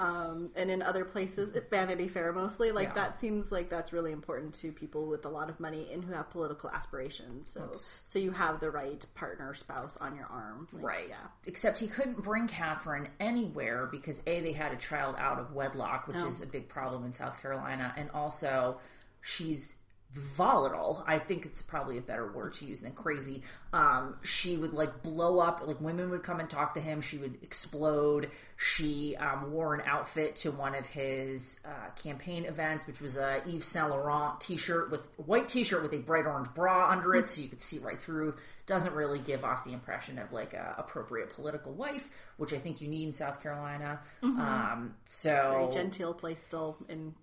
um, 0.00 0.50
and 0.56 0.70
in 0.70 0.80
other 0.82 1.04
places, 1.04 1.52
Vanity 1.70 2.08
Fair 2.08 2.32
mostly, 2.32 2.72
like 2.72 2.88
Yeah. 2.88 2.94
that 2.94 3.18
seems 3.18 3.52
like 3.52 3.68
that's 3.68 3.92
really 3.92 4.12
important 4.12 4.54
to 4.54 4.72
people 4.72 5.06
with 5.06 5.26
a 5.26 5.28
lot 5.28 5.50
of 5.50 5.60
money 5.60 5.90
and 5.92 6.02
who 6.02 6.12
have 6.14 6.30
political 6.30 6.70
aspirations. 6.70 7.50
So 7.52 7.70
so 7.74 8.18
you 8.18 8.30
have 8.32 8.60
the 8.60 8.70
right 8.70 9.04
partner 9.14 9.52
spouse 9.54 9.96
on 9.98 10.16
your 10.16 10.26
arm, 10.26 10.66
Like, 10.72 10.82
Right. 10.84 11.08
Yeah. 11.10 11.16
Except 11.46 11.78
he 11.78 11.86
couldn't 11.86 12.22
bring 12.22 12.48
Kathryn 12.48 13.08
anywhere 13.20 13.86
because 13.86 14.22
A, 14.26 14.40
they 14.40 14.52
had 14.52 14.72
a 14.72 14.76
child 14.76 15.16
out 15.18 15.38
of 15.38 15.52
wedlock, 15.52 16.08
which 16.08 16.16
Oh. 16.18 16.26
is 16.26 16.40
a 16.40 16.46
big 16.46 16.68
problem 16.68 17.04
in 17.04 17.12
South 17.12 17.38
Carolina. 17.40 17.92
And 17.96 18.10
also, 18.12 18.80
she's 19.20 19.76
volatile. 20.14 21.04
I 21.06 21.18
think 21.20 21.46
it's 21.46 21.62
probably 21.62 21.96
a 21.96 22.00
better 22.00 22.32
word 22.32 22.54
to 22.54 22.64
use 22.64 22.80
than 22.80 22.92
crazy. 22.92 23.42
Um, 23.72 24.16
she 24.22 24.56
would 24.56 24.72
like 24.72 25.02
blow 25.02 25.38
up, 25.38 25.62
like 25.64 25.80
women 25.80 26.10
would 26.10 26.24
come 26.24 26.40
and 26.40 26.50
talk 26.50 26.74
to 26.74 26.80
him. 26.80 27.00
She 27.00 27.16
would 27.16 27.38
explode. 27.42 28.30
She 28.56 29.14
um, 29.16 29.52
wore 29.52 29.74
an 29.74 29.82
outfit 29.86 30.36
to 30.36 30.50
one 30.50 30.74
of 30.74 30.84
his 30.86 31.60
uh, 31.64 31.90
campaign 32.02 32.44
events, 32.44 32.86
which 32.86 33.00
was 33.00 33.16
a 33.16 33.42
Yves 33.46 33.66
Saint 33.66 33.90
Laurent 33.90 34.40
t 34.40 34.56
shirt 34.56 34.90
with 34.90 35.06
white 35.16 35.48
t 35.48 35.62
shirt 35.62 35.82
with 35.82 35.92
a 35.92 35.98
bright 35.98 36.26
orange 36.26 36.52
bra 36.54 36.90
under 36.90 37.14
it, 37.14 37.28
so 37.28 37.40
you 37.40 37.48
could 37.48 37.60
see 37.60 37.78
right 37.78 38.00
through. 38.00 38.34
Doesn't 38.66 38.92
really 38.92 39.20
give 39.20 39.44
off 39.44 39.64
the 39.64 39.72
impression 39.72 40.18
of 40.18 40.32
like 40.32 40.54
a 40.54 40.74
appropriate 40.76 41.30
political 41.30 41.72
wife, 41.72 42.08
which 42.36 42.52
I 42.52 42.58
think 42.58 42.80
you 42.80 42.88
need 42.88 43.06
in 43.06 43.12
South 43.12 43.40
Carolina. 43.40 44.00
Um, 44.40 44.94
so 45.08 45.68
Very 45.70 45.72
genteel 45.72 46.14
place 46.14 46.42
still 46.42 46.76
in 46.88 47.14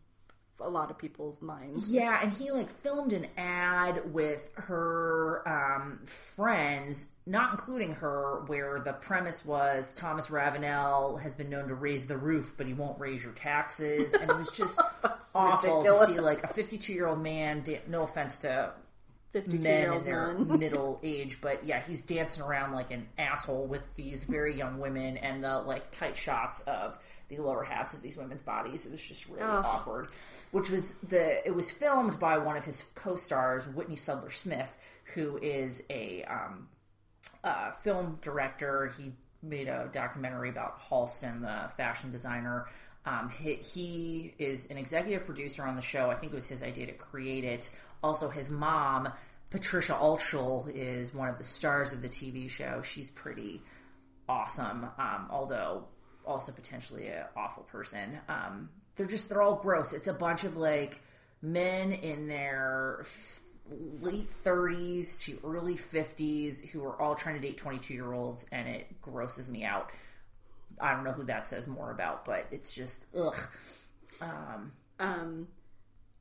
a 0.59 0.69
lot 0.69 0.89
of 0.91 0.97
people's 0.97 1.41
minds. 1.41 1.91
yeah, 1.91 2.19
and 2.21 2.33
he 2.33 2.51
like 2.51 2.69
filmed 2.81 3.13
an 3.13 3.27
ad 3.37 4.13
with 4.13 4.49
her 4.55 5.47
um, 5.47 5.99
friends, 6.05 7.07
not 7.25 7.51
including 7.51 7.93
her, 7.95 8.43
where 8.47 8.79
the 8.79 8.93
premise 8.93 9.45
was 9.45 9.91
Thomas 9.93 10.29
Ravenel 10.29 11.17
has 11.17 11.33
been 11.33 11.49
known 11.49 11.67
to 11.67 11.75
raise 11.75 12.07
the 12.07 12.17
roof, 12.17 12.53
but 12.57 12.65
he 12.67 12.73
won't 12.73 12.99
raise 12.99 13.23
your 13.23 13.33
taxes, 13.33 14.13
and 14.13 14.29
it 14.29 14.37
was 14.37 14.49
just 14.51 14.79
awful 15.35 15.77
ridiculous. 15.79 16.07
to 16.09 16.13
see 16.15 16.19
like 16.19 16.43
a 16.43 16.47
52 16.47 16.93
year 16.93 17.07
old 17.07 17.21
man. 17.21 17.63
No 17.87 18.03
offense 18.03 18.37
to 18.39 18.71
men 19.33 19.93
in 19.93 20.03
their 20.03 20.33
man. 20.33 20.59
middle 20.59 20.99
age, 21.03 21.39
but 21.41 21.65
yeah, 21.65 21.81
he's 21.81 22.01
dancing 22.01 22.43
around 22.43 22.73
like 22.73 22.91
an 22.91 23.07
asshole 23.17 23.67
with 23.67 23.83
these 23.95 24.23
very 24.23 24.57
young 24.57 24.79
women 24.79 25.17
and 25.17 25.43
the 25.43 25.59
like 25.59 25.91
tight 25.91 26.17
shots 26.17 26.61
of 26.61 26.97
the 27.29 27.39
lower 27.39 27.63
halves 27.63 27.93
of 27.93 28.01
these 28.01 28.17
women's 28.17 28.41
bodies. 28.41 28.85
It 28.85 28.91
was 28.91 29.01
just 29.01 29.27
really 29.27 29.41
awkward. 29.41 30.09
Which 30.51 30.69
was 30.69 30.93
the 31.09 31.45
it 31.45 31.53
was 31.53 31.69
filmed 31.69 32.19
by 32.19 32.37
one 32.37 32.57
of 32.57 32.63
his 32.63 32.83
co-stars, 32.95 33.67
Whitney 33.67 33.95
Sudler 33.95 34.31
Smith, 34.31 34.73
who 35.13 35.37
is 35.37 35.83
a 35.89 36.23
um, 36.23 36.67
uh, 37.43 37.71
film 37.71 38.17
director. 38.21 38.91
He 38.97 39.11
made 39.43 39.67
a 39.67 39.89
documentary 39.91 40.49
about 40.49 40.79
Halston, 40.79 41.41
the 41.41 41.69
fashion 41.75 42.11
designer. 42.11 42.67
Um, 43.05 43.29
he, 43.29 43.53
he 43.55 44.33
is 44.37 44.67
an 44.69 44.77
executive 44.77 45.25
producer 45.25 45.63
on 45.63 45.75
the 45.75 45.81
show. 45.81 46.09
I 46.09 46.15
think 46.15 46.33
it 46.33 46.35
was 46.35 46.49
his 46.49 46.63
idea 46.63 46.87
to 46.87 46.93
create 46.93 47.45
it. 47.45 47.71
Also, 48.03 48.29
his 48.29 48.49
mom, 48.49 49.09
Patricia 49.49 49.93
Altschul, 49.93 50.69
is 50.73 51.13
one 51.13 51.29
of 51.29 51.37
the 51.37 51.43
stars 51.43 51.93
of 51.93 52.01
the 52.01 52.09
TV 52.09 52.49
show. 52.49 52.81
She's 52.81 53.09
pretty 53.09 53.61
awesome, 54.27 54.89
um, 54.97 55.27
although 55.29 55.85
also 56.27 56.51
potentially 56.51 57.07
an 57.07 57.23
awful 57.35 57.63
person. 57.63 58.19
Um, 58.27 58.69
they're 58.95 59.07
just 59.07 59.29
they're 59.29 59.41
all 59.41 59.55
gross. 59.55 59.93
It's 59.93 60.07
a 60.07 60.13
bunch 60.13 60.43
of 60.43 60.57
like 60.57 60.99
men 61.41 61.91
in 61.91 62.27
their 62.27 63.05
late 64.01 64.29
30s 64.43 65.21
to 65.23 65.39
early 65.43 65.75
50s 65.75 66.67
who 66.69 66.83
are 66.83 67.01
all 67.01 67.15
trying 67.15 67.35
to 67.35 67.41
date 67.41 67.57
22 67.57 67.93
year 67.93 68.13
olds, 68.13 68.45
and 68.51 68.67
it 68.67 69.01
grosses 69.01 69.49
me 69.49 69.63
out. 69.63 69.91
I 70.79 70.93
don't 70.93 71.03
know 71.03 71.11
who 71.11 71.23
that 71.23 71.47
says 71.47 71.67
more 71.67 71.91
about, 71.91 72.25
but 72.25 72.45
it's 72.51 72.73
just 72.73 73.05
ugh. 73.17 73.37
Um, 74.21 74.71
Um, 74.99 75.47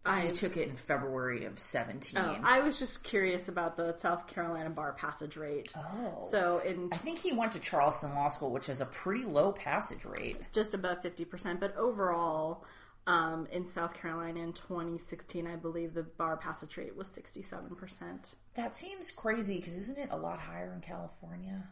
I 0.07 0.29
took 0.31 0.57
it 0.57 0.69
in 0.69 0.77
February 0.77 1.45
of 1.45 1.59
17. 1.59 2.19
Oh, 2.19 2.39
I 2.43 2.61
was 2.61 2.79
just 2.79 3.03
curious 3.03 3.49
about 3.49 3.77
the 3.77 3.95
South 3.97 4.27
Carolina 4.27 4.71
bar 4.71 4.93
passage 4.93 5.37
rate. 5.37 5.73
Oh. 5.77 6.27
So 6.31 6.59
in 6.59 6.91
I 6.93 6.97
think 6.97 7.19
he 7.19 7.33
went 7.33 7.53
to 7.53 7.61
Charleston 7.61 8.15
Law 8.15 8.29
School, 8.29 8.51
which 8.51 8.67
has 8.67 8.81
a 8.81 8.87
pretty 8.87 9.25
low 9.25 9.53
passage 9.53 10.05
rate. 10.05 10.39
just 10.53 10.75
above 10.75 11.03
50%, 11.03 11.61
but 11.61 11.77
overall, 11.77 12.65
um, 13.07 13.47
in 13.53 13.65
South 13.65 13.95
Carolina 13.95 14.41
in 14.41 14.53
2016, 14.53 15.47
I 15.47 15.57
believe 15.57 15.95
the 15.95 16.03
bar 16.03 16.37
passage 16.37 16.77
rate 16.77 16.97
was 16.97 17.07
67%. 17.09 18.35
That 18.55 18.77
seems 18.77 19.11
crazy 19.13 19.57
because 19.57 19.75
isn't 19.75 19.99
it 19.99 20.09
a 20.11 20.17
lot 20.17 20.41
higher 20.41 20.73
in 20.75 20.81
California? 20.81 21.63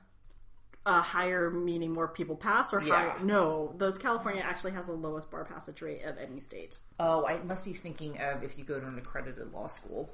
Uh, 0.86 1.00
higher 1.00 1.50
meaning 1.50 1.90
more 1.92 2.06
people 2.08 2.36
pass 2.36 2.74
or 2.74 2.82
Yeah. 2.82 2.94
higher? 3.14 3.24
No, 3.24 3.72
those 3.78 3.96
California 3.96 4.42
actually 4.42 4.72
has 4.72 4.86
the 4.86 4.92
lowest 4.92 5.30
bar 5.30 5.44
passage 5.46 5.80
rate 5.80 6.02
of 6.04 6.18
any 6.18 6.40
state. 6.40 6.78
Oh, 7.00 7.26
I 7.26 7.38
must 7.38 7.64
be 7.64 7.72
thinking 7.72 8.20
of 8.20 8.42
if 8.42 8.58
you 8.58 8.64
go 8.64 8.78
to 8.78 8.86
an 8.86 8.98
accredited 8.98 9.50
law 9.52 9.66
school. 9.68 10.10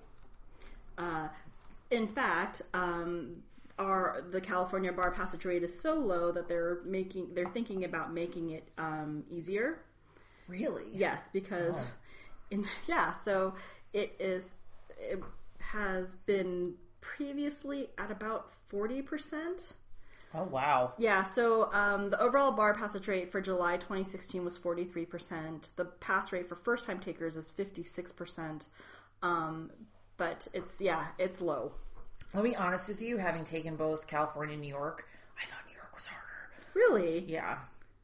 In 1.91 2.07
fact, 2.07 2.62
um, 2.73 3.43
our 3.81 4.23
the 4.31 4.41
California 4.41 4.93
bar 4.93 5.11
passage 5.11 5.45
rate 5.45 5.64
is 5.64 5.77
so 5.77 5.95
low 5.95 6.31
that 6.31 6.47
they're 6.47 6.79
making 6.85 7.35
they're 7.35 7.49
thinking 7.49 7.83
about 7.85 8.12
making 8.12 8.51
it 8.51 8.68
um, 8.79 9.25
easier. 9.29 9.81
Really? 10.47 10.85
Yes, 10.93 11.29
because 11.33 11.81
Oh. 11.81 11.95
in 12.53 12.64
yeah, 12.87 13.12
so 13.14 13.55
it 13.93 14.14
is 14.21 14.55
it 15.01 15.21
has 15.59 16.14
been 16.27 16.75
previously 17.01 17.89
at 17.99 18.11
about 18.12 18.53
40%. 18.71 19.73
Oh, 20.35 20.45
wow. 20.45 20.93
Yeah, 20.97 21.24
so 21.24 21.72
um, 21.72 22.11
the 22.11 22.20
overall 22.20 22.53
bar 22.53 22.72
passage 22.74 23.09
rate 23.09 23.33
for 23.33 23.41
July 23.41 23.76
2016 23.76 24.45
was 24.45 24.57
43%. 24.57 25.70
The 25.76 25.87
pass 25.87 26.33
rate 26.33 26.49
for 26.49 26.55
first 26.55 26.85
time 26.85 27.01
takers 27.01 27.37
is 27.37 27.51
56%. 27.51 28.68
Um, 29.22 29.70
but 30.16 30.47
it's, 30.55 30.81
yeah, 30.81 31.09
it's 31.18 31.41
low. 31.41 31.72
I'll 32.35 32.43
be 32.45 32.55
honest 32.55 32.89
with 32.89 33.03
you, 33.03 33.16
having 33.16 33.45
taken 33.45 33.74
both 33.74 34.07
California 34.07 34.53
and 34.53 34.62
New 34.62 34.68
York, 34.68 35.09
I 35.41 35.47
thought 35.47 35.61
New 35.66 35.74
York 35.74 35.95
was 35.95 36.07
harder. 36.07 36.24
Really? 36.74 37.24
Yeah. 37.26 37.59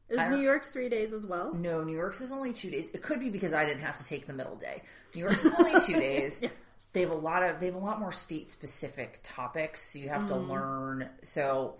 Is 0.09 0.19
New 0.29 0.41
York's 0.41 0.69
three 0.69 0.89
days 0.89 1.13
as 1.13 1.25
well? 1.25 1.53
No, 1.53 1.83
New 1.83 1.95
York's 1.95 2.21
is 2.21 2.31
only 2.31 2.53
two 2.53 2.69
days. 2.69 2.89
It 2.91 3.01
could 3.01 3.19
be 3.19 3.29
because 3.29 3.53
I 3.53 3.65
didn't 3.65 3.81
have 3.81 3.97
to 3.97 4.05
take 4.05 4.25
the 4.25 4.33
middle 4.33 4.55
day. 4.55 4.83
New 5.13 5.21
York's 5.21 5.43
is 5.43 5.53
only 5.55 5.79
two 5.81 5.93
days. 5.99 6.39
Yes. 6.41 6.51
They 6.93 7.01
have 7.01 7.11
a 7.11 7.15
lot 7.15 7.43
of 7.43 7.59
they 7.59 7.65
have 7.65 7.75
a 7.75 7.79
lot 7.79 7.99
more 7.99 8.13
state 8.13 8.49
specific 8.49 9.19
topics, 9.21 9.91
so 9.91 9.99
you 9.99 10.07
have 10.07 10.27
to 10.27 10.37
learn. 10.37 11.09
So 11.23 11.75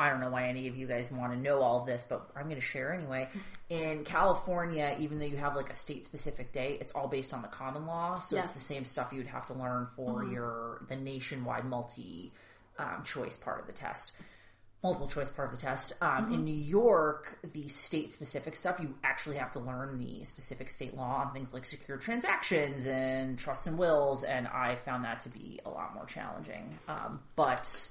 I 0.00 0.08
don't 0.08 0.20
know 0.20 0.30
why 0.30 0.48
any 0.48 0.66
of 0.66 0.76
you 0.76 0.86
guys 0.86 1.10
want 1.12 1.32
to 1.34 1.38
know 1.38 1.60
all 1.60 1.84
this, 1.84 2.04
but 2.08 2.26
I'm 2.34 2.44
going 2.44 2.54
to 2.56 2.60
share 2.62 2.92
anyway. 2.94 3.28
In 3.68 4.02
California, 4.04 4.96
even 4.98 5.18
though 5.18 5.26
you 5.26 5.36
have 5.36 5.54
like 5.56 5.68
a 5.70 5.74
state 5.74 6.04
specific 6.06 6.52
day, 6.52 6.78
it's 6.80 6.92
all 6.92 7.06
based 7.06 7.34
on 7.34 7.42
the 7.42 7.48
common 7.48 7.86
law, 7.86 8.18
so 8.18 8.36
Yeah. 8.36 8.42
it's 8.42 8.52
the 8.52 8.60
same 8.60 8.84
stuff 8.86 9.12
you 9.12 9.18
would 9.18 9.26
have 9.26 9.46
to 9.48 9.54
learn 9.54 9.88
for 9.96 10.24
your 10.24 10.82
the 10.88 10.96
nationwide 10.96 11.64
multi 11.66 12.32
um, 12.78 13.02
choice 13.04 13.36
part 13.36 13.60
of 13.60 13.66
the 13.66 13.72
test 13.74 14.12
multiple 14.82 15.06
choice 15.08 15.28
part 15.28 15.52
of 15.52 15.54
the 15.54 15.60
test. 15.60 15.92
Um, 16.00 16.32
In 16.32 16.42
New 16.42 16.54
York, 16.54 17.38
the 17.52 17.68
state 17.68 18.14
specific 18.14 18.56
stuff, 18.56 18.80
you 18.80 18.94
actually 19.04 19.36
have 19.36 19.52
to 19.52 19.60
learn 19.60 19.98
the 19.98 20.24
specific 20.24 20.70
state 20.70 20.96
law 20.96 21.16
on 21.22 21.34
things 21.34 21.52
like 21.52 21.66
secure 21.66 21.98
transactions 21.98 22.86
and 22.86 23.38
trusts 23.38 23.66
and 23.66 23.76
wills, 23.76 24.24
and 24.24 24.48
I 24.48 24.76
found 24.76 25.04
that 25.04 25.20
to 25.20 25.28
be 25.28 25.60
a 25.66 25.68
lot 25.68 25.94
more 25.94 26.06
challenging. 26.06 26.78
Um, 26.88 27.20
but 27.36 27.90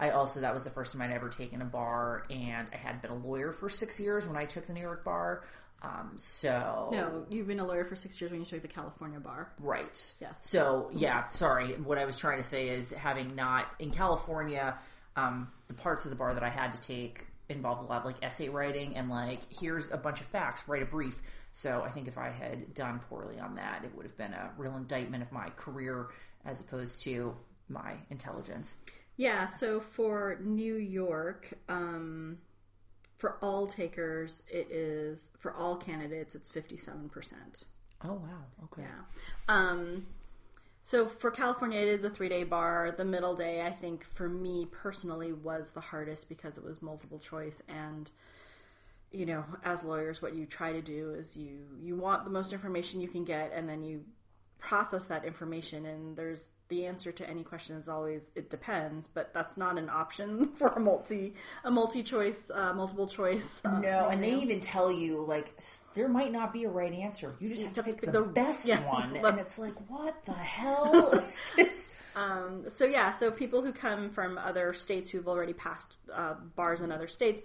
I 0.00 0.10
also, 0.10 0.40
that 0.40 0.54
was 0.54 0.64
the 0.64 0.70
first 0.70 0.92
time 0.92 1.02
I'd 1.02 1.12
ever 1.12 1.28
taken 1.28 1.60
a 1.60 1.66
bar, 1.66 2.24
and 2.30 2.70
I 2.72 2.76
had 2.76 3.02
been 3.02 3.10
a 3.10 3.16
lawyer 3.16 3.52
for 3.52 3.68
six 3.68 4.00
years 4.00 4.26
when 4.26 4.36
I 4.36 4.46
took 4.46 4.66
the 4.66 4.72
New 4.72 4.80
York 4.80 5.04
bar. 5.04 5.44
Um, 5.82 6.12
so 6.16 6.88
No, 6.92 7.26
you've 7.28 7.46
been 7.46 7.60
a 7.60 7.66
lawyer 7.66 7.84
for 7.84 7.96
six 7.96 8.20
years 8.20 8.30
when 8.30 8.40
you 8.40 8.46
took 8.46 8.62
the 8.62 8.68
California 8.68 9.20
bar. 9.20 9.52
Right. 9.60 10.14
Yes. 10.20 10.38
So 10.48 10.90
yeah, 10.92 11.26
sorry. 11.26 11.74
What 11.74 11.98
I 11.98 12.04
was 12.04 12.18
trying 12.18 12.42
to 12.42 12.48
say 12.48 12.68
is 12.68 12.90
having 12.90 13.34
not 13.34 13.66
in 13.78 13.90
California, 13.90 14.78
um, 15.16 15.48
the 15.68 15.74
parts 15.74 16.04
of 16.04 16.10
the 16.10 16.16
bar 16.16 16.34
that 16.34 16.42
I 16.42 16.50
had 16.50 16.72
to 16.72 16.80
take 16.80 17.26
involved 17.48 17.82
a 17.82 17.86
lot 17.86 18.00
of 18.00 18.04
like 18.04 18.16
essay 18.22 18.48
writing 18.48 18.96
and 18.96 19.10
like 19.10 19.40
here's 19.50 19.90
a 19.90 19.96
bunch 19.96 20.20
of 20.20 20.26
facts, 20.26 20.68
write 20.68 20.82
a 20.82 20.86
brief. 20.86 21.18
So 21.52 21.82
I 21.84 21.90
think 21.90 22.08
if 22.08 22.16
I 22.16 22.30
had 22.30 22.74
done 22.74 23.00
poorly 23.08 23.38
on 23.38 23.54
that, 23.56 23.84
it 23.84 23.94
would 23.94 24.04
have 24.04 24.16
been 24.16 24.32
a 24.32 24.50
real 24.56 24.76
indictment 24.76 25.22
of 25.22 25.32
my 25.32 25.48
career 25.56 26.08
as 26.44 26.60
opposed 26.60 27.02
to 27.04 27.34
my 27.68 27.96
intelligence. 28.10 28.76
Yeah, 29.20 29.48
so 29.48 29.80
for 29.80 30.38
New 30.42 30.76
York, 30.76 31.52
um, 31.68 32.38
for 33.18 33.36
all 33.42 33.66
takers, 33.66 34.42
it 34.50 34.72
is, 34.72 35.30
for 35.38 35.52
all 35.52 35.76
candidates, 35.76 36.34
it's 36.34 36.50
57%. 36.50 37.66
Oh 38.02 38.14
wow. 38.14 38.20
Okay. 38.64 38.80
Yeah. 38.80 39.04
Um, 39.46 40.06
so 40.80 41.04
for 41.04 41.30
California, 41.30 41.80
it 41.80 41.88
is 41.88 42.04
a 42.06 42.08
three 42.08 42.30
day 42.30 42.44
bar. 42.44 42.94
The 42.96 43.04
middle 43.04 43.34
day, 43.34 43.60
I 43.60 43.72
think, 43.72 44.06
for 44.06 44.26
me 44.26 44.66
personally, 44.72 45.34
was 45.34 45.72
the 45.72 45.82
hardest 45.82 46.30
because 46.30 46.56
it 46.56 46.64
was 46.64 46.80
multiple 46.80 47.18
choice. 47.18 47.62
And, 47.68 48.10
you 49.12 49.26
know, 49.26 49.44
as 49.62 49.84
lawyers, 49.84 50.22
what 50.22 50.34
you 50.34 50.46
try 50.46 50.72
to 50.72 50.80
do 50.80 51.12
is 51.12 51.36
you, 51.36 51.58
you 51.78 51.94
want 51.94 52.24
the 52.24 52.30
most 52.30 52.54
information 52.54 53.02
you 53.02 53.08
can 53.08 53.26
get, 53.26 53.52
and 53.54 53.68
then 53.68 53.82
you 53.84 54.02
process 54.60 55.04
that 55.06 55.24
information. 55.24 55.86
And 55.86 56.16
there's 56.16 56.48
the 56.68 56.86
answer 56.86 57.10
to 57.10 57.28
any 57.28 57.42
question 57.42 57.76
is 57.76 57.88
always 57.88 58.30
it 58.36 58.48
depends, 58.48 59.08
but 59.12 59.34
that's 59.34 59.56
not 59.56 59.76
an 59.78 59.90
option 59.90 60.52
for 60.54 60.68
a 60.68 60.80
multi 60.80 61.34
a 61.64 61.70
multi 61.70 62.02
choice, 62.02 62.50
uh, 62.54 62.72
multiple 62.72 63.08
choice. 63.08 63.60
Uh, 63.64 63.80
No, 63.80 64.08
and 64.08 64.22
they 64.22 64.34
even 64.34 64.60
tell 64.60 64.90
you 64.90 65.24
like 65.26 65.52
there 65.94 66.08
might 66.08 66.32
not 66.32 66.52
be 66.52 66.64
a 66.64 66.70
right 66.70 66.92
answer. 66.92 67.34
You 67.40 67.48
just 67.48 67.64
have 67.64 67.72
to 67.74 67.82
pick 67.82 68.00
the, 68.00 68.10
the- 68.12 68.22
best 68.22 68.66
yeah. 68.68 68.86
one, 68.88 69.16
and 69.24 69.38
it's 69.38 69.58
like, 69.58 69.74
what 69.90 70.24
the 70.24 70.32
hell 70.32 71.10
is 71.26 71.52
this? 71.56 71.94
Um, 72.16 72.64
so 72.68 72.84
yeah, 72.84 73.12
so 73.12 73.30
people 73.30 73.62
who 73.62 73.72
come 73.72 74.10
from 74.10 74.38
other 74.38 74.72
states 74.74 75.10
who've 75.10 75.28
already 75.28 75.52
passed 75.52 75.96
uh, 76.12 76.34
bars 76.56 76.80
in 76.80 76.92
other 76.92 77.08
states 77.08 77.40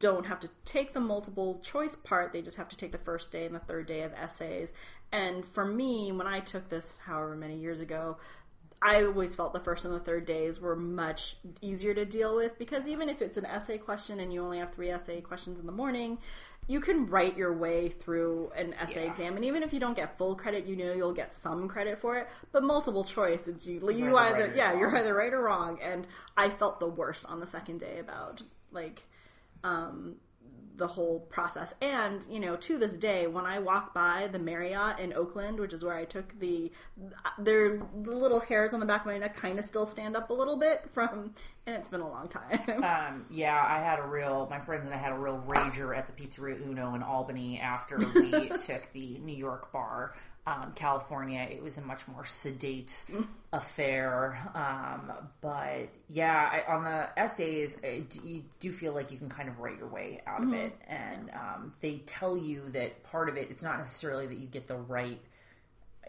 don't 0.00 0.26
have 0.26 0.40
to 0.40 0.50
take 0.64 0.92
the 0.92 1.00
multiple 1.00 1.60
choice 1.64 1.94
part. 1.96 2.32
They 2.32 2.42
just 2.42 2.56
have 2.56 2.68
to 2.68 2.76
take 2.76 2.92
the 2.92 2.98
first 2.98 3.30
day 3.30 3.46
and 3.46 3.54
the 3.54 3.60
third 3.60 3.86
day 3.86 4.02
of 4.02 4.12
essays. 4.12 4.72
And 5.14 5.46
for 5.46 5.64
me, 5.64 6.10
when 6.10 6.26
I 6.26 6.40
took 6.40 6.68
this, 6.68 6.98
however 7.06 7.36
many 7.36 7.56
years 7.56 7.78
ago, 7.78 8.16
I 8.82 9.04
always 9.04 9.36
felt 9.36 9.52
the 9.54 9.60
first 9.60 9.84
and 9.84 9.94
the 9.94 10.00
third 10.00 10.26
days 10.26 10.60
were 10.60 10.74
much 10.74 11.36
easier 11.62 11.94
to 11.94 12.04
deal 12.04 12.34
with 12.34 12.58
because 12.58 12.88
even 12.88 13.08
if 13.08 13.22
it's 13.22 13.38
an 13.38 13.46
essay 13.46 13.78
question 13.78 14.18
and 14.18 14.32
you 14.32 14.42
only 14.42 14.58
have 14.58 14.74
three 14.74 14.90
essay 14.90 15.20
questions 15.20 15.60
in 15.60 15.66
the 15.66 15.72
morning, 15.72 16.18
you 16.66 16.80
can 16.80 17.06
write 17.06 17.36
your 17.36 17.52
way 17.52 17.90
through 17.90 18.50
an 18.56 18.74
essay 18.74 19.04
Yeah. 19.04 19.10
exam, 19.10 19.36
and 19.36 19.44
even 19.44 19.62
if 19.62 19.72
you 19.72 19.78
don't 19.78 19.94
get 19.94 20.18
full 20.18 20.34
credit, 20.34 20.66
you 20.66 20.74
know 20.74 20.92
you'll 20.92 21.12
get 21.12 21.32
some 21.32 21.68
credit 21.68 22.00
for 22.00 22.16
it. 22.16 22.28
But 22.50 22.64
multiple 22.64 23.04
choice, 23.04 23.46
it's 23.46 23.66
you, 23.68 23.80
you 23.92 24.16
either 24.16 24.52
yeah, 24.56 24.76
you're 24.76 24.94
either 24.96 25.14
right 25.14 25.32
or 25.32 25.42
wrong. 25.42 25.78
And 25.80 26.06
I 26.36 26.50
felt 26.50 26.80
the 26.80 26.88
worst 26.88 27.24
on 27.26 27.38
the 27.38 27.46
second 27.46 27.78
day 27.78 28.00
about 28.00 28.42
like 28.72 29.02
um, 29.62 30.16
the 30.76 30.86
whole 30.86 31.20
process. 31.20 31.74
And 31.80 32.24
you 32.28 32.40
know, 32.40 32.56
to 32.56 32.78
this 32.78 32.96
day, 32.96 33.26
when 33.26 33.44
I 33.44 33.58
walk 33.58 33.94
by 33.94 34.28
the 34.30 34.38
Marriott 34.38 34.98
in 34.98 35.12
Oakland, 35.12 35.60
which 35.60 35.72
is 35.72 35.84
where 35.84 35.94
I 35.94 36.04
took 36.04 36.38
the, 36.38 36.72
their 37.38 37.78
the 37.78 38.10
little 38.10 38.40
hairs 38.40 38.74
on 38.74 38.80
the 38.80 38.86
back 38.86 39.02
of 39.02 39.06
my 39.06 39.18
neck 39.18 39.36
kind 39.36 39.58
of 39.58 39.64
still 39.64 39.86
stand 39.86 40.16
up 40.16 40.30
a 40.30 40.34
little 40.34 40.56
bit 40.56 40.88
from, 40.92 41.34
and 41.66 41.76
it's 41.76 41.88
been 41.88 42.00
a 42.00 42.08
long 42.08 42.28
time. 42.28 42.60
Um, 42.84 43.24
yeah, 43.30 43.64
I 43.66 43.78
had 43.78 43.98
a 43.98 44.06
real, 44.06 44.46
my 44.50 44.60
friends 44.60 44.84
and 44.84 44.92
I 44.94 44.98
had 44.98 45.12
a 45.12 45.18
real 45.18 45.42
rager 45.46 45.96
at 45.96 46.06
the 46.06 46.12
Pizzeria 46.12 46.60
Uno 46.66 46.94
in 46.94 47.02
Albany 47.02 47.58
after 47.58 47.98
we 47.98 48.30
took 48.66 48.92
the 48.92 49.18
New 49.18 49.34
York 49.34 49.72
bar. 49.72 50.14
Um, 50.46 50.72
California, 50.74 51.46
it 51.50 51.62
was 51.62 51.78
a 51.78 51.82
much 51.82 52.06
more 52.06 52.24
sedate 52.24 53.06
affair. 53.52 54.36
Um, 54.54 55.12
but 55.40 55.88
yeah, 56.08 56.50
I, 56.52 56.72
on 56.72 56.84
the 56.84 57.18
essays, 57.18 57.78
I 57.82 58.02
you 58.22 58.44
do 58.60 58.70
feel 58.70 58.92
like 58.92 59.10
you 59.10 59.16
can 59.16 59.30
kind 59.30 59.48
of 59.48 59.58
write 59.58 59.78
your 59.78 59.88
way 59.88 60.20
out 60.26 60.42
of 60.42 60.52
it. 60.52 60.76
And 60.86 61.30
um, 61.30 61.72
they 61.80 62.02
tell 62.04 62.36
you 62.36 62.68
that 62.72 63.02
part 63.04 63.30
of 63.30 63.36
it, 63.36 63.48
it's 63.50 63.62
not 63.62 63.78
necessarily 63.78 64.26
that 64.26 64.36
you 64.36 64.46
get 64.46 64.68
the 64.68 64.76
right 64.76 65.20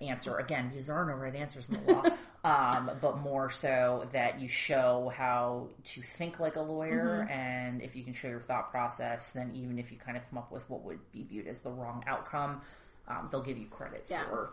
answer 0.01 0.37
again 0.37 0.69
because 0.69 0.85
there 0.87 0.95
are 0.95 1.05
no 1.05 1.13
right 1.13 1.35
answers 1.35 1.67
in 1.69 1.83
the 1.85 1.93
law 1.93 2.03
um, 2.43 2.91
but 3.01 3.17
more 3.19 3.49
so 3.49 4.07
that 4.11 4.39
you 4.39 4.47
show 4.47 5.11
how 5.15 5.67
to 5.83 6.01
think 6.01 6.39
like 6.39 6.55
a 6.55 6.61
lawyer 6.61 7.27
and 7.31 7.81
if 7.81 7.95
you 7.95 8.03
can 8.03 8.13
show 8.13 8.27
your 8.27 8.39
thought 8.39 8.71
process 8.71 9.31
then 9.31 9.51
even 9.55 9.77
if 9.79 9.91
you 9.91 9.97
kind 9.97 10.17
of 10.17 10.29
come 10.29 10.37
up 10.37 10.51
with 10.51 10.69
what 10.69 10.83
would 10.83 10.99
be 11.11 11.23
viewed 11.23 11.47
as 11.47 11.59
the 11.59 11.69
wrong 11.69 12.03
outcome 12.07 12.61
um, 13.07 13.27
they'll 13.31 13.41
give 13.41 13.57
you 13.57 13.67
credit 13.67 14.05
Yeah. 14.09 14.25
for 14.25 14.51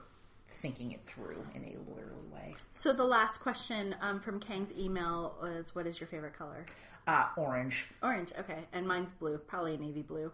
thinking 0.61 0.93
it 0.93 1.01
through 1.07 1.45
in 1.55 1.63
a 1.65 1.77
lawyerly 1.91 2.31
way 2.33 2.55
so 2.75 2.93
the 2.93 3.05
last 3.05 3.39
question 3.41 3.95
um, 4.01 4.21
from 4.21 4.39
Kang's 4.39 4.73
email 4.79 5.35
was, 5.41 5.75
"What 5.75 5.87
is 5.87 5.99
your 6.01 6.07
favorite 6.09 6.37
color?" 6.37 6.67
uh, 7.07 7.29
orange 7.37 7.87
Orange. 8.03 8.33
Okay, 8.39 8.59
and 8.73 8.87
mine's 8.87 9.13
blue, 9.13 9.39
probably 9.39 9.77
navy 9.79 10.03
blue. 10.03 10.31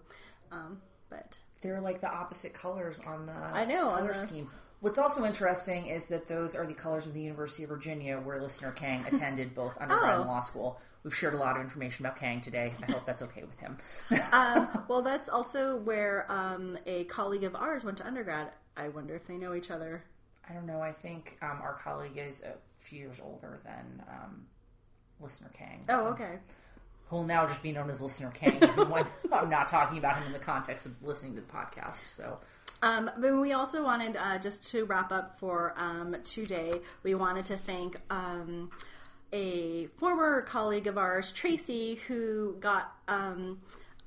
Um, 0.50 0.80
but 1.08 1.36
they're 1.62 1.80
like 1.80 2.00
the 2.00 2.10
opposite 2.10 2.52
colors 2.54 3.00
on 3.06 3.26
the 3.26 3.32
I 3.32 3.64
know, 3.64 3.90
color 3.90 4.08
the- 4.12 4.14
scheme 4.18 4.50
What's 4.80 4.98
also 4.98 5.24
interesting 5.24 5.86
is 5.88 6.04
that 6.06 6.28
those 6.28 6.54
are 6.54 6.64
the 6.64 6.74
colors 6.74 7.06
of 7.06 7.12
the 7.14 7.20
University 7.20 7.64
of 7.64 7.68
Virginia, 7.70 8.18
where 8.20 8.40
listener 8.40 8.70
Kang 8.72 9.04
attended 9.12 9.54
both 9.54 9.72
undergrad 9.80 10.16
Oh. 10.16 10.20
and 10.20 10.28
law 10.30 10.40
school. 10.40 10.80
We've 11.02 11.14
shared 11.14 11.34
a 11.34 11.38
lot 11.38 11.56
of 11.56 11.62
information 11.62 12.04
about 12.06 12.16
Kang 12.18 12.40
today. 12.40 12.72
I 12.86 12.92
hope 12.92 13.04
that's 13.04 13.22
okay 13.22 13.42
with 13.42 13.58
him. 13.58 13.78
well, 14.88 15.02
that's 15.02 15.28
also 15.28 15.76
where 15.76 16.30
um, 16.30 16.78
a 16.86 17.04
colleague 17.04 17.44
of 17.44 17.56
ours 17.56 17.84
went 17.84 17.98
to 17.98 18.06
undergrad. 18.06 18.50
I 18.76 18.88
wonder 18.88 19.16
if 19.16 19.26
they 19.26 19.36
know 19.36 19.54
each 19.54 19.70
other. 19.70 20.04
I 20.48 20.52
don't 20.54 20.66
know. 20.66 20.80
I 20.80 20.92
think 20.92 21.38
um, 21.42 21.58
our 21.62 21.74
colleague 21.74 22.16
is 22.16 22.42
a 22.42 22.54
few 22.80 23.00
years 23.00 23.20
older 23.22 23.58
than 23.64 24.02
um, 24.08 24.46
listener 25.20 25.50
Kang. 25.54 25.84
Oh, 25.88 26.02
so 26.02 26.06
okay. 26.10 26.38
He'll 27.10 27.24
now 27.24 27.46
just 27.46 27.62
be 27.62 27.72
known 27.72 27.88
as 27.90 28.00
listener 28.00 28.30
Kang 28.34 28.60
when 28.60 29.06
I'm 29.32 29.50
not 29.50 29.66
talking 29.68 29.98
about 29.98 30.18
him 30.18 30.26
in 30.26 30.32
the 30.32 30.38
context 30.38 30.86
of 30.86 30.92
listening 31.02 31.34
to 31.34 31.40
the 31.40 31.46
podcast. 31.48 32.06
So. 32.06 32.38
Um, 32.82 33.10
but 33.18 33.40
we 33.40 33.52
also 33.52 33.82
wanted 33.82 34.16
uh, 34.16 34.38
just 34.38 34.70
to 34.70 34.84
wrap 34.84 35.10
up 35.10 35.38
for 35.38 35.74
um, 35.76 36.16
today. 36.24 36.80
We 37.02 37.14
wanted 37.14 37.46
to 37.46 37.56
thank 37.56 37.96
um, 38.10 38.70
a 39.32 39.86
former 39.98 40.42
colleague 40.42 40.86
of 40.86 40.96
ours, 40.96 41.32
Tracy, 41.32 41.96
who 42.06 42.56
got 42.60 42.92
um, 43.08 43.58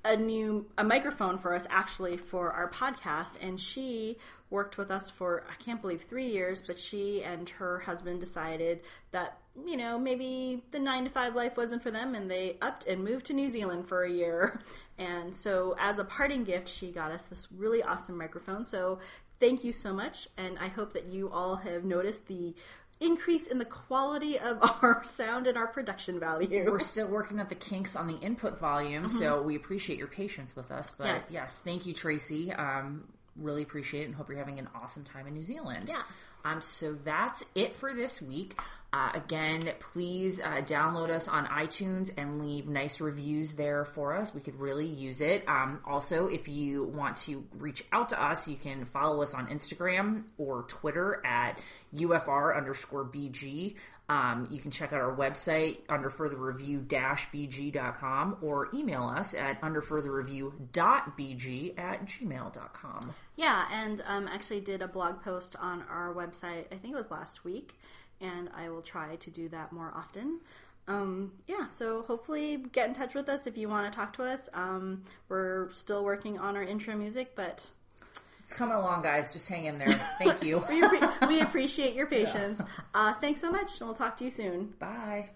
a 0.05 0.15
new 0.15 0.65
a 0.78 0.84
microphone 0.84 1.38
for 1.38 1.53
us 1.53 1.67
actually 1.69 2.17
for 2.17 2.51
our 2.51 2.72
podcast, 2.72 3.34
and 3.41 3.59
she 3.59 4.17
worked 4.49 4.78
with 4.78 4.89
us 4.89 5.09
for 5.09 5.43
I 5.49 5.61
can't 5.61 5.82
believe 5.82 6.03
three 6.03 6.28
years. 6.28 6.63
But 6.65 6.80
she 6.80 7.24
and 7.24 7.49
her 7.49 7.80
husband 7.80 8.22
decided 8.22 8.82
that 9.11 9.38
you 9.66 9.78
know 9.78 9.97
maybe 9.99 10.64
the 10.72 10.80
nine 10.80 11.04
to 11.04 11.10
five 11.10 11.36
life 11.36 11.58
wasn't 11.58 11.84
for 11.84 11.91
them, 11.91 12.16
and 12.16 12.30
they 12.30 12.58
upped 12.62 12.88
and 12.88 13.04
moved 13.04 13.26
to 13.28 13.34
New 13.34 13.49
Zealand 13.52 13.88
for 13.88 14.04
a 14.04 14.12
year. 14.12 14.60
And 14.97 15.34
so, 15.34 15.76
as 15.80 15.97
a 15.97 16.04
parting 16.04 16.43
gift, 16.43 16.70
she 16.70 16.91
got 16.91 17.12
us 17.12 17.24
this 17.24 17.47
really 17.52 17.82
awesome 17.82 18.16
microphone. 18.20 18.66
So, 18.66 18.99
thank 19.39 19.64
you 19.64 19.72
so 19.72 19.91
much, 19.93 20.28
and 20.38 20.60
I 20.60 20.68
hope 20.68 20.93
that 20.93 21.06
you 21.06 21.32
all 21.32 21.56
have 21.56 21.84
noticed 21.84 22.28
the 22.28 22.54
increase 22.99 23.47
in 23.47 23.58
the 23.58 23.66
quality 23.66 24.38
of 24.38 24.60
our 24.84 25.02
sound 25.04 25.47
and 25.47 25.58
our 25.58 25.66
production 25.66 26.20
value. 26.20 26.70
We're 26.70 26.78
still 26.80 27.08
working 27.08 27.39
at 27.39 27.49
the 27.49 27.56
kinks 27.56 27.95
on 27.95 28.06
the 28.06 28.18
input 28.18 28.60
volume, 28.60 29.10
so 29.10 29.41
we 29.41 29.56
appreciate 29.56 29.97
your 29.97 30.08
patience 30.08 30.56
with 30.56 30.70
us. 30.70 30.93
But 30.95 31.08
Yes. 31.08 31.26
yes, 31.32 31.56
thank 31.64 31.88
you, 31.88 31.93
Tracy. 31.95 32.52
Um, 32.54 33.06
really 33.36 33.64
appreciate 33.64 34.02
it 34.04 34.06
and 34.06 34.14
hope 34.14 34.30
you're 34.30 34.38
having 34.38 34.60
an 34.60 34.70
awesome 34.76 35.04
time 35.04 35.26
in 35.26 35.34
New 35.34 35.43
Zealand. 35.43 35.89
Yeah. 35.89 36.04
Um, 36.45 36.62
so 36.62 36.95
that's 37.04 37.43
it 37.56 37.76
for 37.76 37.93
this 37.93 38.22
week. 38.22 38.56
Uh, 38.94 39.10
again, 39.14 39.72
please 39.80 40.42
uh, 40.42 40.62
download 40.62 41.10
us 41.10 41.30
on 41.30 41.46
iTunes 41.46 42.12
and 42.18 42.46
leave 42.46 42.68
nice 42.68 43.00
reviews 43.00 43.54
there 43.54 43.86
for 43.86 44.14
us. 44.14 44.34
We 44.34 44.42
could 44.42 44.60
really 44.60 44.86
use 44.86 45.22
it. 45.22 45.48
Um, 45.48 45.80
also, 45.86 46.28
if 46.28 46.50
you 46.50 46.84
want 46.84 47.16
to 47.18 47.46
reach 47.54 47.86
out 47.94 48.10
to 48.10 48.22
us, 48.22 48.50
you 48.50 48.58
can 48.58 48.84
follow 48.84 49.22
us 49.22 49.34
on 49.34 49.48
Instagram 49.48 50.24
or 50.38 50.64
Twitter 50.64 51.26
at 51.26 51.58
UFR 51.96 52.58
underscore 52.58 53.06
BG. 53.06 53.76
Um, 54.10 54.50
you 54.52 54.60
can 54.60 54.72
check 54.72 54.92
out 54.92 55.00
our 55.00 55.16
website 55.16 55.78
under 55.88 56.10
further 56.10 56.36
review 56.36 56.80
bg.com 56.80 58.38
or 58.42 58.68
email 58.74 59.04
us 59.04 59.34
at 59.34 59.58
under 59.64 59.82
further 59.82 60.12
review.bg 60.12 61.80
at 61.80 62.06
gmail.com. 62.06 63.14
Yeah, 63.38 63.66
and 63.72 64.02
um, 64.06 64.28
actually 64.28 64.60
did 64.60 64.82
a 64.82 64.88
blog 64.89 65.22
post 65.24 65.56
on 65.56 65.84
our 65.89 66.14
website. 66.14 66.66
I 66.74 66.76
think 66.76 66.94
it 66.94 66.98
was 66.98 67.10
last 67.10 67.46
week, 67.46 67.80
and 68.22 68.49
I 68.55 68.69
will 68.69 68.82
try 68.82 69.15
to 69.15 69.30
do 69.30 69.49
that 69.49 69.72
more 69.72 69.91
often. 69.95 70.39
Um, 70.88 71.32
yeah, 71.47 71.67
so 71.67 72.01
hopefully 72.03 72.57
get 72.72 72.88
in 72.88 72.93
touch 72.93 73.13
with 73.13 73.30
us 73.30 73.47
if 73.47 73.57
you 73.57 73.69
want 73.69 73.91
to 73.91 73.95
talk 73.95 74.13
to 74.17 74.24
us. 74.24 74.49
Um, 74.53 75.03
we're 75.30 75.72
still 75.74 76.03
working 76.03 76.39
on 76.39 76.55
our 76.57 76.63
intro 76.63 76.95
music, 76.97 77.34
but 77.36 77.69
It's 78.41 78.51
coming 78.53 78.76
along, 78.76 79.03
guys. 79.03 79.32
Just 79.32 79.47
hang 79.47 79.65
in 79.65 79.78
there. 79.78 79.93
Thank 80.17 80.43
you. 80.43 80.63
we, 80.69 80.82
we 81.28 81.41
appreciate 81.41 81.93
your 81.95 82.07
patience. 82.17 82.61
Uh, 82.93 83.13
thanks 83.15 83.39
so 83.41 83.51
much, 83.51 83.80
and 83.80 83.88
we'll 83.88 83.95
talk 83.95 84.17
to 84.17 84.24
you 84.24 84.32
soon. 84.32 84.74
Bye. 84.80 85.30